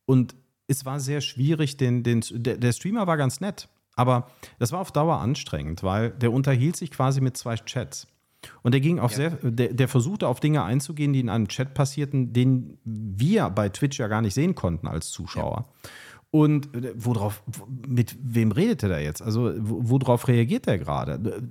Und 0.05 0.35
es 0.67 0.85
war 0.85 0.99
sehr 0.99 1.21
schwierig, 1.21 1.77
den, 1.77 2.03
den, 2.03 2.23
der, 2.31 2.57
der 2.57 2.71
Streamer 2.71 3.07
war 3.07 3.17
ganz 3.17 3.39
nett, 3.39 3.67
aber 3.95 4.29
das 4.59 4.71
war 4.71 4.79
auf 4.79 4.91
Dauer 4.91 5.19
anstrengend, 5.19 5.83
weil 5.83 6.11
der 6.11 6.31
unterhielt 6.31 6.75
sich 6.75 6.91
quasi 6.91 7.21
mit 7.21 7.37
zwei 7.37 7.55
Chats. 7.55 8.07
Und 8.61 8.73
der 8.73 8.81
ging 8.81 8.99
auf 8.99 9.11
ja. 9.11 9.17
sehr, 9.17 9.29
der, 9.41 9.73
der, 9.73 9.87
versuchte 9.87 10.27
auf 10.27 10.39
Dinge 10.39 10.63
einzugehen, 10.63 11.13
die 11.13 11.19
in 11.19 11.29
einem 11.29 11.47
Chat 11.47 11.73
passierten, 11.73 12.31
den 12.31 12.77
wir 12.83 13.49
bei 13.49 13.69
Twitch 13.69 13.97
ja 13.97 14.07
gar 14.07 14.21
nicht 14.21 14.35
sehen 14.35 14.53
konnten 14.53 14.87
als 14.87 15.09
Zuschauer. 15.09 15.65
Ja. 15.65 15.89
Und 16.35 16.75
äh, 16.75 16.91
worauf, 16.95 17.43
mit 17.87 18.17
wem 18.21 18.51
redet 18.51 18.83
er 18.83 18.89
da 18.89 18.99
jetzt? 18.99 19.21
Also, 19.21 19.53
worauf 19.57 20.27
reagiert 20.27 20.67
er 20.67 20.77
gerade? 20.77 21.41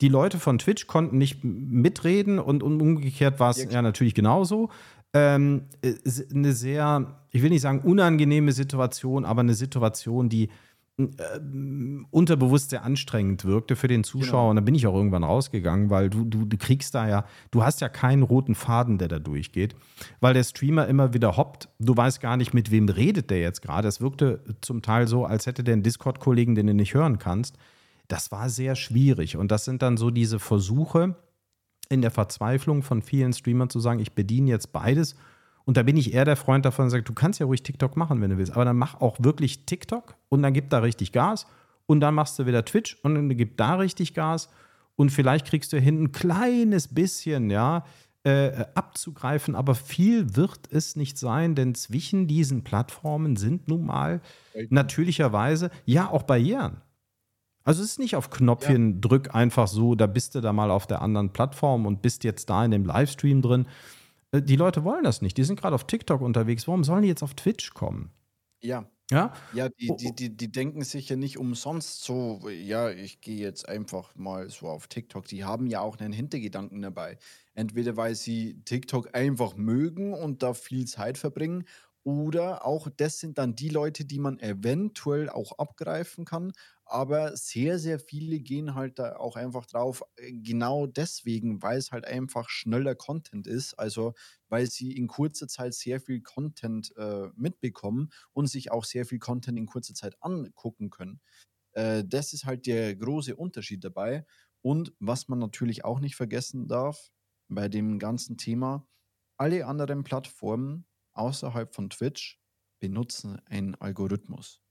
Die 0.00 0.08
Leute 0.08 0.38
von 0.38 0.56
Twitch 0.56 0.86
konnten 0.86 1.18
nicht 1.18 1.44
mitreden 1.44 2.38
und, 2.38 2.62
umgekehrt 2.62 3.38
war 3.38 3.50
es 3.50 3.62
ja, 3.62 3.70
ja, 3.70 3.82
natürlich 3.82 4.14
genauso. 4.14 4.70
Ähm, 5.14 5.62
äh, 5.82 5.94
eine 6.34 6.52
sehr, 6.52 7.20
ich 7.30 7.42
will 7.42 7.50
nicht 7.50 7.62
sagen 7.62 7.80
unangenehme 7.80 8.52
Situation, 8.52 9.24
aber 9.24 9.40
eine 9.40 9.54
Situation, 9.54 10.28
die 10.28 10.50
äh, 10.96 11.04
unterbewusst 12.10 12.70
sehr 12.70 12.84
anstrengend 12.84 13.44
wirkte 13.44 13.74
für 13.74 13.88
den 13.88 14.04
Zuschauer. 14.04 14.42
Genau. 14.42 14.50
Und 14.50 14.56
da 14.56 14.62
bin 14.62 14.76
ich 14.76 14.86
auch 14.86 14.94
irgendwann 14.94 15.24
rausgegangen, 15.24 15.90
weil 15.90 16.08
du, 16.08 16.24
du, 16.24 16.44
du 16.44 16.56
kriegst 16.56 16.94
da 16.94 17.08
ja, 17.08 17.24
du 17.50 17.64
hast 17.64 17.80
ja 17.80 17.88
keinen 17.88 18.22
roten 18.22 18.54
Faden, 18.54 18.98
der 18.98 19.08
da 19.08 19.18
durchgeht, 19.18 19.74
weil 20.20 20.34
der 20.34 20.44
Streamer 20.44 20.86
immer 20.86 21.12
wieder 21.12 21.36
hoppt. 21.36 21.68
Du 21.80 21.96
weißt 21.96 22.20
gar 22.20 22.36
nicht, 22.36 22.54
mit 22.54 22.70
wem 22.70 22.88
redet 22.88 23.30
der 23.30 23.40
jetzt 23.40 23.60
gerade. 23.60 23.88
Es 23.88 24.00
wirkte 24.00 24.44
zum 24.60 24.82
Teil 24.82 25.08
so, 25.08 25.24
als 25.24 25.46
hätte 25.46 25.64
der 25.64 25.74
einen 25.74 25.82
Discord-Kollegen, 25.82 26.54
den 26.54 26.68
du 26.68 26.74
nicht 26.74 26.94
hören 26.94 27.18
kannst. 27.18 27.56
Das 28.06 28.30
war 28.30 28.48
sehr 28.48 28.76
schwierig. 28.76 29.36
Und 29.36 29.50
das 29.50 29.64
sind 29.64 29.82
dann 29.82 29.96
so 29.96 30.10
diese 30.10 30.38
Versuche 30.38 31.16
in 31.94 32.02
der 32.02 32.10
Verzweiflung 32.10 32.82
von 32.82 33.02
vielen 33.02 33.32
Streamern 33.32 33.70
zu 33.70 33.80
sagen, 33.80 34.00
ich 34.00 34.12
bediene 34.12 34.50
jetzt 34.50 34.72
beides. 34.72 35.14
Und 35.64 35.76
da 35.76 35.82
bin 35.82 35.96
ich 35.96 36.12
eher 36.12 36.26
der 36.26 36.36
Freund 36.36 36.64
davon, 36.66 36.84
der 36.84 36.90
sagt, 36.90 37.08
du 37.08 37.14
kannst 37.14 37.40
ja 37.40 37.46
ruhig 37.46 37.62
TikTok 37.62 37.96
machen, 37.96 38.20
wenn 38.20 38.30
du 38.30 38.36
willst, 38.36 38.52
aber 38.52 38.66
dann 38.66 38.76
mach 38.76 39.00
auch 39.00 39.16
wirklich 39.20 39.64
TikTok 39.64 40.14
und 40.28 40.42
dann 40.42 40.52
gib 40.52 40.68
da 40.70 40.80
richtig 40.80 41.12
Gas. 41.12 41.46
Und 41.86 42.00
dann 42.00 42.14
machst 42.14 42.38
du 42.38 42.46
wieder 42.46 42.64
Twitch 42.64 42.98
und 43.02 43.14
dann 43.14 43.28
gib 43.30 43.56
da 43.56 43.74
richtig 43.74 44.14
Gas. 44.14 44.48
Und 44.96 45.10
vielleicht 45.10 45.46
kriegst 45.46 45.72
du 45.72 45.78
hin 45.78 46.02
ein 46.02 46.12
kleines 46.12 46.88
bisschen, 46.88 47.50
ja, 47.50 47.84
äh, 48.24 48.64
abzugreifen, 48.74 49.54
aber 49.54 49.74
viel 49.74 50.34
wird 50.34 50.60
es 50.70 50.96
nicht 50.96 51.18
sein, 51.18 51.54
denn 51.54 51.74
zwischen 51.74 52.26
diesen 52.26 52.64
Plattformen 52.64 53.36
sind 53.36 53.68
nun 53.68 53.84
mal 53.84 54.22
natürlicherweise 54.70 55.70
ja 55.84 56.10
auch 56.10 56.22
Barrieren. 56.22 56.78
Also 57.64 57.82
es 57.82 57.92
ist 57.92 57.98
nicht 57.98 58.14
auf 58.14 58.30
Knopfchen 58.30 58.94
ja. 58.94 58.98
drück 59.00 59.34
einfach 59.34 59.68
so, 59.68 59.94
da 59.94 60.06
bist 60.06 60.34
du 60.34 60.40
da 60.40 60.52
mal 60.52 60.70
auf 60.70 60.86
der 60.86 61.00
anderen 61.00 61.32
Plattform 61.32 61.86
und 61.86 62.02
bist 62.02 62.22
jetzt 62.22 62.50
da 62.50 62.64
in 62.64 62.70
dem 62.70 62.84
Livestream 62.84 63.40
drin, 63.40 63.66
äh, 64.32 64.42
die 64.42 64.56
Leute 64.56 64.84
wollen 64.84 65.04
das 65.04 65.22
nicht. 65.22 65.36
Die 65.38 65.44
sind 65.44 65.60
gerade 65.60 65.74
auf 65.74 65.86
TikTok 65.86 66.20
unterwegs. 66.20 66.68
Warum 66.68 66.84
sollen 66.84 67.02
die 67.02 67.08
jetzt 67.08 67.22
auf 67.22 67.34
Twitch 67.34 67.72
kommen? 67.72 68.10
Ja. 68.60 68.88
Ja? 69.10 69.34
Ja, 69.52 69.68
die, 69.68 69.94
die, 69.96 70.14
die, 70.14 70.36
die 70.36 70.50
denken 70.50 70.82
sich 70.82 71.10
ja 71.10 71.16
nicht 71.16 71.38
umsonst 71.38 72.04
so, 72.04 72.48
ja, 72.48 72.90
ich 72.90 73.20
gehe 73.20 73.36
jetzt 73.36 73.68
einfach 73.68 74.14
mal 74.16 74.48
so 74.48 74.68
auf 74.68 74.88
TikTok. 74.88 75.26
Die 75.26 75.44
haben 75.44 75.66
ja 75.66 75.80
auch 75.80 75.98
einen 75.98 76.12
Hintergedanken 76.12 76.80
dabei. 76.80 77.18
Entweder 77.54 77.96
weil 77.96 78.14
sie 78.14 78.62
TikTok 78.64 79.14
einfach 79.14 79.56
mögen 79.56 80.14
und 80.14 80.42
da 80.42 80.54
viel 80.54 80.86
Zeit 80.86 81.18
verbringen 81.18 81.64
oder 82.02 82.66
auch 82.66 82.88
das 82.94 83.18
sind 83.18 83.38
dann 83.38 83.56
die 83.56 83.70
Leute, 83.70 84.04
die 84.04 84.18
man 84.18 84.38
eventuell 84.38 85.30
auch 85.30 85.58
abgreifen 85.58 86.24
kann. 86.24 86.52
Aber 86.86 87.36
sehr, 87.36 87.78
sehr 87.78 87.98
viele 87.98 88.40
gehen 88.40 88.74
halt 88.74 88.98
da 88.98 89.16
auch 89.16 89.36
einfach 89.36 89.66
drauf, 89.66 90.02
äh, 90.16 90.32
genau 90.32 90.86
deswegen, 90.86 91.62
weil 91.62 91.78
es 91.78 91.92
halt 91.92 92.04
einfach 92.06 92.48
schneller 92.50 92.94
Content 92.94 93.46
ist. 93.46 93.74
Also 93.74 94.12
weil 94.48 94.66
sie 94.70 94.92
in 94.92 95.06
kurzer 95.08 95.48
Zeit 95.48 95.74
sehr 95.74 96.00
viel 96.00 96.20
Content 96.22 96.94
äh, 96.96 97.28
mitbekommen 97.36 98.10
und 98.32 98.46
sich 98.48 98.70
auch 98.70 98.84
sehr 98.84 99.06
viel 99.06 99.18
Content 99.18 99.58
in 99.58 99.66
kurzer 99.66 99.94
Zeit 99.94 100.16
angucken 100.22 100.90
können. 100.90 101.20
Äh, 101.72 102.04
das 102.06 102.32
ist 102.32 102.44
halt 102.46 102.66
der 102.66 102.96
große 102.96 103.36
Unterschied 103.36 103.84
dabei. 103.84 104.26
Und 104.62 104.94
was 104.98 105.28
man 105.28 105.38
natürlich 105.38 105.84
auch 105.84 106.00
nicht 106.00 106.16
vergessen 106.16 106.68
darf 106.68 107.12
bei 107.48 107.68
dem 107.68 107.98
ganzen 107.98 108.38
Thema, 108.38 108.88
alle 109.36 109.66
anderen 109.66 110.04
Plattformen 110.04 110.86
außerhalb 111.12 111.74
von 111.74 111.90
Twitch 111.90 112.40
benutzen 112.80 113.40
einen 113.46 113.74
Algorithmus. 113.76 114.63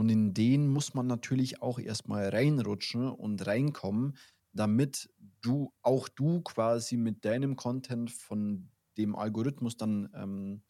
Und 0.00 0.08
in 0.08 0.32
den 0.32 0.66
muss 0.66 0.94
man 0.94 1.06
natürlich 1.06 1.60
auch 1.60 1.78
erstmal 1.78 2.30
reinrutschen 2.30 3.06
und 3.06 3.46
reinkommen, 3.46 4.16
damit 4.54 5.10
du 5.42 5.74
auch 5.82 6.08
du 6.08 6.40
quasi 6.40 6.96
mit 6.96 7.26
deinem 7.26 7.54
Content 7.54 8.10
von 8.10 8.70
dem 8.96 9.14
Algorithmus 9.14 9.76
dann 9.76 10.08
ähm, 10.14 10.62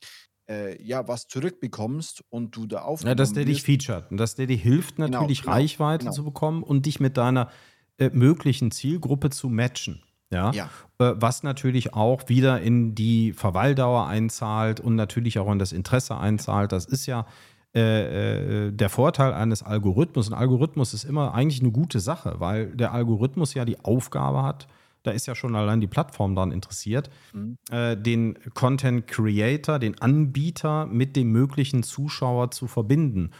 äh, 0.50 0.82
ja 0.82 1.06
was 1.06 1.28
zurückbekommst 1.28 2.24
und 2.28 2.56
du 2.56 2.66
da 2.66 2.82
aufgenommen 2.82 3.12
Ja, 3.12 3.14
dass 3.14 3.32
der 3.32 3.44
dich 3.44 3.62
featuret 3.62 4.10
und 4.10 4.16
dass 4.16 4.34
der 4.34 4.48
dir 4.48 4.56
hilft, 4.56 4.96
genau, 4.96 5.20
natürlich 5.20 5.42
genau, 5.42 5.52
Reichweite 5.52 6.06
genau. 6.06 6.12
zu 6.12 6.24
bekommen 6.24 6.64
und 6.64 6.86
dich 6.86 6.98
mit 6.98 7.16
deiner 7.16 7.50
äh, 7.98 8.10
möglichen 8.10 8.72
Zielgruppe 8.72 9.30
zu 9.30 9.48
matchen. 9.48 10.02
Ja? 10.32 10.50
ja. 10.50 10.64
Äh, 10.98 11.12
was 11.14 11.44
natürlich 11.44 11.94
auch 11.94 12.28
wieder 12.28 12.60
in 12.60 12.96
die 12.96 13.32
Verweildauer 13.32 14.08
einzahlt 14.08 14.80
und 14.80 14.96
natürlich 14.96 15.38
auch 15.38 15.52
in 15.52 15.60
das 15.60 15.70
Interesse 15.70 16.16
einzahlt. 16.16 16.72
Das 16.72 16.84
ist 16.84 17.06
ja 17.06 17.26
äh, 17.74 18.66
äh, 18.66 18.72
der 18.72 18.88
Vorteil 18.88 19.32
eines 19.32 19.62
Algorithmus. 19.62 20.28
Ein 20.28 20.38
Algorithmus 20.38 20.92
ist 20.92 21.04
immer 21.04 21.34
eigentlich 21.34 21.60
eine 21.60 21.70
gute 21.70 22.00
Sache, 22.00 22.36
weil 22.38 22.74
der 22.74 22.92
Algorithmus 22.92 23.54
ja 23.54 23.64
die 23.64 23.78
Aufgabe 23.84 24.42
hat, 24.42 24.66
da 25.02 25.12
ist 25.12 25.26
ja 25.26 25.34
schon 25.34 25.54
allein 25.54 25.80
die 25.80 25.86
Plattform 25.86 26.34
daran 26.34 26.52
interessiert, 26.52 27.10
mhm. 27.32 27.56
äh, 27.70 27.96
den 27.96 28.38
Content 28.54 29.06
Creator, 29.06 29.78
den 29.78 30.00
Anbieter 30.00 30.86
mit 30.86 31.16
dem 31.16 31.30
möglichen 31.30 31.82
Zuschauer 31.82 32.50
zu 32.50 32.66
verbinden. 32.66 33.30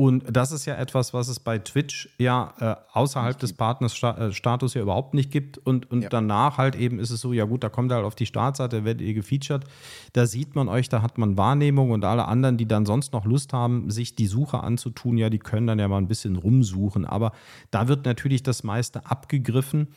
Und 0.00 0.24
das 0.30 0.52
ist 0.52 0.64
ja 0.64 0.76
etwas, 0.76 1.12
was 1.12 1.26
es 1.26 1.40
bei 1.40 1.58
Twitch 1.58 2.08
ja 2.18 2.54
äh, 2.60 2.76
außerhalb 2.96 3.36
des 3.36 3.54
Partnerstatus 3.54 4.74
ja 4.74 4.82
überhaupt 4.82 5.12
nicht 5.12 5.32
gibt. 5.32 5.58
Und, 5.58 5.90
und 5.90 6.02
ja. 6.02 6.08
danach 6.08 6.56
halt 6.56 6.76
eben 6.76 7.00
ist 7.00 7.10
es 7.10 7.20
so, 7.20 7.32
ja 7.32 7.46
gut, 7.46 7.64
da 7.64 7.68
kommt 7.68 7.90
er 7.90 7.96
halt 7.96 8.06
auf 8.06 8.14
die 8.14 8.24
Startseite, 8.24 8.84
werdet 8.84 9.04
ihr 9.04 9.12
gefeatured. 9.12 9.64
Da 10.12 10.26
sieht 10.26 10.54
man 10.54 10.68
euch, 10.68 10.88
da 10.88 11.02
hat 11.02 11.18
man 11.18 11.36
Wahrnehmung 11.36 11.90
und 11.90 12.04
alle 12.04 12.26
anderen, 12.26 12.56
die 12.56 12.68
dann 12.68 12.86
sonst 12.86 13.12
noch 13.12 13.24
Lust 13.24 13.52
haben, 13.52 13.90
sich 13.90 14.14
die 14.14 14.28
Suche 14.28 14.60
anzutun, 14.60 15.18
ja, 15.18 15.30
die 15.30 15.40
können 15.40 15.66
dann 15.66 15.80
ja 15.80 15.88
mal 15.88 15.98
ein 15.98 16.06
bisschen 16.06 16.36
rumsuchen. 16.36 17.04
Aber 17.04 17.32
da 17.72 17.88
wird 17.88 18.04
natürlich 18.04 18.44
das 18.44 18.62
meiste 18.62 19.04
abgegriffen. 19.10 19.88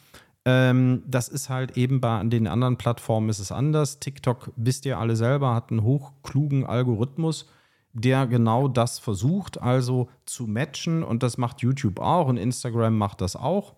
Ähm, 0.46 1.04
das 1.06 1.28
ist 1.28 1.50
halt 1.50 1.78
eben 1.78 2.02
bei 2.02 2.24
den 2.24 2.48
anderen 2.48 2.78
Plattformen 2.78 3.30
ist 3.30 3.38
es 3.38 3.52
anders. 3.52 4.00
TikTok, 4.00 4.52
wisst 4.56 4.88
ihr 4.88 4.98
alle 4.98 5.16
selber, 5.16 5.54
hat 5.54 5.70
einen 5.70 5.84
hochklugen 5.84 6.66
Algorithmus 6.66 7.46
der 7.94 8.28
genau 8.28 8.68
das 8.68 9.00
versucht, 9.00 9.62
also 9.62 10.10
zu 10.26 10.48
matchen. 10.48 11.04
Und 11.04 11.24
das 11.24 11.38
macht 11.38 11.62
YouTube 11.62 12.00
auch 12.00 12.28
und 12.28 12.38
Instagram 12.38 12.98
macht 12.98 13.22
das 13.22 13.36
auch. 13.36 13.76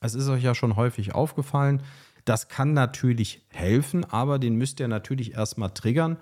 Es 0.00 0.14
ist 0.14 0.28
euch 0.28 0.42
ja 0.42 0.54
schon 0.54 0.76
häufig 0.76 1.14
aufgefallen. 1.14 1.82
Das 2.24 2.48
kann 2.48 2.74
natürlich 2.74 3.46
helfen, 3.48 4.04
aber 4.04 4.38
den 4.38 4.56
müsst 4.56 4.80
ihr 4.80 4.88
natürlich 4.88 5.34
erstmal 5.34 5.70
triggern. 5.70 6.16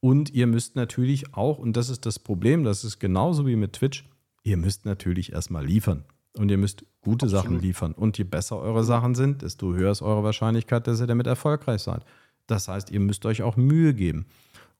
Und 0.00 0.34
ihr 0.34 0.46
müsst 0.46 0.76
natürlich 0.76 1.34
auch, 1.34 1.58
und 1.58 1.76
das 1.76 1.88
ist 1.88 2.04
das 2.04 2.18
Problem, 2.18 2.64
das 2.64 2.84
ist 2.84 2.98
genauso 2.98 3.46
wie 3.46 3.56
mit 3.56 3.72
Twitch, 3.72 4.04
ihr 4.42 4.58
müsst 4.58 4.84
natürlich 4.84 5.32
erstmal 5.32 5.64
liefern. 5.64 6.04
Und 6.36 6.50
ihr 6.50 6.58
müsst 6.58 6.84
gute 7.00 7.26
Absolut. 7.26 7.44
Sachen 7.44 7.60
liefern. 7.60 7.92
Und 7.92 8.18
je 8.18 8.24
besser 8.24 8.58
eure 8.58 8.84
Sachen 8.84 9.14
sind, 9.14 9.42
desto 9.42 9.72
höher 9.72 9.90
ist 9.90 10.02
eure 10.02 10.24
Wahrscheinlichkeit, 10.24 10.86
dass 10.86 11.00
ihr 11.00 11.06
damit 11.06 11.26
erfolgreich 11.26 11.80
seid. 11.80 12.04
Das 12.46 12.68
heißt, 12.68 12.90
ihr 12.90 13.00
müsst 13.00 13.24
euch 13.24 13.42
auch 13.42 13.56
Mühe 13.56 13.94
geben. 13.94 14.26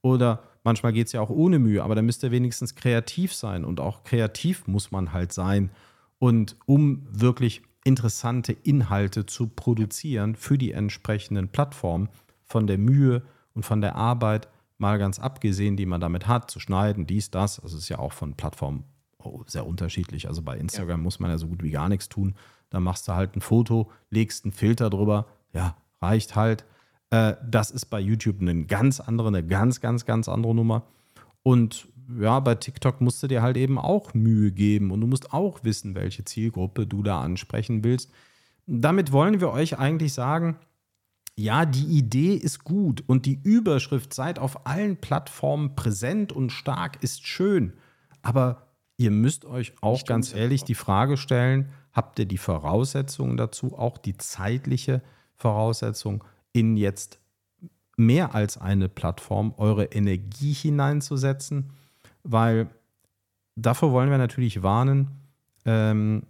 Oder 0.04 0.42
manchmal 0.64 0.92
geht 0.92 1.06
es 1.06 1.14
ja 1.14 1.22
auch 1.22 1.30
ohne 1.30 1.58
Mühe, 1.58 1.82
aber 1.82 1.94
dann 1.94 2.04
müsst 2.04 2.22
ihr 2.22 2.30
wenigstens 2.30 2.74
kreativ 2.74 3.32
sein. 3.32 3.64
Und 3.64 3.80
auch 3.80 4.04
kreativ 4.04 4.66
muss 4.66 4.90
man 4.90 5.14
halt 5.14 5.32
sein. 5.32 5.70
Und 6.18 6.56
um 6.66 7.06
wirklich 7.10 7.62
interessante 7.84 8.52
Inhalte 8.52 9.24
zu 9.24 9.46
produzieren 9.46 10.36
für 10.36 10.58
die 10.58 10.72
entsprechenden 10.72 11.48
Plattformen, 11.48 12.10
von 12.44 12.66
der 12.66 12.76
Mühe 12.76 13.22
und 13.54 13.64
von 13.64 13.80
der 13.80 13.96
Arbeit 13.96 14.48
mal 14.76 14.98
ganz 14.98 15.18
abgesehen, 15.18 15.78
die 15.78 15.86
man 15.86 16.02
damit 16.02 16.28
hat, 16.28 16.50
zu 16.50 16.60
schneiden, 16.60 17.06
dies, 17.06 17.30
das. 17.30 17.58
Also 17.58 17.78
ist 17.78 17.88
ja 17.88 17.98
auch 17.98 18.12
von 18.12 18.34
Plattformen 18.34 18.84
oh, 19.16 19.42
sehr 19.46 19.66
unterschiedlich. 19.66 20.28
Also 20.28 20.42
bei 20.42 20.58
Instagram 20.58 21.00
ja. 21.00 21.02
muss 21.02 21.18
man 21.18 21.30
ja 21.30 21.38
so 21.38 21.46
gut 21.46 21.62
wie 21.62 21.70
gar 21.70 21.88
nichts 21.88 22.10
tun. 22.10 22.34
dann 22.68 22.82
machst 22.82 23.08
du 23.08 23.14
halt 23.14 23.36
ein 23.36 23.40
Foto, 23.40 23.90
legst 24.10 24.44
einen 24.44 24.52
Filter 24.52 24.90
drüber, 24.90 25.28
ja, 25.54 25.76
reicht 26.02 26.36
halt. 26.36 26.66
Äh, 27.14 27.36
das 27.48 27.70
ist 27.70 27.86
bei 27.86 28.00
YouTube 28.00 28.40
eine 28.40 28.64
ganz 28.64 28.98
andere, 28.98 29.28
eine 29.28 29.46
ganz, 29.46 29.80
ganz, 29.80 30.04
ganz 30.04 30.28
andere 30.28 30.54
Nummer. 30.54 30.82
Und 31.44 31.86
ja, 32.20 32.40
bei 32.40 32.56
TikTok 32.56 33.00
musst 33.00 33.22
du 33.22 33.28
dir 33.28 33.40
halt 33.40 33.56
eben 33.56 33.78
auch 33.78 34.14
Mühe 34.14 34.50
geben 34.50 34.90
und 34.90 35.00
du 35.00 35.06
musst 35.06 35.32
auch 35.32 35.62
wissen, 35.62 35.94
welche 35.94 36.24
Zielgruppe 36.24 36.86
du 36.86 37.02
da 37.02 37.20
ansprechen 37.20 37.84
willst. 37.84 38.10
Damit 38.66 39.12
wollen 39.12 39.40
wir 39.40 39.50
euch 39.50 39.78
eigentlich 39.78 40.12
sagen, 40.12 40.56
ja, 41.36 41.66
die 41.66 41.86
Idee 41.86 42.34
ist 42.34 42.64
gut 42.64 43.04
und 43.06 43.26
die 43.26 43.40
Überschrift 43.42 44.12
seid 44.12 44.38
auf 44.38 44.66
allen 44.66 44.96
Plattformen 44.96 45.76
präsent 45.76 46.32
und 46.32 46.50
stark 46.50 47.02
ist 47.02 47.26
schön. 47.26 47.74
Aber 48.22 48.68
ihr 48.96 49.10
müsst 49.10 49.44
euch 49.44 49.72
auch 49.80 50.04
ganz 50.04 50.34
ehrlich 50.34 50.64
die 50.64 50.74
Frage 50.74 51.16
stellen, 51.16 51.68
habt 51.92 52.18
ihr 52.18 52.26
die 52.26 52.38
Voraussetzungen 52.38 53.36
dazu, 53.36 53.78
auch 53.78 53.98
die 53.98 54.16
zeitliche 54.16 55.02
Voraussetzung, 55.36 56.24
in 56.54 56.78
jetzt 56.78 57.18
mehr 57.98 58.34
als 58.34 58.56
eine 58.56 58.88
Plattform 58.88 59.52
eure 59.58 59.84
Energie 59.84 60.54
hineinzusetzen? 60.54 61.72
Weil 62.22 62.70
davor 63.56 63.92
wollen 63.92 64.08
wir 64.08 64.16
natürlich 64.16 64.62
warnen, 64.62 65.10
ähm, 65.66 66.22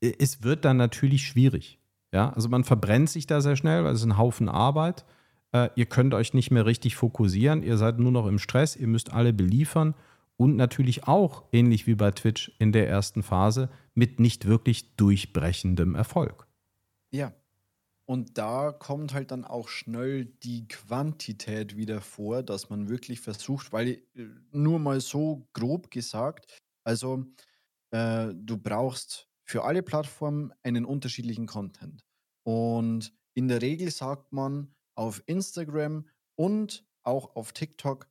es 0.00 0.42
wird 0.42 0.64
dann 0.64 0.78
natürlich 0.78 1.26
schwierig. 1.26 1.78
Ja, 2.12 2.30
also 2.30 2.48
man 2.48 2.64
verbrennt 2.64 3.10
sich 3.10 3.26
da 3.26 3.40
sehr 3.40 3.56
schnell, 3.56 3.84
weil 3.84 3.92
es 3.92 4.00
ist 4.00 4.06
ein 4.06 4.18
Haufen 4.18 4.48
Arbeit. 4.48 5.04
Äh, 5.52 5.70
ihr 5.76 5.86
könnt 5.86 6.14
euch 6.14 6.34
nicht 6.34 6.50
mehr 6.50 6.66
richtig 6.66 6.96
fokussieren, 6.96 7.62
ihr 7.62 7.76
seid 7.76 7.98
nur 7.98 8.12
noch 8.12 8.26
im 8.26 8.38
Stress, 8.38 8.76
ihr 8.76 8.86
müsst 8.86 9.12
alle 9.12 9.32
beliefern 9.32 9.94
und 10.36 10.56
natürlich 10.56 11.06
auch, 11.06 11.44
ähnlich 11.52 11.86
wie 11.86 11.94
bei 11.94 12.10
Twitch 12.10 12.52
in 12.58 12.72
der 12.72 12.88
ersten 12.88 13.22
Phase, 13.22 13.70
mit 13.94 14.18
nicht 14.18 14.46
wirklich 14.46 14.96
durchbrechendem 14.96 15.94
Erfolg. 15.94 16.46
Ja. 17.12 17.32
Und 18.04 18.36
da 18.36 18.72
kommt 18.72 19.14
halt 19.14 19.30
dann 19.30 19.44
auch 19.44 19.68
schnell 19.68 20.24
die 20.24 20.66
Quantität 20.66 21.76
wieder 21.76 22.00
vor, 22.00 22.42
dass 22.42 22.68
man 22.68 22.88
wirklich 22.88 23.20
versucht, 23.20 23.72
weil 23.72 24.02
äh, 24.14 24.26
nur 24.50 24.78
mal 24.78 25.00
so 25.00 25.48
grob 25.52 25.90
gesagt, 25.90 26.58
also 26.84 27.24
äh, 27.92 28.32
du 28.34 28.58
brauchst 28.58 29.28
für 29.44 29.64
alle 29.64 29.82
Plattformen 29.82 30.52
einen 30.62 30.84
unterschiedlichen 30.84 31.46
Content. 31.46 32.04
Und 32.44 33.12
in 33.34 33.48
der 33.48 33.62
Regel 33.62 33.90
sagt 33.90 34.32
man 34.32 34.74
auf 34.94 35.22
Instagram 35.26 36.06
und 36.34 36.84
auch 37.02 37.36
auf 37.36 37.52
TikTok 37.52 38.08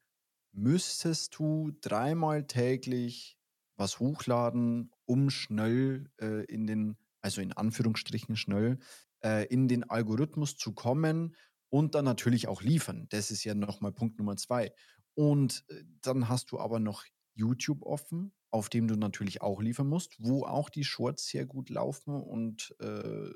müsstest 0.53 1.37
du 1.37 1.71
dreimal 1.81 2.45
täglich 2.45 3.37
was 3.77 3.99
hochladen, 3.99 4.91
um 5.05 5.29
schnell 5.29 6.09
äh, 6.21 6.45
in 6.45 6.67
den, 6.67 6.97
also 7.21 7.41
in 7.41 7.53
Anführungsstrichen 7.53 8.35
schnell, 8.35 8.77
äh, 9.23 9.45
in 9.47 9.67
den 9.67 9.89
Algorithmus 9.89 10.57
zu 10.57 10.73
kommen 10.73 11.35
und 11.69 11.95
dann 11.95 12.05
natürlich 12.05 12.47
auch 12.47 12.61
liefern. 12.61 13.07
Das 13.09 13.31
ist 13.31 13.43
ja 13.43 13.55
nochmal 13.55 13.91
Punkt 13.91 14.17
Nummer 14.17 14.37
zwei. 14.37 14.73
Und 15.13 15.65
äh, 15.69 15.83
dann 16.01 16.29
hast 16.29 16.51
du 16.51 16.59
aber 16.59 16.79
noch 16.79 17.05
YouTube 17.33 17.83
offen, 17.83 18.33
auf 18.49 18.69
dem 18.69 18.87
du 18.87 18.95
natürlich 18.95 19.41
auch 19.41 19.61
liefern 19.61 19.87
musst, 19.87 20.15
wo 20.19 20.43
auch 20.43 20.69
die 20.69 20.83
Shorts 20.83 21.27
sehr 21.27 21.45
gut 21.45 21.69
laufen 21.69 22.21
und 22.21 22.75
äh, 22.79 23.29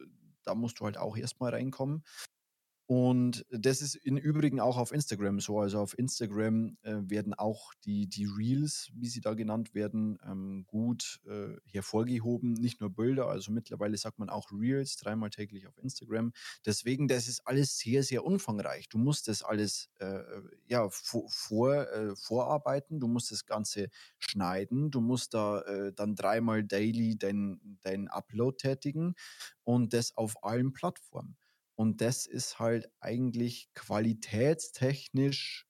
da 0.44 0.56
musst 0.56 0.80
du 0.80 0.86
halt 0.86 0.98
auch 0.98 1.18
erstmal 1.18 1.52
reinkommen. 1.52 2.04
Und 2.88 3.48
das 3.50 3.82
ist 3.82 3.96
im 3.96 4.16
Übrigen 4.16 4.60
auch 4.60 4.78
auf 4.78 4.92
Instagram 4.92 5.40
so. 5.40 5.60
Also 5.60 5.80
auf 5.80 5.98
Instagram 5.98 6.78
äh, 6.84 6.98
werden 7.10 7.34
auch 7.34 7.74
die, 7.84 8.08
die 8.08 8.26
Reels, 8.26 8.92
wie 8.94 9.08
sie 9.08 9.22
da 9.22 9.34
genannt 9.34 9.74
werden, 9.74 10.20
ähm, 10.24 10.66
gut 10.68 11.20
äh, 11.26 11.56
hervorgehoben. 11.72 12.54
Nicht 12.54 12.82
nur 12.82 12.92
Bilder, 12.92 13.28
also 13.28 13.52
mittlerweile 13.52 13.98
sagt 13.98 14.20
man 14.20 14.30
auch 14.30 14.52
Reels, 14.52 14.98
dreimal 14.98 15.32
täglich 15.32 15.66
auf 15.66 15.76
Instagram. 15.80 16.32
Deswegen, 16.64 17.08
das 17.08 17.28
ist 17.28 17.48
alles 17.48 17.80
sehr, 17.80 18.04
sehr 18.04 18.24
umfangreich. 18.24 18.88
Du 18.88 19.00
musst 19.00 19.30
das 19.30 19.42
alles 19.42 19.90
äh, 19.98 20.22
ja, 20.68 20.88
vor, 20.90 21.28
vor 21.30 21.92
äh, 21.92 22.16
vorarbeiten, 22.16 23.00
du 23.00 23.08
musst 23.08 23.32
das 23.32 23.48
Ganze 23.48 23.90
schneiden, 24.20 24.92
du 24.92 25.02
musst 25.02 25.34
da 25.34 25.62
äh, 25.62 25.92
dann 25.92 26.16
dreimal 26.16 26.64
daily 26.64 27.18
dein, 27.18 27.80
dein 27.82 28.10
Upload 28.10 28.58
tätigen 28.58 29.16
und 29.64 29.94
das 29.94 30.16
auf 30.16 30.44
allen 30.44 30.72
Plattformen. 30.72 31.36
Und 31.76 32.02
das 32.02 32.26
ist 32.26 32.60
halt 32.60 32.90
eigentlich 33.00 33.70
qualitätstechnisch 33.74 35.68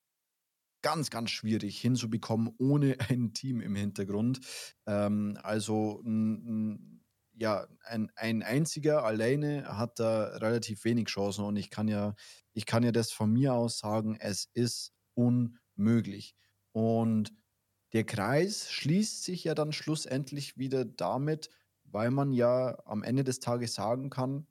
ganz, 0.82 1.10
ganz 1.10 1.32
schwierig 1.32 1.82
hinzubekommen 1.82 2.54
ohne 2.60 2.98
ein 3.10 3.34
Team 3.34 3.60
im 3.60 3.76
Hintergrund. 3.76 4.40
Ähm, 4.86 5.38
also 5.42 6.02
ja, 7.38 7.68
ein, 7.84 8.12
ein 8.16 8.44
einziger 8.44 9.04
alleine 9.04 9.78
hat 9.78 10.00
da 10.00 10.38
relativ 10.38 10.86
wenig 10.86 11.08
Chancen 11.08 11.44
und 11.44 11.58
ich 11.58 11.70
kann 11.70 11.88
ja, 11.88 12.16
ich 12.54 12.66
kann 12.66 12.84
ja 12.84 12.92
das 12.92 13.12
von 13.12 13.32
mir 13.32 13.54
aus 13.54 13.80
sagen, 13.80 14.16
es 14.20 14.50
ist 14.54 14.94
unmöglich. 15.16 16.36
Und 16.72 17.34
der 17.94 18.06
Kreis 18.06 18.72
schließt 18.72 19.24
sich 19.24 19.44
ja 19.44 19.56
dann 19.56 19.72
schlussendlich 19.72 20.58
wieder 20.58 20.86
damit, 20.86 21.50
weil 21.84 22.12
man 22.12 22.32
ja 22.32 22.78
am 22.86 23.04
Ende 23.04 23.24
des 23.24 23.40
Tages 23.40 23.74
sagen 23.74 24.10
kann, 24.10 24.48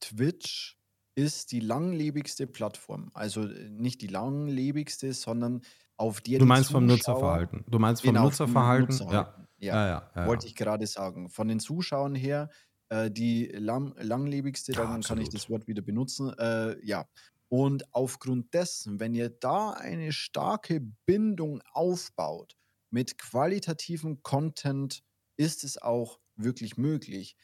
Twitch 0.00 0.76
ist 1.14 1.52
die 1.52 1.60
langlebigste 1.60 2.46
Plattform. 2.46 3.10
Also 3.14 3.42
äh, 3.42 3.68
nicht 3.70 4.00
die 4.00 4.06
langlebigste, 4.06 5.12
sondern 5.12 5.62
auf 5.96 6.20
der 6.20 6.38
Du 6.38 6.46
meinst 6.46 6.70
vom 6.70 6.86
Nutzerverhalten. 6.86 7.64
Du 7.68 7.78
meinst 7.78 8.02
vom 8.02 8.14
genau, 8.14 8.24
Nutzerverhalten? 8.24 8.88
Nutzerverhalten. 8.88 9.36
Ja. 9.36 9.36
Ja. 9.36 9.46
Ja, 9.62 10.10
ja, 10.16 10.26
wollte 10.26 10.46
ich 10.46 10.54
gerade 10.54 10.86
sagen. 10.86 11.28
Von 11.28 11.48
den 11.48 11.60
Zuschauern 11.60 12.14
her, 12.14 12.48
äh, 12.88 13.10
die 13.10 13.44
lang, 13.46 13.94
langlebigste, 13.98 14.72
dann 14.72 15.02
kann 15.02 15.20
ich 15.20 15.28
das 15.28 15.50
Wort 15.50 15.66
wieder 15.66 15.82
benutzen. 15.82 16.32
Äh, 16.38 16.82
ja. 16.82 17.06
Und 17.48 17.94
aufgrund 17.94 18.54
dessen, 18.54 19.00
wenn 19.00 19.12
ihr 19.12 19.28
da 19.28 19.72
eine 19.72 20.12
starke 20.12 20.80
Bindung 21.04 21.60
aufbaut 21.72 22.56
mit 22.90 23.18
qualitativen 23.18 24.22
Content, 24.22 25.02
ist 25.36 25.62
es 25.64 25.76
auch 25.76 26.20
wirklich 26.36 26.78
möglich 26.78 27.36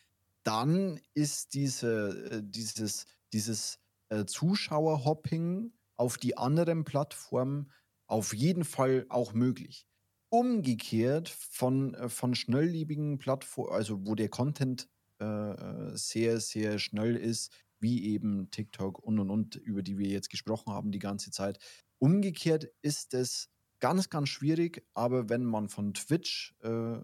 dann 0.46 1.00
ist 1.14 1.54
diese, 1.54 2.30
äh, 2.30 2.42
dieses, 2.44 3.06
dieses 3.32 3.78
äh, 4.10 4.24
Zuschauerhopping 4.26 5.72
auf 5.96 6.18
die 6.18 6.36
anderen 6.36 6.84
Plattformen 6.84 7.72
auf 8.06 8.32
jeden 8.32 8.64
Fall 8.64 9.06
auch 9.08 9.32
möglich. 9.32 9.86
Umgekehrt 10.28 11.28
von, 11.28 11.94
äh, 11.94 12.08
von 12.08 12.36
schnelllebigen 12.36 13.18
Plattformen, 13.18 13.72
also 13.72 14.06
wo 14.06 14.14
der 14.14 14.28
Content 14.28 14.88
äh, 15.18 15.96
sehr, 15.96 16.38
sehr 16.40 16.78
schnell 16.78 17.16
ist, 17.16 17.52
wie 17.80 18.04
eben 18.06 18.50
TikTok 18.50 19.00
und 19.00 19.18
und 19.18 19.30
und, 19.30 19.56
über 19.56 19.82
die 19.82 19.98
wir 19.98 20.08
jetzt 20.08 20.30
gesprochen 20.30 20.72
haben 20.72 20.92
die 20.92 20.98
ganze 21.00 21.30
Zeit. 21.32 21.58
Umgekehrt 21.98 22.68
ist 22.82 23.14
es 23.14 23.48
ganz, 23.80 24.10
ganz 24.10 24.28
schwierig, 24.28 24.86
aber 24.94 25.28
wenn 25.28 25.44
man 25.44 25.68
von 25.68 25.92
Twitch 25.92 26.54
äh, 26.62 26.98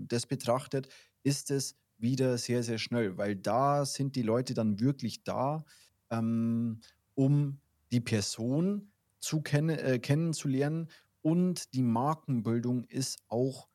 das 0.00 0.26
betrachtet, 0.26 0.88
ist 1.22 1.50
es 1.50 1.76
wieder 2.00 2.38
sehr, 2.38 2.62
sehr 2.62 2.78
schnell, 2.78 3.16
weil 3.16 3.36
da 3.36 3.84
sind 3.84 4.16
die 4.16 4.22
Leute 4.22 4.54
dann 4.54 4.80
wirklich 4.80 5.24
da, 5.24 5.64
ähm, 6.10 6.80
um 7.14 7.60
die 7.92 8.00
Person 8.00 8.92
zu 9.20 9.42
kennen, 9.42 9.78
äh, 9.78 9.98
kennenzulernen 9.98 10.88
und 11.22 11.74
die 11.74 11.82
Markenbildung 11.82 12.84
ist 12.84 13.18
auch 13.28 13.68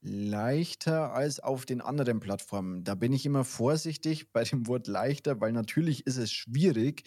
leichter 0.00 1.12
als 1.12 1.40
auf 1.40 1.66
den 1.66 1.80
anderen 1.80 2.20
Plattformen. 2.20 2.84
Da 2.84 2.94
bin 2.94 3.12
ich 3.12 3.26
immer 3.26 3.44
vorsichtig 3.44 4.32
bei 4.32 4.44
dem 4.44 4.66
Wort 4.66 4.86
leichter, 4.86 5.40
weil 5.40 5.52
natürlich 5.52 6.06
ist 6.06 6.16
es 6.16 6.32
schwierig, 6.32 7.02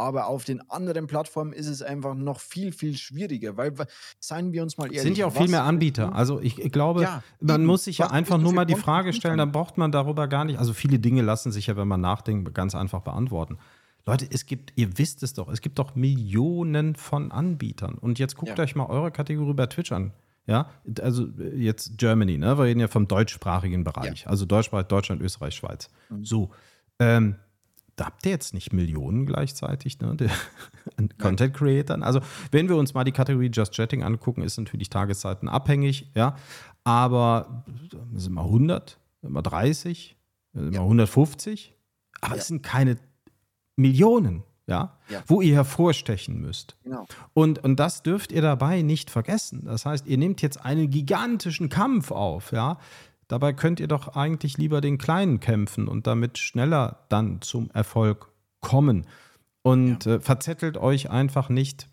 aber 0.00 0.26
auf 0.26 0.44
den 0.44 0.68
anderen 0.70 1.06
Plattformen 1.06 1.52
ist 1.52 1.66
es 1.66 1.82
einfach 1.82 2.14
noch 2.14 2.40
viel, 2.40 2.72
viel 2.72 2.96
schwieriger, 2.96 3.56
weil, 3.56 3.72
seien 4.18 4.52
wir 4.52 4.62
uns 4.62 4.78
mal 4.78 4.86
ehrlich. 4.86 5.02
Sind 5.02 5.18
ja 5.18 5.26
auch 5.26 5.36
viel 5.36 5.48
mehr 5.48 5.64
Anbieter. 5.64 6.14
Also 6.14 6.40
ich, 6.40 6.58
ich 6.58 6.72
glaube, 6.72 7.02
ja, 7.02 7.22
man 7.40 7.60
eben, 7.60 7.66
muss 7.66 7.84
sich 7.84 7.98
ja 7.98 8.10
einfach 8.10 8.38
nur 8.38 8.52
mal 8.52 8.64
die 8.64 8.74
Frage 8.74 9.12
stellen, 9.12 9.38
dann 9.38 9.52
braucht 9.52 9.78
man 9.78 9.92
darüber 9.92 10.26
gar 10.26 10.44
nicht, 10.44 10.58
also 10.58 10.72
viele 10.72 10.98
Dinge 10.98 11.22
lassen 11.22 11.52
sich 11.52 11.66
ja, 11.66 11.76
wenn 11.76 11.88
man 11.88 12.00
nachdenkt, 12.00 12.54
ganz 12.54 12.74
einfach 12.74 13.02
beantworten. 13.02 13.58
Leute, 14.06 14.26
es 14.30 14.46
gibt, 14.46 14.72
ihr 14.76 14.98
wisst 14.98 15.22
es 15.22 15.34
doch, 15.34 15.48
es 15.48 15.60
gibt 15.60 15.78
doch 15.78 15.94
Millionen 15.94 16.96
von 16.96 17.30
Anbietern. 17.30 17.94
Und 17.94 18.18
jetzt 18.18 18.36
guckt 18.36 18.56
ja. 18.56 18.64
euch 18.64 18.74
mal 18.74 18.86
eure 18.86 19.10
Kategorie 19.10 19.54
bei 19.54 19.66
Twitch 19.66 19.92
an. 19.92 20.12
Ja, 20.46 20.70
also 21.00 21.28
jetzt 21.54 21.98
Germany, 21.98 22.38
ne? 22.38 22.58
Wir 22.58 22.64
reden 22.64 22.80
ja 22.80 22.88
vom 22.88 23.06
deutschsprachigen 23.06 23.84
Bereich. 23.84 24.22
Ja. 24.22 24.30
Also 24.30 24.46
deutschsprachig, 24.46 24.88
Deutschland, 24.88 25.20
Österreich, 25.20 25.54
Schweiz. 25.54 25.90
Mhm. 26.08 26.24
So. 26.24 26.50
Ähm, 26.98 27.36
da 28.00 28.06
habt 28.06 28.24
ihr 28.24 28.32
jetzt 28.32 28.54
nicht 28.54 28.72
Millionen 28.72 29.26
gleichzeitig, 29.26 30.00
ne? 30.00 30.16
an 30.96 31.10
Content 31.18 31.52
Creatern. 31.52 32.02
Also, 32.02 32.20
wenn 32.50 32.66
wir 32.70 32.76
uns 32.76 32.94
mal 32.94 33.04
die 33.04 33.12
Kategorie 33.12 33.50
Just 33.52 33.74
Chatting 33.74 34.02
angucken, 34.02 34.40
ist 34.40 34.56
natürlich 34.56 34.88
Tageszeiten 34.88 35.50
abhängig, 35.50 36.10
ja. 36.14 36.34
Aber 36.82 37.62
sind 38.14 38.32
mal 38.32 38.44
100, 38.44 38.98
sind 39.20 39.32
mal 39.32 39.42
30, 39.42 40.16
sind 40.54 40.72
ja. 40.72 40.80
mal 40.80 40.84
150. 40.84 41.74
Aber 42.22 42.36
ja. 42.36 42.40
es 42.40 42.48
sind 42.48 42.62
keine 42.62 42.96
Millionen, 43.76 44.44
ja, 44.66 44.96
ja, 45.10 45.22
wo 45.26 45.42
ihr 45.42 45.56
hervorstechen 45.56 46.40
müsst. 46.40 46.78
Genau. 46.82 47.06
Und, 47.34 47.62
und 47.62 47.76
das 47.76 48.02
dürft 48.02 48.32
ihr 48.32 48.40
dabei 48.40 48.80
nicht 48.80 49.10
vergessen. 49.10 49.66
Das 49.66 49.84
heißt, 49.84 50.06
ihr 50.06 50.16
nehmt 50.16 50.40
jetzt 50.40 50.64
einen 50.64 50.88
gigantischen 50.88 51.68
Kampf 51.68 52.12
auf, 52.12 52.52
ja, 52.52 52.78
Dabei 53.30 53.52
könnt 53.52 53.78
ihr 53.78 53.86
doch 53.86 54.16
eigentlich 54.16 54.58
lieber 54.58 54.80
den 54.80 54.98
Kleinen 54.98 55.38
kämpfen 55.38 55.86
und 55.86 56.08
damit 56.08 56.36
schneller 56.36 57.04
dann 57.10 57.40
zum 57.42 57.70
Erfolg 57.70 58.26
kommen. 58.60 59.06
Und 59.62 60.04
ja. 60.04 60.16
äh, 60.16 60.20
verzettelt 60.20 60.76
euch 60.76 61.10
einfach 61.10 61.48
nicht. 61.48 61.86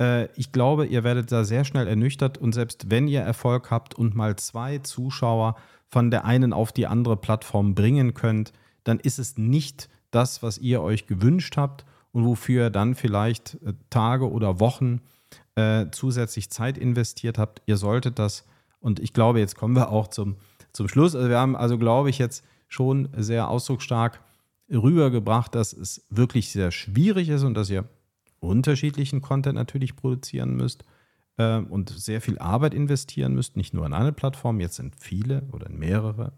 Äh, 0.00 0.26
ich 0.34 0.50
glaube, 0.50 0.86
ihr 0.86 1.04
werdet 1.04 1.30
da 1.30 1.44
sehr 1.44 1.64
schnell 1.64 1.86
ernüchtert 1.86 2.38
und 2.38 2.52
selbst 2.52 2.90
wenn 2.90 3.06
ihr 3.06 3.20
Erfolg 3.20 3.70
habt 3.70 3.94
und 3.94 4.16
mal 4.16 4.34
zwei 4.34 4.78
Zuschauer 4.78 5.54
von 5.86 6.10
der 6.10 6.24
einen 6.24 6.52
auf 6.52 6.72
die 6.72 6.88
andere 6.88 7.16
Plattform 7.16 7.76
bringen 7.76 8.12
könnt, 8.12 8.52
dann 8.82 8.98
ist 8.98 9.20
es 9.20 9.38
nicht 9.38 9.88
das, 10.10 10.42
was 10.42 10.58
ihr 10.58 10.82
euch 10.82 11.06
gewünscht 11.06 11.56
habt 11.56 11.84
und 12.10 12.24
wofür 12.24 12.64
ihr 12.64 12.70
dann 12.70 12.96
vielleicht 12.96 13.58
äh, 13.62 13.74
Tage 13.90 14.28
oder 14.28 14.58
Wochen 14.58 15.02
äh, 15.54 15.86
zusätzlich 15.92 16.50
Zeit 16.50 16.78
investiert 16.78 17.38
habt. 17.38 17.62
Ihr 17.66 17.76
solltet 17.76 18.18
das, 18.18 18.44
und 18.80 18.98
ich 18.98 19.12
glaube, 19.12 19.38
jetzt 19.38 19.54
kommen 19.54 19.76
wir 19.76 19.90
auch 19.90 20.08
zum, 20.08 20.34
zum 20.72 20.88
Schluss. 20.88 21.14
Also 21.14 21.28
wir 21.28 21.38
haben 21.38 21.56
also, 21.56 21.78
glaube 21.78 22.10
ich, 22.10 22.18
jetzt 22.18 22.44
schon 22.68 23.08
sehr 23.16 23.48
ausdrucksstark 23.48 24.20
rübergebracht, 24.70 25.54
dass 25.54 25.72
es 25.72 26.06
wirklich 26.10 26.50
sehr 26.52 26.70
schwierig 26.70 27.28
ist 27.28 27.42
und 27.42 27.54
dass 27.54 27.70
ihr 27.70 27.84
unterschiedlichen 28.38 29.20
Content 29.20 29.56
natürlich 29.56 29.96
produzieren 29.96 30.56
müsst 30.56 30.84
äh, 31.36 31.58
und 31.58 31.90
sehr 31.90 32.20
viel 32.20 32.38
Arbeit 32.38 32.74
investieren 32.74 33.34
müsst, 33.34 33.56
nicht 33.56 33.74
nur 33.74 33.84
in 33.86 33.92
eine 33.92 34.12
Plattform, 34.12 34.60
jetzt 34.60 34.76
sind 34.76 34.94
viele 34.96 35.42
oder 35.52 35.68
in 35.68 35.78
mehrere. 35.78 36.32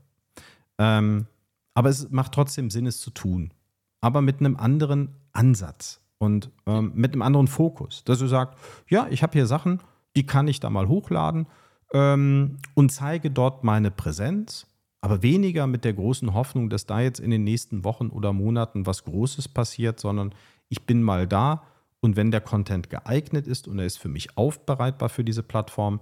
Ähm, 0.78 1.26
aber 1.74 1.90
es 1.90 2.10
macht 2.10 2.32
trotzdem 2.32 2.70
Sinn, 2.70 2.86
es 2.86 3.00
zu 3.00 3.10
tun. 3.10 3.52
Aber 4.00 4.20
mit 4.20 4.40
einem 4.40 4.56
anderen 4.56 5.10
Ansatz 5.32 6.00
und 6.18 6.50
ähm, 6.66 6.92
mit 6.94 7.12
einem 7.12 7.22
anderen 7.22 7.46
Fokus. 7.46 8.04
Dass 8.04 8.18
du 8.18 8.26
sagst, 8.26 8.58
ja, 8.88 9.06
ich 9.10 9.22
habe 9.22 9.32
hier 9.32 9.46
Sachen, 9.46 9.80
die 10.16 10.26
kann 10.26 10.48
ich 10.48 10.60
da 10.60 10.70
mal 10.70 10.88
hochladen 10.88 11.46
ähm, 11.92 12.58
und 12.74 12.90
zeige 12.90 13.30
dort 13.30 13.64
meine 13.64 13.90
Präsenz, 13.90 14.66
aber 15.00 15.22
weniger 15.22 15.66
mit 15.66 15.84
der 15.84 15.94
großen 15.94 16.32
Hoffnung, 16.34 16.70
dass 16.70 16.86
da 16.86 17.00
jetzt 17.00 17.20
in 17.20 17.30
den 17.30 17.44
nächsten 17.44 17.84
Wochen 17.84 18.08
oder 18.08 18.32
Monaten 18.32 18.86
was 18.86 19.04
Großes 19.04 19.48
passiert, 19.48 19.98
sondern 20.00 20.34
ich 20.68 20.86
bin 20.86 21.02
mal 21.02 21.26
da 21.26 21.62
und 22.00 22.16
wenn 22.16 22.30
der 22.30 22.40
Content 22.40 22.90
geeignet 22.90 23.46
ist 23.46 23.68
und 23.68 23.78
er 23.78 23.86
ist 23.86 23.98
für 23.98 24.08
mich 24.08 24.36
aufbereitbar 24.36 25.08
für 25.08 25.24
diese 25.24 25.42
Plattform, 25.42 26.00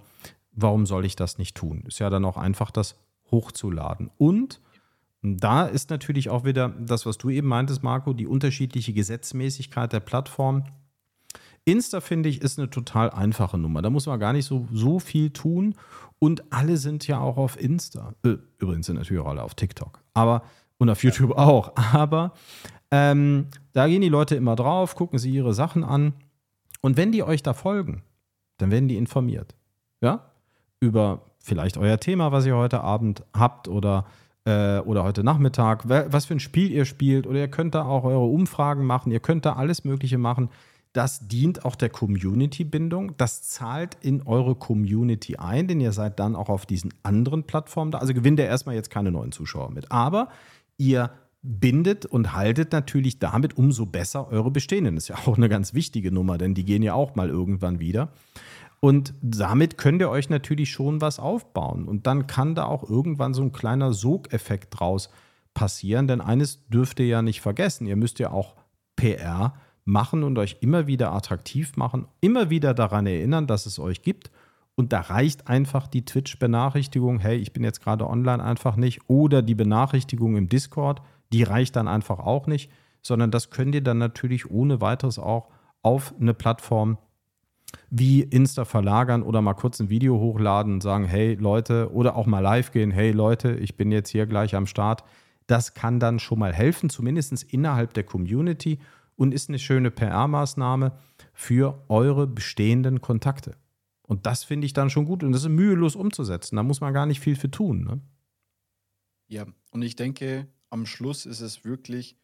warum 0.51 0.85
soll 0.85 1.05
ich 1.05 1.15
das 1.15 1.37
nicht 1.37 1.55
tun? 1.55 1.83
Ist 1.87 1.99
ja 1.99 2.09
dann 2.09 2.25
auch 2.25 2.37
einfach 2.37 2.71
das 2.71 2.95
hochzuladen. 3.29 4.09
Und 4.17 4.61
da 5.21 5.65
ist 5.65 5.89
natürlich 5.89 6.29
auch 6.29 6.43
wieder 6.43 6.69
das, 6.69 7.05
was 7.05 7.17
du 7.17 7.29
eben 7.29 7.47
meintest, 7.47 7.83
Marco, 7.83 8.13
die 8.13 8.27
unterschiedliche 8.27 8.93
Gesetzmäßigkeit 8.93 9.93
der 9.93 9.99
Plattform. 9.99 10.63
Insta, 11.65 12.01
finde 12.01 12.29
ich, 12.29 12.41
ist 12.41 12.57
eine 12.57 12.69
total 12.69 13.11
einfache 13.11 13.57
Nummer. 13.57 13.81
Da 13.81 13.89
muss 13.89 14.07
man 14.07 14.19
gar 14.19 14.33
nicht 14.33 14.45
so, 14.45 14.67
so 14.71 14.99
viel 14.99 15.29
tun. 15.31 15.75
Und 16.19 16.51
alle 16.51 16.77
sind 16.77 17.07
ja 17.07 17.19
auch 17.19 17.37
auf 17.37 17.59
Insta. 17.59 18.13
Äh, 18.23 18.37
übrigens 18.57 18.87
sind 18.87 18.97
natürlich 18.97 19.21
auch 19.21 19.29
alle 19.29 19.43
auf 19.43 19.55
TikTok. 19.55 19.99
Aber, 20.13 20.43
und 20.77 20.89
auf 20.89 21.03
YouTube 21.03 21.31
auch. 21.31 21.73
Aber 21.93 22.33
ähm, 22.91 23.47
da 23.73 23.87
gehen 23.87 24.01
die 24.01 24.09
Leute 24.09 24.35
immer 24.35 24.55
drauf, 24.55 24.95
gucken 24.95 25.19
sie 25.19 25.31
ihre 25.31 25.53
Sachen 25.53 25.83
an. 25.83 26.13
Und 26.81 26.97
wenn 26.97 27.11
die 27.11 27.23
euch 27.23 27.43
da 27.43 27.53
folgen, 27.53 28.03
dann 28.57 28.71
werden 28.71 28.87
die 28.87 28.97
informiert. 28.97 29.55
Ja? 30.01 30.31
Über 30.79 31.21
vielleicht 31.39 31.77
euer 31.77 31.99
Thema, 31.99 32.31
was 32.31 32.45
ihr 32.45 32.55
heute 32.55 32.81
Abend 32.81 33.23
habt 33.33 33.67
oder 33.67 34.05
äh, 34.45 34.79
oder 34.79 35.03
heute 35.03 35.23
Nachmittag, 35.23 35.87
was 35.87 36.25
für 36.25 36.33
ein 36.33 36.39
Spiel 36.39 36.71
ihr 36.71 36.85
spielt 36.85 37.27
oder 37.27 37.39
ihr 37.39 37.47
könnt 37.47 37.75
da 37.75 37.85
auch 37.85 38.03
eure 38.03 38.25
Umfragen 38.25 38.85
machen, 38.85 39.11
ihr 39.11 39.19
könnt 39.19 39.45
da 39.45 39.53
alles 39.53 39.83
Mögliche 39.83 40.17
machen. 40.17 40.49
Das 40.93 41.27
dient 41.27 41.63
auch 41.63 41.75
der 41.75 41.89
Community-Bindung. 41.89 43.15
Das 43.17 43.43
zahlt 43.43 43.97
in 44.01 44.23
eure 44.23 44.55
Community 44.55 45.37
ein, 45.37 45.67
denn 45.67 45.79
ihr 45.79 45.93
seid 45.93 46.19
dann 46.19 46.35
auch 46.35 46.49
auf 46.49 46.65
diesen 46.65 46.93
anderen 47.03 47.43
Plattformen 47.43 47.91
da. 47.91 47.99
Also 47.99 48.13
gewinnt 48.13 48.39
ihr 48.39 48.45
erstmal 48.45 48.75
jetzt 48.75 48.89
keine 48.89 49.11
neuen 49.11 49.31
Zuschauer 49.31 49.71
mit. 49.71 49.89
Aber 49.91 50.29
ihr 50.77 51.11
bindet 51.43 52.05
und 52.05 52.33
haltet 52.33 52.71
natürlich 52.71 53.19
damit 53.19 53.57
umso 53.57 53.85
besser 53.85 54.29
eure 54.29 54.51
bestehenden. 54.51 54.95
Das 54.95 55.05
ist 55.05 55.07
ja 55.07 55.17
auch 55.25 55.37
eine 55.37 55.49
ganz 55.49 55.73
wichtige 55.73 56.11
Nummer, 56.11 56.37
denn 56.37 56.53
die 56.53 56.65
gehen 56.65 56.83
ja 56.83 56.93
auch 56.93 57.15
mal 57.15 57.29
irgendwann 57.29 57.79
wieder. 57.79 58.09
Und 58.81 59.13
damit 59.21 59.77
könnt 59.77 60.01
ihr 60.01 60.09
euch 60.09 60.29
natürlich 60.29 60.71
schon 60.71 61.01
was 61.01 61.19
aufbauen. 61.19 61.87
Und 61.87 62.07
dann 62.07 62.27
kann 62.27 62.55
da 62.55 62.65
auch 62.65 62.87
irgendwann 62.87 63.33
so 63.33 63.43
ein 63.43 63.51
kleiner 63.51 63.93
Sogeffekt 63.93 64.79
draus 64.79 65.09
passieren. 65.53 66.07
Denn 66.07 66.19
eines 66.19 66.67
dürft 66.67 66.99
ihr 66.99 67.05
ja 67.05 67.21
nicht 67.21 67.41
vergessen. 67.41 67.85
Ihr 67.85 67.95
müsst 67.95 68.19
ja 68.19 68.31
auch 68.31 68.55
PR 68.95 69.53
machen 69.85 70.23
und 70.23 70.37
euch 70.37 70.57
immer 70.61 70.87
wieder 70.87 71.11
attraktiv 71.11 71.75
machen, 71.75 72.07
immer 72.21 72.49
wieder 72.49 72.73
daran 72.73 73.07
erinnern, 73.07 73.47
dass 73.47 73.65
es 73.65 73.79
euch 73.79 74.01
gibt. 74.01 74.31
Und 74.75 74.93
da 74.93 75.01
reicht 75.01 75.47
einfach 75.47 75.87
die 75.87 76.05
Twitch-Benachrichtigung, 76.05 77.19
hey, 77.19 77.37
ich 77.37 77.53
bin 77.53 77.63
jetzt 77.63 77.81
gerade 77.81 78.07
online 78.07 78.43
einfach 78.43 78.75
nicht, 78.75 79.01
oder 79.09 79.41
die 79.41 79.55
Benachrichtigung 79.55 80.37
im 80.37 80.49
Discord, 80.49 81.01
die 81.33 81.43
reicht 81.43 81.75
dann 81.75 81.87
einfach 81.87 82.19
auch 82.19 82.47
nicht, 82.47 82.71
sondern 83.01 83.31
das 83.31 83.49
könnt 83.49 83.75
ihr 83.75 83.83
dann 83.83 83.97
natürlich 83.97 84.49
ohne 84.49 84.81
weiteres 84.81 85.19
auch 85.19 85.49
auf 85.81 86.13
eine 86.19 86.33
Plattform 86.33 86.97
wie 87.89 88.21
Insta 88.21 88.65
verlagern 88.65 89.23
oder 89.23 89.41
mal 89.41 89.53
kurz 89.53 89.79
ein 89.79 89.89
Video 89.89 90.19
hochladen 90.19 90.73
und 90.73 90.83
sagen, 90.83 91.05
hey 91.05 91.35
Leute, 91.35 91.91
oder 91.93 92.15
auch 92.15 92.25
mal 92.25 92.39
live 92.39 92.71
gehen, 92.71 92.91
hey 92.91 93.11
Leute, 93.11 93.53
ich 93.53 93.75
bin 93.77 93.91
jetzt 93.91 94.09
hier 94.09 94.25
gleich 94.25 94.55
am 94.55 94.67
Start. 94.67 95.03
Das 95.47 95.73
kann 95.73 95.99
dann 95.99 96.19
schon 96.19 96.39
mal 96.39 96.53
helfen, 96.53 96.89
zumindest 96.89 97.43
innerhalb 97.43 97.93
der 97.93 98.03
Community 98.03 98.79
und 99.21 99.35
ist 99.35 99.49
eine 99.49 99.59
schöne 99.59 99.91
PR-Maßnahme 99.91 100.97
für 101.31 101.85
eure 101.89 102.25
bestehenden 102.25 103.01
Kontakte. 103.01 103.55
Und 104.01 104.25
das 104.25 104.43
finde 104.43 104.65
ich 104.65 104.73
dann 104.73 104.89
schon 104.89 105.05
gut 105.05 105.21
und 105.21 105.31
das 105.31 105.43
ist 105.43 105.49
mühelos 105.49 105.95
umzusetzen. 105.95 106.55
Da 106.55 106.63
muss 106.63 106.81
man 106.81 106.91
gar 106.91 107.05
nicht 107.05 107.19
viel 107.19 107.35
für 107.35 107.51
tun. 107.51 107.83
Ne? 107.83 108.01
Ja, 109.27 109.45
und 109.69 109.83
ich 109.83 109.95
denke, 109.95 110.47
am 110.71 110.87
Schluss 110.87 111.27
ist 111.27 111.41
es 111.41 111.63
wirklich 111.63 112.17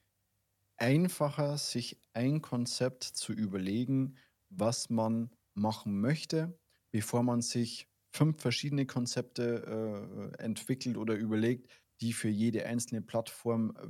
einfacher, 0.77 1.59
sich 1.59 2.01
ein 2.13 2.41
Konzept 2.41 3.03
zu 3.03 3.31
überlegen, 3.31 4.15
was 4.49 4.89
man 4.89 5.29
machen 5.53 6.01
möchte, 6.01 6.57
bevor 6.89 7.21
man 7.21 7.43
sich 7.43 7.87
fünf 8.11 8.41
verschiedene 8.41 8.87
Konzepte 8.87 10.33
äh, 10.35 10.43
entwickelt 10.43 10.97
oder 10.97 11.13
überlegt, 11.13 11.69
die 12.01 12.13
für 12.13 12.29
jede 12.29 12.65
einzelne 12.65 13.03
Plattform 13.03 13.75
äh, 13.77 13.87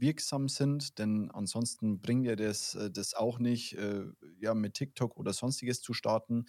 wirksam 0.00 0.48
sind, 0.48 0.98
denn 0.98 1.30
ansonsten 1.30 2.00
bringt 2.00 2.26
ja 2.26 2.36
das, 2.36 2.74
äh, 2.74 2.90
das 2.90 3.14
auch 3.14 3.38
nicht, 3.38 3.74
äh, 3.74 4.04
ja, 4.40 4.54
mit 4.54 4.74
TikTok 4.74 5.16
oder 5.16 5.32
sonstiges 5.32 5.80
zu 5.82 5.92
starten. 5.94 6.46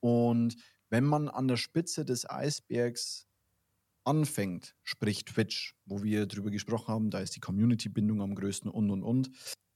Und 0.00 0.56
wenn 0.90 1.04
man 1.04 1.28
an 1.28 1.48
der 1.48 1.56
Spitze 1.56 2.04
des 2.04 2.28
Eisbergs 2.28 3.28
anfängt, 4.04 4.76
sprich 4.82 5.24
Twitch, 5.24 5.76
wo 5.84 6.02
wir 6.02 6.26
drüber 6.26 6.50
gesprochen 6.50 6.88
haben, 6.92 7.10
da 7.10 7.20
ist 7.20 7.36
die 7.36 7.40
Community-Bindung 7.40 8.22
am 8.22 8.34
größten 8.34 8.70
und 8.70 8.90
und 8.90 9.02
und, 9.02 9.30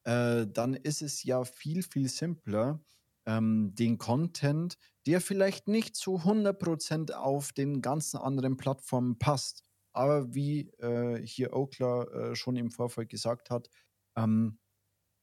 äh, 0.04 0.46
dann 0.46 0.74
ist 0.74 1.02
es 1.02 1.22
ja 1.24 1.44
viel, 1.44 1.82
viel 1.82 2.08
simpler, 2.08 2.82
ähm, 3.26 3.74
den 3.74 3.98
Content, 3.98 4.76
der 5.06 5.20
vielleicht 5.20 5.68
nicht 5.68 5.96
zu 5.96 6.24
100% 6.24 7.12
auf 7.12 7.52
den 7.52 7.80
ganzen 7.82 8.18
anderen 8.18 8.56
Plattformen 8.56 9.18
passt. 9.18 9.62
Aber 9.94 10.34
wie 10.34 10.68
äh, 10.78 11.24
hier 11.24 11.54
Okla 11.54 12.02
äh, 12.04 12.36
schon 12.36 12.56
im 12.56 12.70
Vorfeld 12.70 13.08
gesagt 13.08 13.50
hat, 13.50 13.70
ähm, 14.16 14.58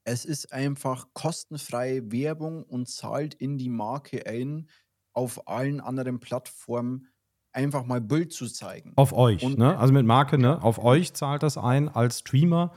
es 0.03 0.26
ist 0.26 0.51
einfach 0.51 1.07
kostenfreie 1.13 2.11
Werbung 2.11 2.63
und 2.63 2.89
zahlt 2.89 3.36
in 3.36 3.57
die 3.57 3.69
Marke 3.69 4.26
ein, 4.26 4.67
auf 5.13 5.47
allen 5.47 5.80
anderen 5.80 6.19
Plattformen 6.19 7.07
einfach 7.53 7.86
mal 7.86 8.01
Bild 8.01 8.34
zu 8.34 8.47
zeigen. 8.47 8.93
Auf 8.95 9.13
euch, 9.13 9.43
und, 9.43 9.57
ne? 9.57 9.78
Also 9.78 9.93
mit 9.93 10.05
Marke, 10.05 10.38
ne? 10.38 10.63
Auf 10.63 10.80
euch 10.80 11.13
zahlt 11.13 11.43
das 11.43 11.57
ein 11.57 11.89
als 11.89 12.19
Streamer, 12.19 12.74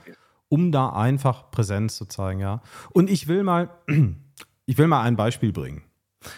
um 0.49 0.71
da 0.71 0.89
einfach 0.89 1.49
Präsenz 1.49 1.95
zu 1.95 2.05
zeigen, 2.05 2.41
ja. 2.41 2.61
Und 2.91 3.09
ich 3.09 3.27
will 3.27 3.43
mal, 3.43 3.69
ich 4.65 4.77
will 4.77 4.87
mal 4.87 5.01
ein 5.03 5.15
Beispiel 5.15 5.51
bringen. 5.51 5.83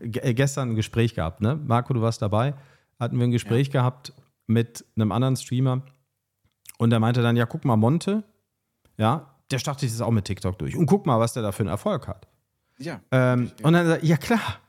Äh, 0.00 0.34
gestern 0.34 0.70
ein 0.70 0.74
Gespräch 0.74 1.14
gehabt, 1.14 1.40
ne? 1.40 1.54
Marco, 1.54 1.94
du 1.94 2.02
warst 2.02 2.20
dabei. 2.20 2.54
Hatten 2.98 3.18
wir 3.18 3.24
ein 3.24 3.30
Gespräch 3.30 3.68
ja. 3.68 3.74
gehabt 3.74 4.12
mit 4.46 4.84
einem 4.96 5.12
anderen 5.12 5.36
Streamer 5.36 5.82
und 6.78 6.90
der 6.90 7.00
meinte 7.00 7.22
dann: 7.22 7.36
Ja, 7.36 7.46
guck 7.46 7.64
mal, 7.64 7.76
Monte, 7.76 8.24
ja, 8.96 9.34
der 9.50 9.58
startet 9.58 9.88
jetzt 9.88 10.02
auch 10.02 10.10
mit 10.10 10.24
TikTok 10.24 10.58
durch 10.58 10.76
und 10.76 10.86
guck 10.86 11.06
mal, 11.06 11.18
was 11.20 11.32
der 11.32 11.42
da 11.42 11.52
für 11.52 11.60
einen 11.60 11.70
Erfolg 11.70 12.08
hat. 12.08 12.26
Ja. 12.78 13.00
Ähm, 13.10 13.50
und 13.62 13.72
dann, 13.72 13.98
ja, 14.02 14.16
klar, 14.16 14.60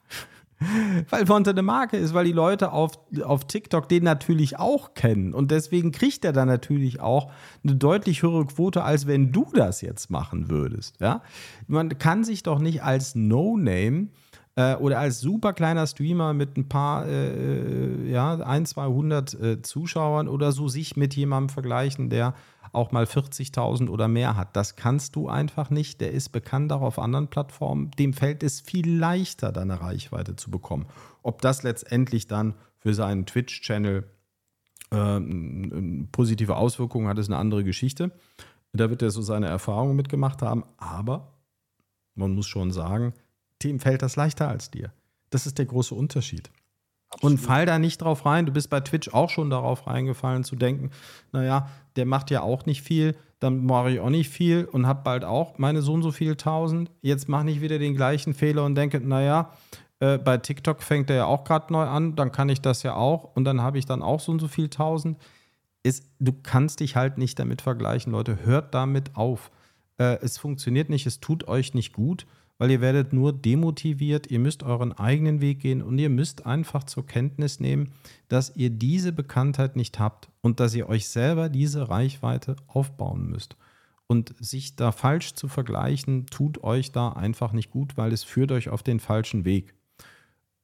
weil 1.09 1.25
Monte 1.25 1.51
eine 1.51 1.61
Marke 1.61 1.97
ist, 1.97 2.13
weil 2.13 2.25
die 2.25 2.31
Leute 2.31 2.71
auf, 2.71 2.99
auf 3.23 3.45
TikTok 3.45 3.89
den 3.89 4.03
natürlich 4.03 4.57
auch 4.57 4.93
kennen. 4.93 5.33
Und 5.33 5.51
deswegen 5.51 5.91
kriegt 5.91 6.25
er 6.25 6.33
dann 6.33 6.47
natürlich 6.47 6.99
auch 6.99 7.31
eine 7.63 7.75
deutlich 7.75 8.23
höhere 8.23 8.45
Quote, 8.45 8.83
als 8.83 9.07
wenn 9.07 9.31
du 9.31 9.47
das 9.53 9.81
jetzt 9.81 10.09
machen 10.09 10.49
würdest. 10.49 10.99
Ja? 10.99 11.21
Man 11.67 11.97
kann 11.97 12.23
sich 12.23 12.43
doch 12.43 12.59
nicht 12.59 12.83
als 12.83 13.15
No-Name 13.15 14.07
äh, 14.57 14.75
oder 14.75 14.99
als 14.99 15.21
super 15.21 15.53
kleiner 15.53 15.85
Streamer 15.85 16.33
mit 16.33 16.57
ein 16.57 16.67
paar, 16.67 17.05
äh, 17.05 17.27
äh 17.27 18.11
ja, 18.11 18.35
ein, 18.39 18.65
200 18.65 19.33
äh, 19.35 19.61
Zuschauern 19.61 20.27
oder 20.27 20.51
so 20.51 20.67
sich 20.67 20.97
mit 20.97 21.15
jemandem 21.15 21.49
vergleichen, 21.49 22.09
der 22.09 22.33
auch 22.73 22.91
mal 22.91 23.05
40.000 23.05 23.87
oder 23.87 24.07
mehr 24.07 24.35
hat. 24.35 24.55
Das 24.55 24.75
kannst 24.75 25.15
du 25.15 25.29
einfach 25.29 25.69
nicht. 25.69 26.01
Der 26.01 26.11
ist 26.11 26.29
bekannt 26.29 26.73
auch 26.73 26.81
auf 26.81 26.97
anderen 26.97 27.27
Plattformen. 27.27 27.91
Dem 27.99 28.13
fällt 28.13 28.41
es 28.41 28.59
viel 28.59 28.89
leichter, 28.97 29.51
deine 29.51 29.79
Reichweite 29.79 30.35
zu 30.35 30.49
bekommen. 30.49 30.87
Ob 31.21 31.41
das 31.41 31.61
letztendlich 31.61 32.27
dann 32.27 32.55
für 32.79 32.95
seinen 32.95 33.27
Twitch-Channel 33.27 34.05
äh, 34.89 35.19
positive 36.11 36.55
Auswirkungen 36.55 37.07
hat, 37.07 37.19
ist 37.19 37.29
eine 37.29 37.37
andere 37.37 37.63
Geschichte. 37.63 38.11
Da 38.73 38.89
wird 38.89 39.03
er 39.03 39.11
so 39.11 39.21
seine 39.21 39.47
Erfahrungen 39.47 39.95
mitgemacht 39.95 40.41
haben, 40.41 40.63
aber 40.77 41.33
man 42.15 42.33
muss 42.33 42.47
schon 42.47 42.71
sagen, 42.71 43.13
dem 43.63 43.79
fällt 43.79 44.01
das 44.01 44.15
leichter 44.15 44.47
als 44.47 44.71
dir. 44.71 44.91
Das 45.29 45.45
ist 45.45 45.57
der 45.57 45.65
große 45.65 45.95
Unterschied. 45.95 46.49
Absolut. 47.09 47.31
Und 47.31 47.37
fall 47.37 47.65
da 47.65 47.79
nicht 47.79 48.01
drauf 48.01 48.25
rein. 48.25 48.45
Du 48.45 48.51
bist 48.51 48.69
bei 48.69 48.81
Twitch 48.81 49.13
auch 49.13 49.29
schon 49.29 49.49
darauf 49.49 49.87
reingefallen 49.87 50.43
zu 50.43 50.55
denken, 50.55 50.91
naja, 51.31 51.69
der 51.95 52.05
macht 52.05 52.31
ja 52.31 52.41
auch 52.41 52.65
nicht 52.65 52.81
viel, 52.81 53.15
dann 53.39 53.65
mache 53.65 53.91
ich 53.91 53.99
auch 53.99 54.09
nicht 54.09 54.29
viel 54.29 54.65
und 54.65 54.87
habe 54.87 55.03
bald 55.03 55.23
auch 55.23 55.57
meine 55.57 55.81
so 55.81 55.93
und 55.93 56.03
so 56.03 56.11
viel 56.11 56.35
tausend. 56.35 56.91
Jetzt 57.01 57.29
mache 57.29 57.49
ich 57.49 57.61
wieder 57.61 57.79
den 57.79 57.95
gleichen 57.95 58.33
Fehler 58.33 58.65
und 58.65 58.75
denke, 58.75 58.99
naja, 58.99 59.53
äh, 59.99 60.17
bei 60.17 60.37
TikTok 60.37 60.83
fängt 60.83 61.09
er 61.09 61.15
ja 61.15 61.25
auch 61.25 61.43
gerade 61.43 61.71
neu 61.71 61.85
an, 61.85 62.15
dann 62.15 62.31
kann 62.31 62.49
ich 62.49 62.61
das 62.61 62.83
ja 62.83 62.95
auch 62.95 63.35
und 63.35 63.45
dann 63.45 63.61
habe 63.61 63.77
ich 63.77 63.85
dann 63.85 64.01
auch 64.01 64.19
so 64.19 64.33
und 64.33 64.39
so 64.39 64.47
viel 64.47 64.69
tausend. 64.69 65.17
Ist, 65.83 66.09
du 66.19 66.33
kannst 66.43 66.81
dich 66.81 66.97
halt 66.97 67.17
nicht 67.17 67.39
damit 67.39 67.61
vergleichen, 67.61 68.11
Leute. 68.11 68.39
Hört 68.43 68.73
damit 68.73 69.15
auf. 69.15 69.51
Äh, 69.97 70.17
es 70.21 70.37
funktioniert 70.37 70.89
nicht, 70.89 71.05
es 71.05 71.21
tut 71.21 71.47
euch 71.47 71.73
nicht 71.73 71.93
gut 71.93 72.25
weil 72.57 72.71
ihr 72.71 72.81
werdet 72.81 73.13
nur 73.13 73.33
demotiviert, 73.33 74.31
ihr 74.31 74.39
müsst 74.39 74.63
euren 74.63 74.93
eigenen 74.93 75.41
Weg 75.41 75.59
gehen 75.59 75.81
und 75.81 75.97
ihr 75.99 76.09
müsst 76.09 76.45
einfach 76.45 76.83
zur 76.83 77.05
Kenntnis 77.05 77.59
nehmen, 77.59 77.93
dass 78.27 78.55
ihr 78.55 78.69
diese 78.69 79.11
Bekanntheit 79.11 79.75
nicht 79.75 79.99
habt 79.99 80.29
und 80.41 80.59
dass 80.59 80.73
ihr 80.73 80.89
euch 80.89 81.07
selber 81.07 81.49
diese 81.49 81.89
Reichweite 81.89 82.55
aufbauen 82.67 83.27
müsst. 83.27 83.55
Und 84.07 84.33
sich 84.39 84.75
da 84.75 84.91
falsch 84.91 85.33
zu 85.33 85.47
vergleichen, 85.47 86.25
tut 86.27 86.63
euch 86.63 86.91
da 86.91 87.09
einfach 87.09 87.51
nicht 87.51 87.69
gut, 87.69 87.97
weil 87.97 88.13
es 88.13 88.23
führt 88.23 88.51
euch 88.51 88.69
auf 88.69 88.81
den 88.81 88.99
falschen 88.99 89.43
Weg. 89.43 89.73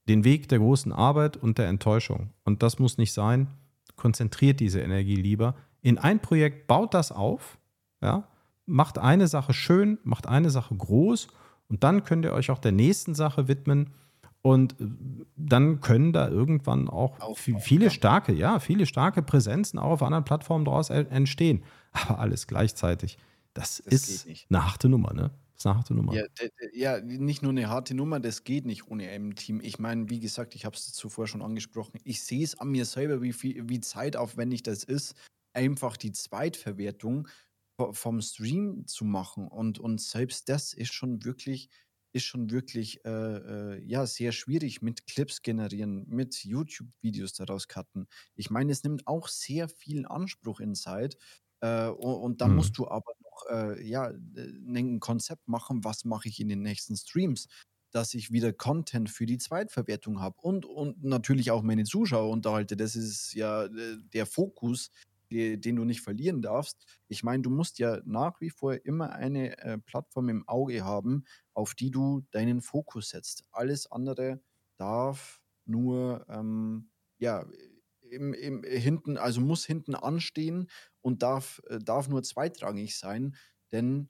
Den 0.07 0.23
Weg 0.23 0.47
der 0.49 0.59
großen 0.59 0.93
Arbeit 0.93 1.37
und 1.37 1.57
der 1.57 1.67
Enttäuschung. 1.67 2.29
Und 2.43 2.63
das 2.63 2.79
muss 2.79 2.97
nicht 2.97 3.13
sein. 3.13 3.47
Konzentriert 3.95 4.59
diese 4.59 4.81
Energie 4.81 5.15
lieber 5.15 5.55
in 5.83 5.97
ein 5.97 6.21
Projekt, 6.21 6.65
baut 6.65 6.93
das 6.93 7.11
auf, 7.11 7.59
ja, 8.01 8.27
macht 8.65 8.97
eine 8.97 9.27
Sache 9.27 9.53
schön, 9.53 9.99
macht 10.03 10.27
eine 10.27 10.49
Sache 10.49 10.75
groß 10.75 11.27
und 11.73 11.83
dann 11.83 12.03
könnt 12.03 12.23
ihr 12.23 12.33
euch 12.33 12.51
auch 12.51 12.59
der 12.59 12.71
nächsten 12.71 13.15
Sache 13.15 13.47
widmen. 13.47 13.89
Und 14.43 14.79
äh, 14.79 14.85
dann 15.35 15.79
können 15.81 16.13
da 16.13 16.29
irgendwann 16.29 16.87
auch 16.87 17.19
Aufbau, 17.19 17.57
viele 17.57 17.89
starke, 17.89 18.31
ja, 18.31 18.59
viele 18.59 18.85
starke 18.85 19.23
Präsenzen 19.23 19.79
auch 19.79 19.89
auf 19.89 20.03
anderen 20.03 20.23
Plattformen 20.23 20.65
daraus 20.65 20.91
entstehen. 20.91 21.63
Aber 21.91 22.19
alles 22.19 22.45
gleichzeitig. 22.45 23.17
Das, 23.55 23.81
das 23.85 24.25
ist 24.25 24.27
eine 24.51 24.67
harte 24.67 24.87
Nummer, 24.87 25.13
ne? 25.13 25.31
Das 25.53 25.61
ist 25.61 25.65
eine 25.65 25.77
harte 25.77 25.95
Nummer. 25.95 26.13
Ja, 26.13 26.25
ja, 26.73 27.01
nicht 27.01 27.41
nur 27.41 27.49
eine 27.49 27.67
harte 27.69 27.95
Nummer, 27.95 28.19
das 28.19 28.43
geht 28.43 28.67
nicht 28.67 28.87
ohne 28.87 29.09
ein 29.09 29.33
Team. 29.33 29.59
Ich 29.59 29.79
meine, 29.79 30.11
wie 30.11 30.19
gesagt, 30.19 30.53
ich 30.53 30.65
habe 30.65 30.75
es 30.75 30.93
zuvor 30.93 31.25
schon 31.25 31.41
angesprochen. 31.41 31.99
Ich 32.03 32.21
sehe 32.21 32.43
es 32.43 32.59
an 32.59 32.69
mir 32.69 32.85
selber, 32.85 33.23
wie, 33.23 33.33
viel, 33.33 33.67
wie 33.67 33.79
zeitaufwendig 33.79 34.61
das 34.61 34.83
ist, 34.83 35.15
einfach 35.53 35.97
die 35.97 36.11
Zweitverwertung 36.11 37.27
vom 37.91 38.21
Stream 38.21 38.85
zu 38.87 39.05
machen 39.05 39.47
und 39.47 39.79
und 39.79 39.99
selbst 40.01 40.49
das 40.49 40.73
ist 40.73 40.93
schon 40.93 41.23
wirklich 41.25 41.69
ist 42.15 42.25
schon 42.25 42.51
wirklich, 42.51 43.03
äh, 43.05 43.09
äh, 43.77 43.83
ja, 43.83 44.05
sehr 44.05 44.31
schwierig 44.31 44.81
mit 44.83 45.07
Clips 45.07 45.41
generieren, 45.41 46.05
mit 46.07 46.43
YouTube-Videos 46.45 47.33
daraus 47.33 47.67
cutten. 47.67 48.07
Ich 48.35 48.51
meine, 48.51 48.71
es 48.71 48.83
nimmt 48.83 49.07
auch 49.07 49.27
sehr 49.27 49.67
viel 49.67 50.05
Anspruch 50.05 50.59
in 50.59 50.75
Zeit, 50.75 51.17
äh, 51.61 51.87
und 51.87 52.13
und 52.21 52.41
dann 52.41 52.53
musst 52.53 52.77
mhm. 52.77 52.77
du 52.77 52.87
aber 52.87 53.13
noch, 53.23 53.45
äh, 53.51 53.83
ja, 53.87 54.09
äh, 54.11 54.15
'nen 54.35 54.99
Konzept 54.99 55.47
machen, 55.47 55.83
was 55.83 56.05
mache 56.05 56.29
ich 56.29 56.39
in 56.39 56.49
den 56.49 56.61
nächsten 56.61 56.95
Streams, 56.95 57.47
dass 57.91 58.13
ich 58.13 58.31
wieder 58.31 58.53
Content 58.53 59.09
für 59.09 59.25
die 59.25 59.37
Zweitverwertung 59.39 60.19
habe 60.21 60.37
und 60.41 60.65
und 60.65 61.03
natürlich 61.03 61.51
auch 61.51 61.63
meine 61.63 61.83
Zuschauer 61.85 62.29
unterhalte. 62.31 62.75
Das 62.77 62.95
ist 62.95 63.33
ja, 63.33 63.67
der 63.69 64.25
Fokus 64.27 64.91
die, 65.33 65.59
den 65.59 65.75
du 65.75 65.83
nicht 65.83 66.01
verlieren 66.01 66.41
darfst. 66.41 66.85
Ich 67.07 67.23
meine, 67.23 67.43
du 67.43 67.49
musst 67.49 67.79
ja 67.79 67.99
nach 68.05 68.39
wie 68.39 68.49
vor 68.49 68.85
immer 68.85 69.13
eine 69.13 69.57
äh, 69.57 69.77
Plattform 69.77 70.29
im 70.29 70.47
Auge 70.47 70.85
haben, 70.85 71.25
auf 71.53 71.75
die 71.75 71.91
du 71.91 72.25
deinen 72.31 72.61
Fokus 72.61 73.09
setzt. 73.09 73.43
Alles 73.51 73.91
andere 73.91 74.41
darf 74.77 75.41
nur, 75.65 76.25
ähm, 76.29 76.89
ja, 77.17 77.45
im, 78.01 78.33
im, 78.33 78.63
hinten, 78.63 79.17
also 79.17 79.41
muss 79.41 79.65
hinten 79.65 79.95
anstehen 79.95 80.69
und 81.01 81.23
darf, 81.23 81.61
äh, 81.67 81.79
darf 81.79 82.07
nur 82.07 82.23
zweitrangig 82.23 82.97
sein, 82.97 83.35
denn 83.71 84.09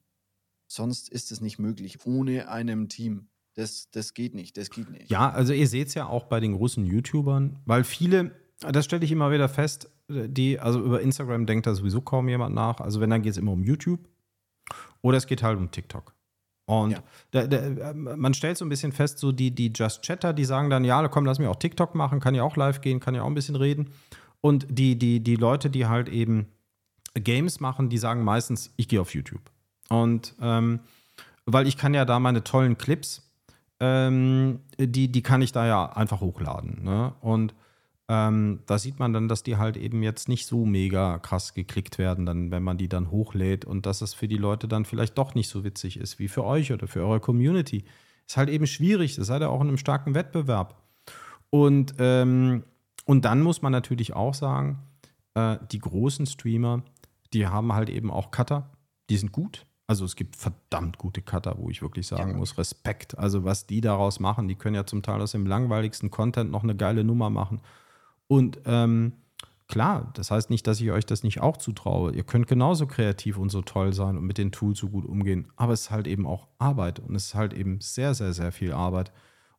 sonst 0.67 1.09
ist 1.09 1.31
es 1.31 1.41
nicht 1.41 1.59
möglich 1.59 2.05
ohne 2.05 2.49
einem 2.49 2.89
Team. 2.89 3.29
Das, 3.55 3.89
das 3.91 4.13
geht 4.13 4.33
nicht, 4.33 4.57
das 4.57 4.69
geht 4.71 4.89
nicht. 4.89 5.11
Ja, 5.11 5.29
also 5.29 5.53
ihr 5.53 5.67
seht 5.67 5.89
es 5.89 5.93
ja 5.93 6.07
auch 6.07 6.25
bei 6.25 6.39
den 6.39 6.53
großen 6.53 6.83
YouTubern, 6.85 7.61
weil 7.65 7.83
viele, 7.83 8.35
das 8.59 8.85
stelle 8.85 9.05
ich 9.05 9.11
immer 9.11 9.31
wieder 9.31 9.47
fest, 9.47 9.89
die, 10.13 10.59
also 10.59 10.79
über 10.79 11.01
Instagram 11.01 11.45
denkt 11.45 11.67
da 11.67 11.75
sowieso 11.75 12.01
kaum 12.01 12.29
jemand 12.29 12.55
nach. 12.55 12.79
Also 12.79 12.99
wenn, 13.01 13.09
dann 13.09 13.21
geht 13.21 13.31
es 13.31 13.37
immer 13.37 13.51
um 13.51 13.63
YouTube. 13.63 13.99
Oder 15.01 15.17
es 15.17 15.27
geht 15.27 15.43
halt 15.43 15.57
um 15.57 15.69
TikTok. 15.69 16.13
Und 16.65 16.91
ja. 16.91 17.03
da, 17.31 17.45
da, 17.45 17.93
man 17.93 18.33
stellt 18.33 18.57
so 18.57 18.65
ein 18.65 18.69
bisschen 18.69 18.93
fest, 18.93 19.19
so 19.19 19.31
die, 19.31 19.51
die 19.51 19.71
Just 19.75 20.01
Chatter, 20.01 20.31
die 20.33 20.45
sagen 20.45 20.69
dann, 20.69 20.85
ja, 20.85 21.05
komm, 21.09 21.25
lass 21.25 21.39
mich 21.39 21.49
auch 21.49 21.57
TikTok 21.57 21.93
machen, 21.93 22.21
kann 22.21 22.35
ja 22.35 22.43
auch 22.43 22.55
live 22.55 22.79
gehen, 22.81 22.99
kann 22.99 23.15
ja 23.15 23.23
auch 23.23 23.27
ein 23.27 23.33
bisschen 23.33 23.57
reden. 23.57 23.89
Und 24.39 24.67
die, 24.69 24.97
die, 24.97 25.19
die 25.19 25.35
Leute, 25.35 25.69
die 25.69 25.87
halt 25.87 26.07
eben 26.07 26.47
Games 27.15 27.59
machen, 27.59 27.89
die 27.89 27.97
sagen 27.97 28.23
meistens, 28.23 28.73
ich 28.77 28.87
gehe 28.87 29.01
auf 29.01 29.13
YouTube. 29.13 29.41
Und 29.89 30.35
ähm, 30.41 30.79
weil 31.45 31.67
ich 31.67 31.77
kann 31.77 31.93
ja 31.93 32.05
da 32.05 32.19
meine 32.19 32.43
tollen 32.43 32.77
Clips, 32.77 33.29
ähm, 33.79 34.61
die, 34.79 35.11
die 35.11 35.21
kann 35.21 35.41
ich 35.41 35.51
da 35.51 35.67
ja 35.67 35.91
einfach 35.93 36.21
hochladen. 36.21 36.83
Ne? 36.83 37.13
Und 37.19 37.53
ähm, 38.13 38.59
da 38.67 38.77
sieht 38.77 38.99
man 38.99 39.11
dann, 39.11 39.27
dass 39.27 39.41
die 39.41 39.57
halt 39.57 39.75
eben 39.75 40.03
jetzt 40.03 40.29
nicht 40.29 40.45
so 40.45 40.67
mega 40.67 41.17
krass 41.17 41.55
geklickt 41.55 41.97
werden, 41.97 42.27
dann, 42.27 42.51
wenn 42.51 42.61
man 42.61 42.77
die 42.77 42.87
dann 42.87 43.09
hochlädt 43.09 43.65
und 43.65 43.87
dass 43.87 44.01
es 44.01 44.13
für 44.13 44.27
die 44.27 44.37
Leute 44.37 44.67
dann 44.67 44.85
vielleicht 44.85 45.17
doch 45.17 45.33
nicht 45.33 45.49
so 45.49 45.63
witzig 45.63 45.97
ist 45.97 46.19
wie 46.19 46.27
für 46.27 46.43
euch 46.43 46.71
oder 46.71 46.87
für 46.87 46.99
eure 46.99 47.19
Community. 47.19 47.85
Ist 48.27 48.37
halt 48.37 48.49
eben 48.49 48.67
schwierig, 48.67 49.15
das 49.15 49.27
seid 49.27 49.41
ihr 49.41 49.49
auch 49.49 49.61
in 49.61 49.67
einem 49.67 49.79
starken 49.79 50.13
Wettbewerb. 50.13 50.79
Und, 51.49 51.95
ähm, 51.97 52.63
und 53.05 53.25
dann 53.25 53.41
muss 53.41 53.63
man 53.63 53.71
natürlich 53.71 54.13
auch 54.13 54.35
sagen, 54.35 54.77
äh, 55.33 55.57
die 55.71 55.79
großen 55.79 56.27
Streamer, 56.27 56.83
die 57.33 57.47
haben 57.47 57.73
halt 57.73 57.89
eben 57.89 58.11
auch 58.11 58.29
Cutter, 58.29 58.69
die 59.09 59.17
sind 59.17 59.31
gut. 59.31 59.65
Also 59.87 60.05
es 60.05 60.15
gibt 60.15 60.35
verdammt 60.35 60.99
gute 60.99 61.23
Cutter, 61.23 61.55
wo 61.57 61.69
ich 61.71 61.81
wirklich 61.81 62.05
sagen 62.05 62.31
ja. 62.31 62.37
muss, 62.37 62.59
Respekt. 62.59 63.17
Also 63.17 63.43
was 63.43 63.65
die 63.65 63.81
daraus 63.81 64.19
machen, 64.19 64.47
die 64.47 64.55
können 64.55 64.75
ja 64.75 64.85
zum 64.85 65.01
Teil 65.01 65.19
aus 65.19 65.31
dem 65.31 65.47
langweiligsten 65.47 66.11
Content 66.11 66.51
noch 66.51 66.63
eine 66.63 66.75
geile 66.75 67.03
Nummer 67.03 67.31
machen. 67.31 67.59
Und 68.27 68.59
ähm, 68.65 69.13
klar, 69.67 70.11
das 70.15 70.31
heißt 70.31 70.49
nicht, 70.49 70.67
dass 70.67 70.79
ich 70.81 70.91
euch 70.91 71.05
das 71.05 71.23
nicht 71.23 71.41
auch 71.41 71.57
zutraue. 71.57 72.13
Ihr 72.13 72.23
könnt 72.23 72.47
genauso 72.47 72.87
kreativ 72.87 73.37
und 73.37 73.49
so 73.49 73.61
toll 73.61 73.93
sein 73.93 74.17
und 74.17 74.25
mit 74.25 74.37
den 74.37 74.51
Tools 74.51 74.79
so 74.79 74.89
gut 74.89 75.05
umgehen. 75.05 75.47
Aber 75.55 75.73
es 75.73 75.81
ist 75.81 75.91
halt 75.91 76.07
eben 76.07 76.27
auch 76.27 76.47
Arbeit 76.59 76.99
und 76.99 77.15
es 77.15 77.27
ist 77.27 77.35
halt 77.35 77.53
eben 77.53 77.79
sehr, 77.81 78.13
sehr, 78.13 78.33
sehr 78.33 78.51
viel 78.51 78.73
Arbeit. 78.73 79.11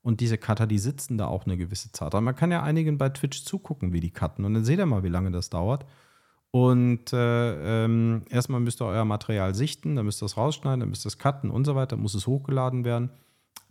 Und 0.03 0.21
diese 0.21 0.37
Cutter, 0.37 0.67
die 0.67 0.79
sitzen 0.79 1.17
da 1.17 1.27
auch 1.27 1.47
eine 1.47 1.57
gewisse 1.57 1.91
Zeit. 1.91 2.09
Aber 2.09 2.21
man 2.21 2.37
kann 2.37 2.53
ja 2.53 2.63
einigen 2.63 2.99
bei 2.99 3.09
Twitch 3.09 3.43
zugucken, 3.45 3.93
wie 3.93 4.01
die 4.01 4.11
cutten. 4.11 4.45
Und 4.45 4.53
dann 4.53 4.65
seht 4.65 4.79
ihr 4.79 4.87
mal, 4.87 5.03
wie 5.03 5.09
lange 5.09 5.31
das 5.31 5.49
dauert. 5.49 5.87
Und 6.51 7.13
äh, 7.13 7.85
ähm, 7.85 8.23
erstmal 8.31 8.61
müsst 8.61 8.81
ihr 8.81 8.87
euer 8.87 9.05
Material 9.05 9.57
sichten, 9.57 9.97
dann 9.97 10.05
müsst 10.05 10.23
ihr 10.23 10.27
es 10.27 10.37
rausschneiden, 10.37 10.81
dann 10.81 10.89
müsst 10.89 11.05
ihr 11.05 11.09
es 11.09 11.19
cutten 11.19 11.51
und 11.51 11.65
so 11.65 11.75
weiter, 11.75 11.97
muss 11.97 12.15
es 12.15 12.29
hochgeladen 12.29 12.85
werden. 12.85 13.11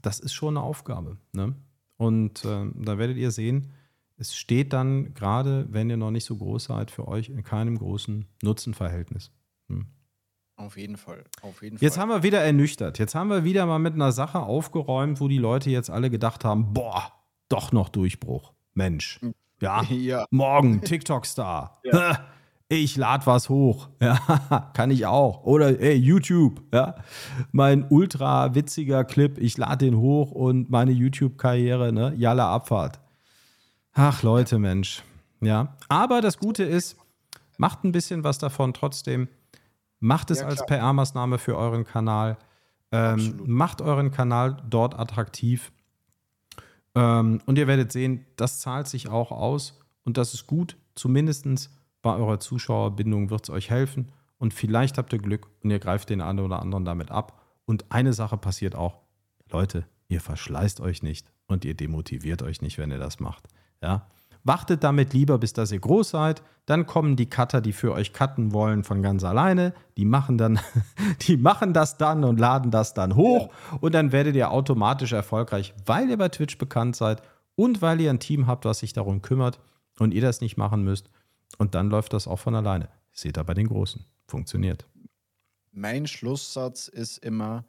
Das 0.01 0.19
ist 0.19 0.33
schon 0.33 0.57
eine 0.57 0.65
Aufgabe. 0.65 1.15
Ne? 1.31 1.55
Und 1.95 2.43
äh, 2.43 2.65
da 2.75 2.97
werdet 2.97 3.15
ihr 3.15 3.31
sehen, 3.31 3.71
es 4.17 4.35
steht 4.35 4.73
dann, 4.73 5.13
gerade 5.13 5.67
wenn 5.69 5.89
ihr 5.89 5.97
noch 5.97 6.11
nicht 6.11 6.25
so 6.25 6.35
groß 6.35 6.65
seid, 6.65 6.91
für 6.91 7.07
euch 7.07 7.29
in 7.29 7.43
keinem 7.43 7.77
großen 7.77 8.25
Nutzenverhältnis. 8.41 9.31
Hm. 9.69 9.87
Auf 10.55 10.77
jeden 10.77 10.97
Fall. 10.97 11.23
Auf 11.41 11.63
jeden 11.63 11.77
jetzt 11.79 11.97
haben 11.97 12.09
wir 12.09 12.21
wieder 12.21 12.41
ernüchtert. 12.41 12.99
Jetzt 12.99 13.15
haben 13.15 13.29
wir 13.29 13.43
wieder 13.43 13.65
mal 13.65 13.79
mit 13.79 13.95
einer 13.95 14.11
Sache 14.11 14.39
aufgeräumt, 14.39 15.19
wo 15.19 15.27
die 15.27 15.39
Leute 15.39 15.71
jetzt 15.71 15.89
alle 15.89 16.09
gedacht 16.09 16.45
haben: 16.45 16.73
boah, 16.73 17.11
doch 17.49 17.71
noch 17.71 17.89
Durchbruch. 17.89 18.53
Mensch. 18.73 19.19
Ja, 19.61 19.83
ja. 19.89 20.25
morgen 20.29 20.81
TikTok-Star. 20.81 21.79
Ja. 21.83 22.19
Ich 22.69 22.95
lade 22.95 23.27
was 23.27 23.49
hoch. 23.49 23.89
Ja, 24.01 24.71
kann 24.73 24.89
ich 24.89 25.05
auch. 25.05 25.43
Oder 25.43 25.79
ey, 25.79 25.93
YouTube. 25.93 26.63
Ja, 26.73 26.95
mein 27.51 27.85
ultra 27.87 28.55
witziger 28.55 29.03
Clip. 29.03 29.37
Ich 29.37 29.57
lade 29.57 29.85
den 29.85 29.97
hoch 29.97 30.31
und 30.31 30.71
meine 30.71 30.91
YouTube-Karriere, 30.91 31.93
ne? 31.93 32.15
Jalla 32.17 32.51
Abfahrt. 32.51 32.99
Ach, 33.93 34.23
Leute, 34.23 34.59
Mensch. 34.59 35.03
Ja. 35.41 35.75
Aber 35.87 36.21
das 36.21 36.39
Gute 36.39 36.63
ist, 36.63 36.97
macht 37.57 37.83
ein 37.83 37.91
bisschen 37.91 38.23
was 38.23 38.39
davon 38.39 38.73
trotzdem. 38.73 39.27
Macht 39.99 40.31
es 40.31 40.39
ja, 40.39 40.47
als 40.47 40.65
PR-Maßnahme 40.65 41.37
für 41.37 41.55
euren 41.57 41.85
Kanal. 41.85 42.37
Ähm, 42.91 43.41
macht 43.45 43.81
euren 43.81 44.11
Kanal 44.11 44.61
dort 44.69 44.97
attraktiv. 44.97 45.71
Ähm, 46.95 47.41
und 47.45 47.57
ihr 47.57 47.67
werdet 47.67 47.91
sehen, 47.91 48.25
das 48.35 48.59
zahlt 48.59 48.87
sich 48.87 49.09
auch 49.09 49.31
aus. 49.31 49.79
Und 50.03 50.17
das 50.17 50.33
ist 50.33 50.47
gut. 50.47 50.75
Zumindest 50.95 51.69
bei 52.01 52.15
eurer 52.15 52.39
Zuschauerbindung 52.39 53.29
wird 53.29 53.43
es 53.43 53.49
euch 53.49 53.69
helfen. 53.69 54.11
Und 54.37 54.53
vielleicht 54.53 54.97
habt 54.97 55.13
ihr 55.13 55.19
Glück 55.19 55.47
und 55.63 55.71
ihr 55.71 55.79
greift 55.79 56.09
den 56.09 56.21
einen 56.21 56.39
oder 56.39 56.61
anderen 56.61 56.83
damit 56.83 57.11
ab. 57.11 57.41
Und 57.65 57.91
eine 57.91 58.13
Sache 58.13 58.37
passiert 58.37 58.75
auch. 58.75 58.99
Leute, 59.49 59.85
ihr 60.09 60.19
verschleißt 60.19 60.81
euch 60.81 61.01
nicht 61.01 61.31
und 61.47 61.63
ihr 61.63 61.75
demotiviert 61.75 62.41
euch 62.41 62.61
nicht, 62.61 62.77
wenn 62.77 62.91
ihr 62.91 62.97
das 62.97 63.19
macht. 63.19 63.47
Ja? 63.83 64.07
Wartet 64.43 64.83
damit 64.83 65.13
lieber, 65.13 65.37
bis 65.37 65.53
dass 65.53 65.71
ihr 65.71 65.79
groß 65.79 66.09
seid. 66.09 66.41
Dann 66.65 66.85
kommen 66.85 67.15
die 67.15 67.29
Cutter, 67.29 67.61
die 67.61 67.73
für 67.73 67.93
euch 67.93 68.13
cutten 68.13 68.53
wollen, 68.53 68.83
von 68.83 69.01
ganz 69.01 69.23
alleine. 69.23 69.73
Die 69.97 70.05
machen 70.05 70.37
dann, 70.37 70.59
die 71.21 71.37
machen 71.37 71.73
das 71.73 71.97
dann 71.97 72.23
und 72.23 72.39
laden 72.39 72.71
das 72.71 72.93
dann 72.93 73.15
hoch. 73.15 73.49
Und 73.79 73.93
dann 73.93 74.11
werdet 74.11 74.35
ihr 74.35 74.51
automatisch 74.51 75.13
erfolgreich, 75.13 75.73
weil 75.85 76.09
ihr 76.09 76.17
bei 76.17 76.29
Twitch 76.29 76.57
bekannt 76.57 76.95
seid 76.95 77.21
und 77.55 77.81
weil 77.81 78.01
ihr 78.01 78.09
ein 78.09 78.19
Team 78.19 78.47
habt, 78.47 78.65
was 78.65 78.79
sich 78.79 78.93
darum 78.93 79.21
kümmert 79.21 79.59
und 79.99 80.13
ihr 80.13 80.21
das 80.21 80.41
nicht 80.41 80.57
machen 80.57 80.83
müsst. 80.83 81.09
Und 81.57 81.75
dann 81.75 81.89
läuft 81.89 82.13
das 82.13 82.27
auch 82.27 82.39
von 82.39 82.55
alleine. 82.55 82.89
Seht 83.11 83.37
ihr 83.37 83.43
bei 83.43 83.53
den 83.53 83.67
Großen. 83.67 84.03
Funktioniert. 84.25 84.87
Mein 85.71 86.07
Schlusssatz 86.07 86.87
ist 86.87 87.17
immer, 87.19 87.65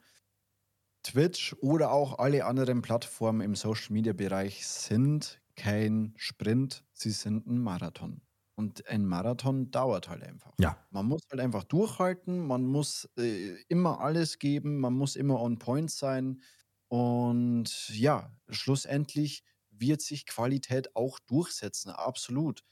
Twitch 1.03 1.55
oder 1.61 1.93
auch 1.93 2.19
alle 2.19 2.47
anderen 2.47 2.83
Plattformen 2.83 3.43
im 3.43 3.55
Social-Media-Bereich 3.55 4.67
sind 4.67 5.41
kein 5.57 6.15
Sprint, 6.17 6.85
sie 6.93 7.11
sind 7.11 7.47
ein 7.47 7.59
Marathon. 7.59 8.21
Und 8.57 8.87
ein 8.89 9.05
Marathon 9.05 9.71
dauert 9.71 10.09
halt 10.09 10.23
einfach. 10.23 10.53
Ja. 10.61 10.77
Man 10.91 11.07
muss 11.07 11.23
halt 11.31 11.41
einfach 11.41 11.65
durchhalten, 11.65 12.47
man 12.47 12.65
muss 12.65 13.09
äh, 13.19 13.57
immer 13.69 14.01
alles 14.01 14.39
geben, 14.39 14.79
man 14.79 14.95
muss 14.95 15.17
immer 15.17 15.41
on 15.41 15.59
point 15.59 15.91
sein. 15.91 16.41
Und 16.89 17.89
ja, 17.89 18.31
schlussendlich 18.49 19.43
wird 19.71 20.03
sich 20.03 20.27
Qualität 20.27 20.95
auch 20.95 21.19
durchsetzen, 21.19 21.91
absolut. 21.91 22.65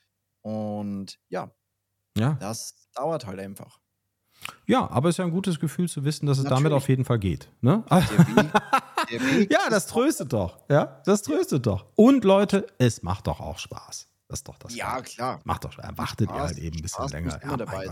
Und 0.42 1.18
ja, 1.28 1.52
ja. 2.16 2.34
das 2.34 2.88
dauert 2.94 3.26
halt 3.26 3.40
einfach. 3.40 3.80
Ja, 4.66 4.88
aber 4.90 5.08
es 5.08 5.14
ist 5.14 5.18
ja 5.18 5.24
ein 5.24 5.30
gutes 5.30 5.58
Gefühl 5.58 5.88
zu 5.88 6.04
wissen, 6.04 6.26
dass 6.26 6.38
es 6.38 6.44
Natürlich. 6.44 6.64
damit 6.64 6.76
auf 6.76 6.88
jeden 6.88 7.04
Fall 7.04 7.18
geht. 7.18 7.50
Ne? 7.60 7.84
Der 7.90 8.00
Weg, 8.00 8.52
ja, 9.50 9.70
das 9.70 9.86
tröstet 9.86 10.32
doch. 10.32 10.58
Ja, 10.68 11.00
das 11.04 11.22
tröstet 11.22 11.66
doch. 11.66 11.86
Und 11.94 12.24
Leute, 12.24 12.66
es 12.78 13.02
macht 13.02 13.26
doch 13.26 13.40
auch 13.40 13.58
Spaß. 13.58 14.08
Das 14.28 14.38
ist 14.40 14.48
doch 14.48 14.58
das. 14.58 14.74
Ja, 14.74 14.98
Spaß. 14.98 15.14
klar. 15.14 15.40
Macht 15.44 15.64
doch 15.64 15.72
Spaß. 15.72 15.90
Wartet 15.96 16.28
Spaß, 16.28 16.36
ihr 16.36 16.42
halt 16.42 16.58
eben 16.58 16.76
ein 16.76 16.82
bisschen 16.82 17.02
Spaß 17.02 17.12
länger. 17.12 17.40
Ja, 17.42 17.56
dabei 17.56 17.90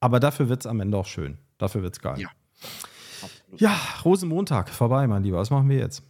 aber 0.00 0.20
dafür 0.20 0.48
wird 0.48 0.60
es 0.62 0.66
am 0.66 0.80
Ende 0.80 0.96
auch 0.96 1.06
schön. 1.06 1.38
Dafür 1.58 1.82
wird 1.82 1.94
es 1.94 2.00
geil. 2.00 2.20
Ja. 2.20 2.28
Ja, 3.56 3.76
Rosenmontag 4.04 4.68
vorbei, 4.68 5.06
mein 5.06 5.22
Lieber. 5.22 5.38
Was 5.38 5.50
machen 5.50 5.68
wir 5.68 5.78
jetzt? 5.78 6.02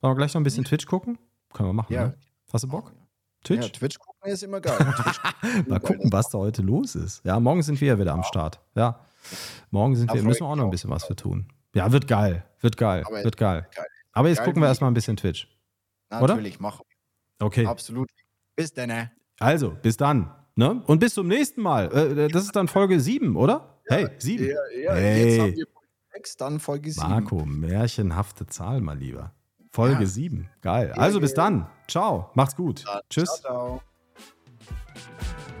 Wollen 0.00 0.12
wir 0.12 0.16
gleich 0.16 0.34
noch 0.34 0.40
ein 0.40 0.44
bisschen 0.44 0.64
Twitch 0.64 0.86
gucken? 0.86 1.18
Können 1.52 1.68
wir 1.68 1.72
machen, 1.72 1.92
ja. 1.92 2.06
ne? 2.08 2.14
Hast 2.52 2.64
du 2.64 2.68
Bock? 2.68 2.92
Twitch? 3.44 3.62
Ja, 3.62 3.68
Twitch 3.68 3.98
gucken 3.98 4.32
ist 4.32 4.42
immer 4.42 4.60
geil. 4.60 4.78
Mal 5.68 5.78
gucken, 5.80 6.12
was 6.12 6.28
da 6.30 6.38
heute 6.38 6.62
los 6.62 6.94
ist. 6.94 7.24
Ja, 7.24 7.38
morgen 7.38 7.62
sind 7.62 7.80
wir 7.80 7.88
ja 7.88 7.98
wieder 7.98 8.12
am 8.12 8.24
Start. 8.24 8.60
Ja. 8.74 9.00
Morgen 9.70 9.94
sind 9.94 10.12
wir, 10.12 10.22
müssen 10.22 10.40
wir 10.40 10.46
auch 10.46 10.56
noch 10.56 10.64
ein 10.64 10.70
bisschen 10.70 10.90
was 10.90 11.04
für 11.04 11.16
tun. 11.16 11.46
Ja, 11.74 11.92
wird 11.92 12.08
geil. 12.08 12.44
Wird 12.60 12.76
geil. 12.76 13.04
Aber 13.06 13.24
wird 13.24 13.36
geil. 13.36 13.66
geil. 13.74 13.86
Aber 14.12 14.28
jetzt 14.28 14.38
geil 14.38 14.46
gucken 14.46 14.62
wir 14.62 14.68
erstmal 14.68 14.90
ein 14.90 14.94
bisschen 14.94 15.16
Twitch. 15.16 15.48
Natürlich, 16.10 16.56
Oder? 16.56 16.62
machen 16.62 16.84
Okay. 17.38 17.66
Absolut. 17.66 18.10
Bis 18.56 18.72
dann. 18.72 19.10
Also, 19.38 19.70
bis 19.70 19.96
dann. 19.96 20.34
Ne? 20.56 20.82
Und 20.86 20.98
bis 20.98 21.14
zum 21.14 21.28
nächsten 21.28 21.62
Mal. 21.62 21.90
Äh, 21.92 22.24
äh, 22.24 22.28
das 22.28 22.44
ist 22.44 22.56
dann 22.56 22.68
Folge 22.68 23.00
7, 23.00 23.36
oder? 23.36 23.80
Ja, 23.88 23.96
hey, 23.96 24.08
7. 24.18 24.46
Ja, 24.46 24.54
ja, 24.82 24.94
hey. 24.94 25.30
Jetzt 25.30 25.40
haben 25.40 25.56
wir 25.56 25.66
Folge 25.66 25.88
6, 26.12 26.36
dann 26.36 26.60
Folge 26.60 26.92
7. 26.92 27.08
Marco, 27.08 27.44
märchenhafte 27.46 28.46
Zahl, 28.46 28.80
mal 28.80 28.98
lieber. 28.98 29.32
Folge 29.70 30.02
ja. 30.02 30.06
7. 30.06 30.50
Geil. 30.60 30.92
Also 30.92 31.20
bis 31.20 31.32
dann. 31.32 31.68
Ciao. 31.88 32.30
Macht's 32.34 32.56
gut. 32.56 32.84
Tschüss. 33.08 33.40
Ciao, 33.40 33.80
ciao. 33.80 35.59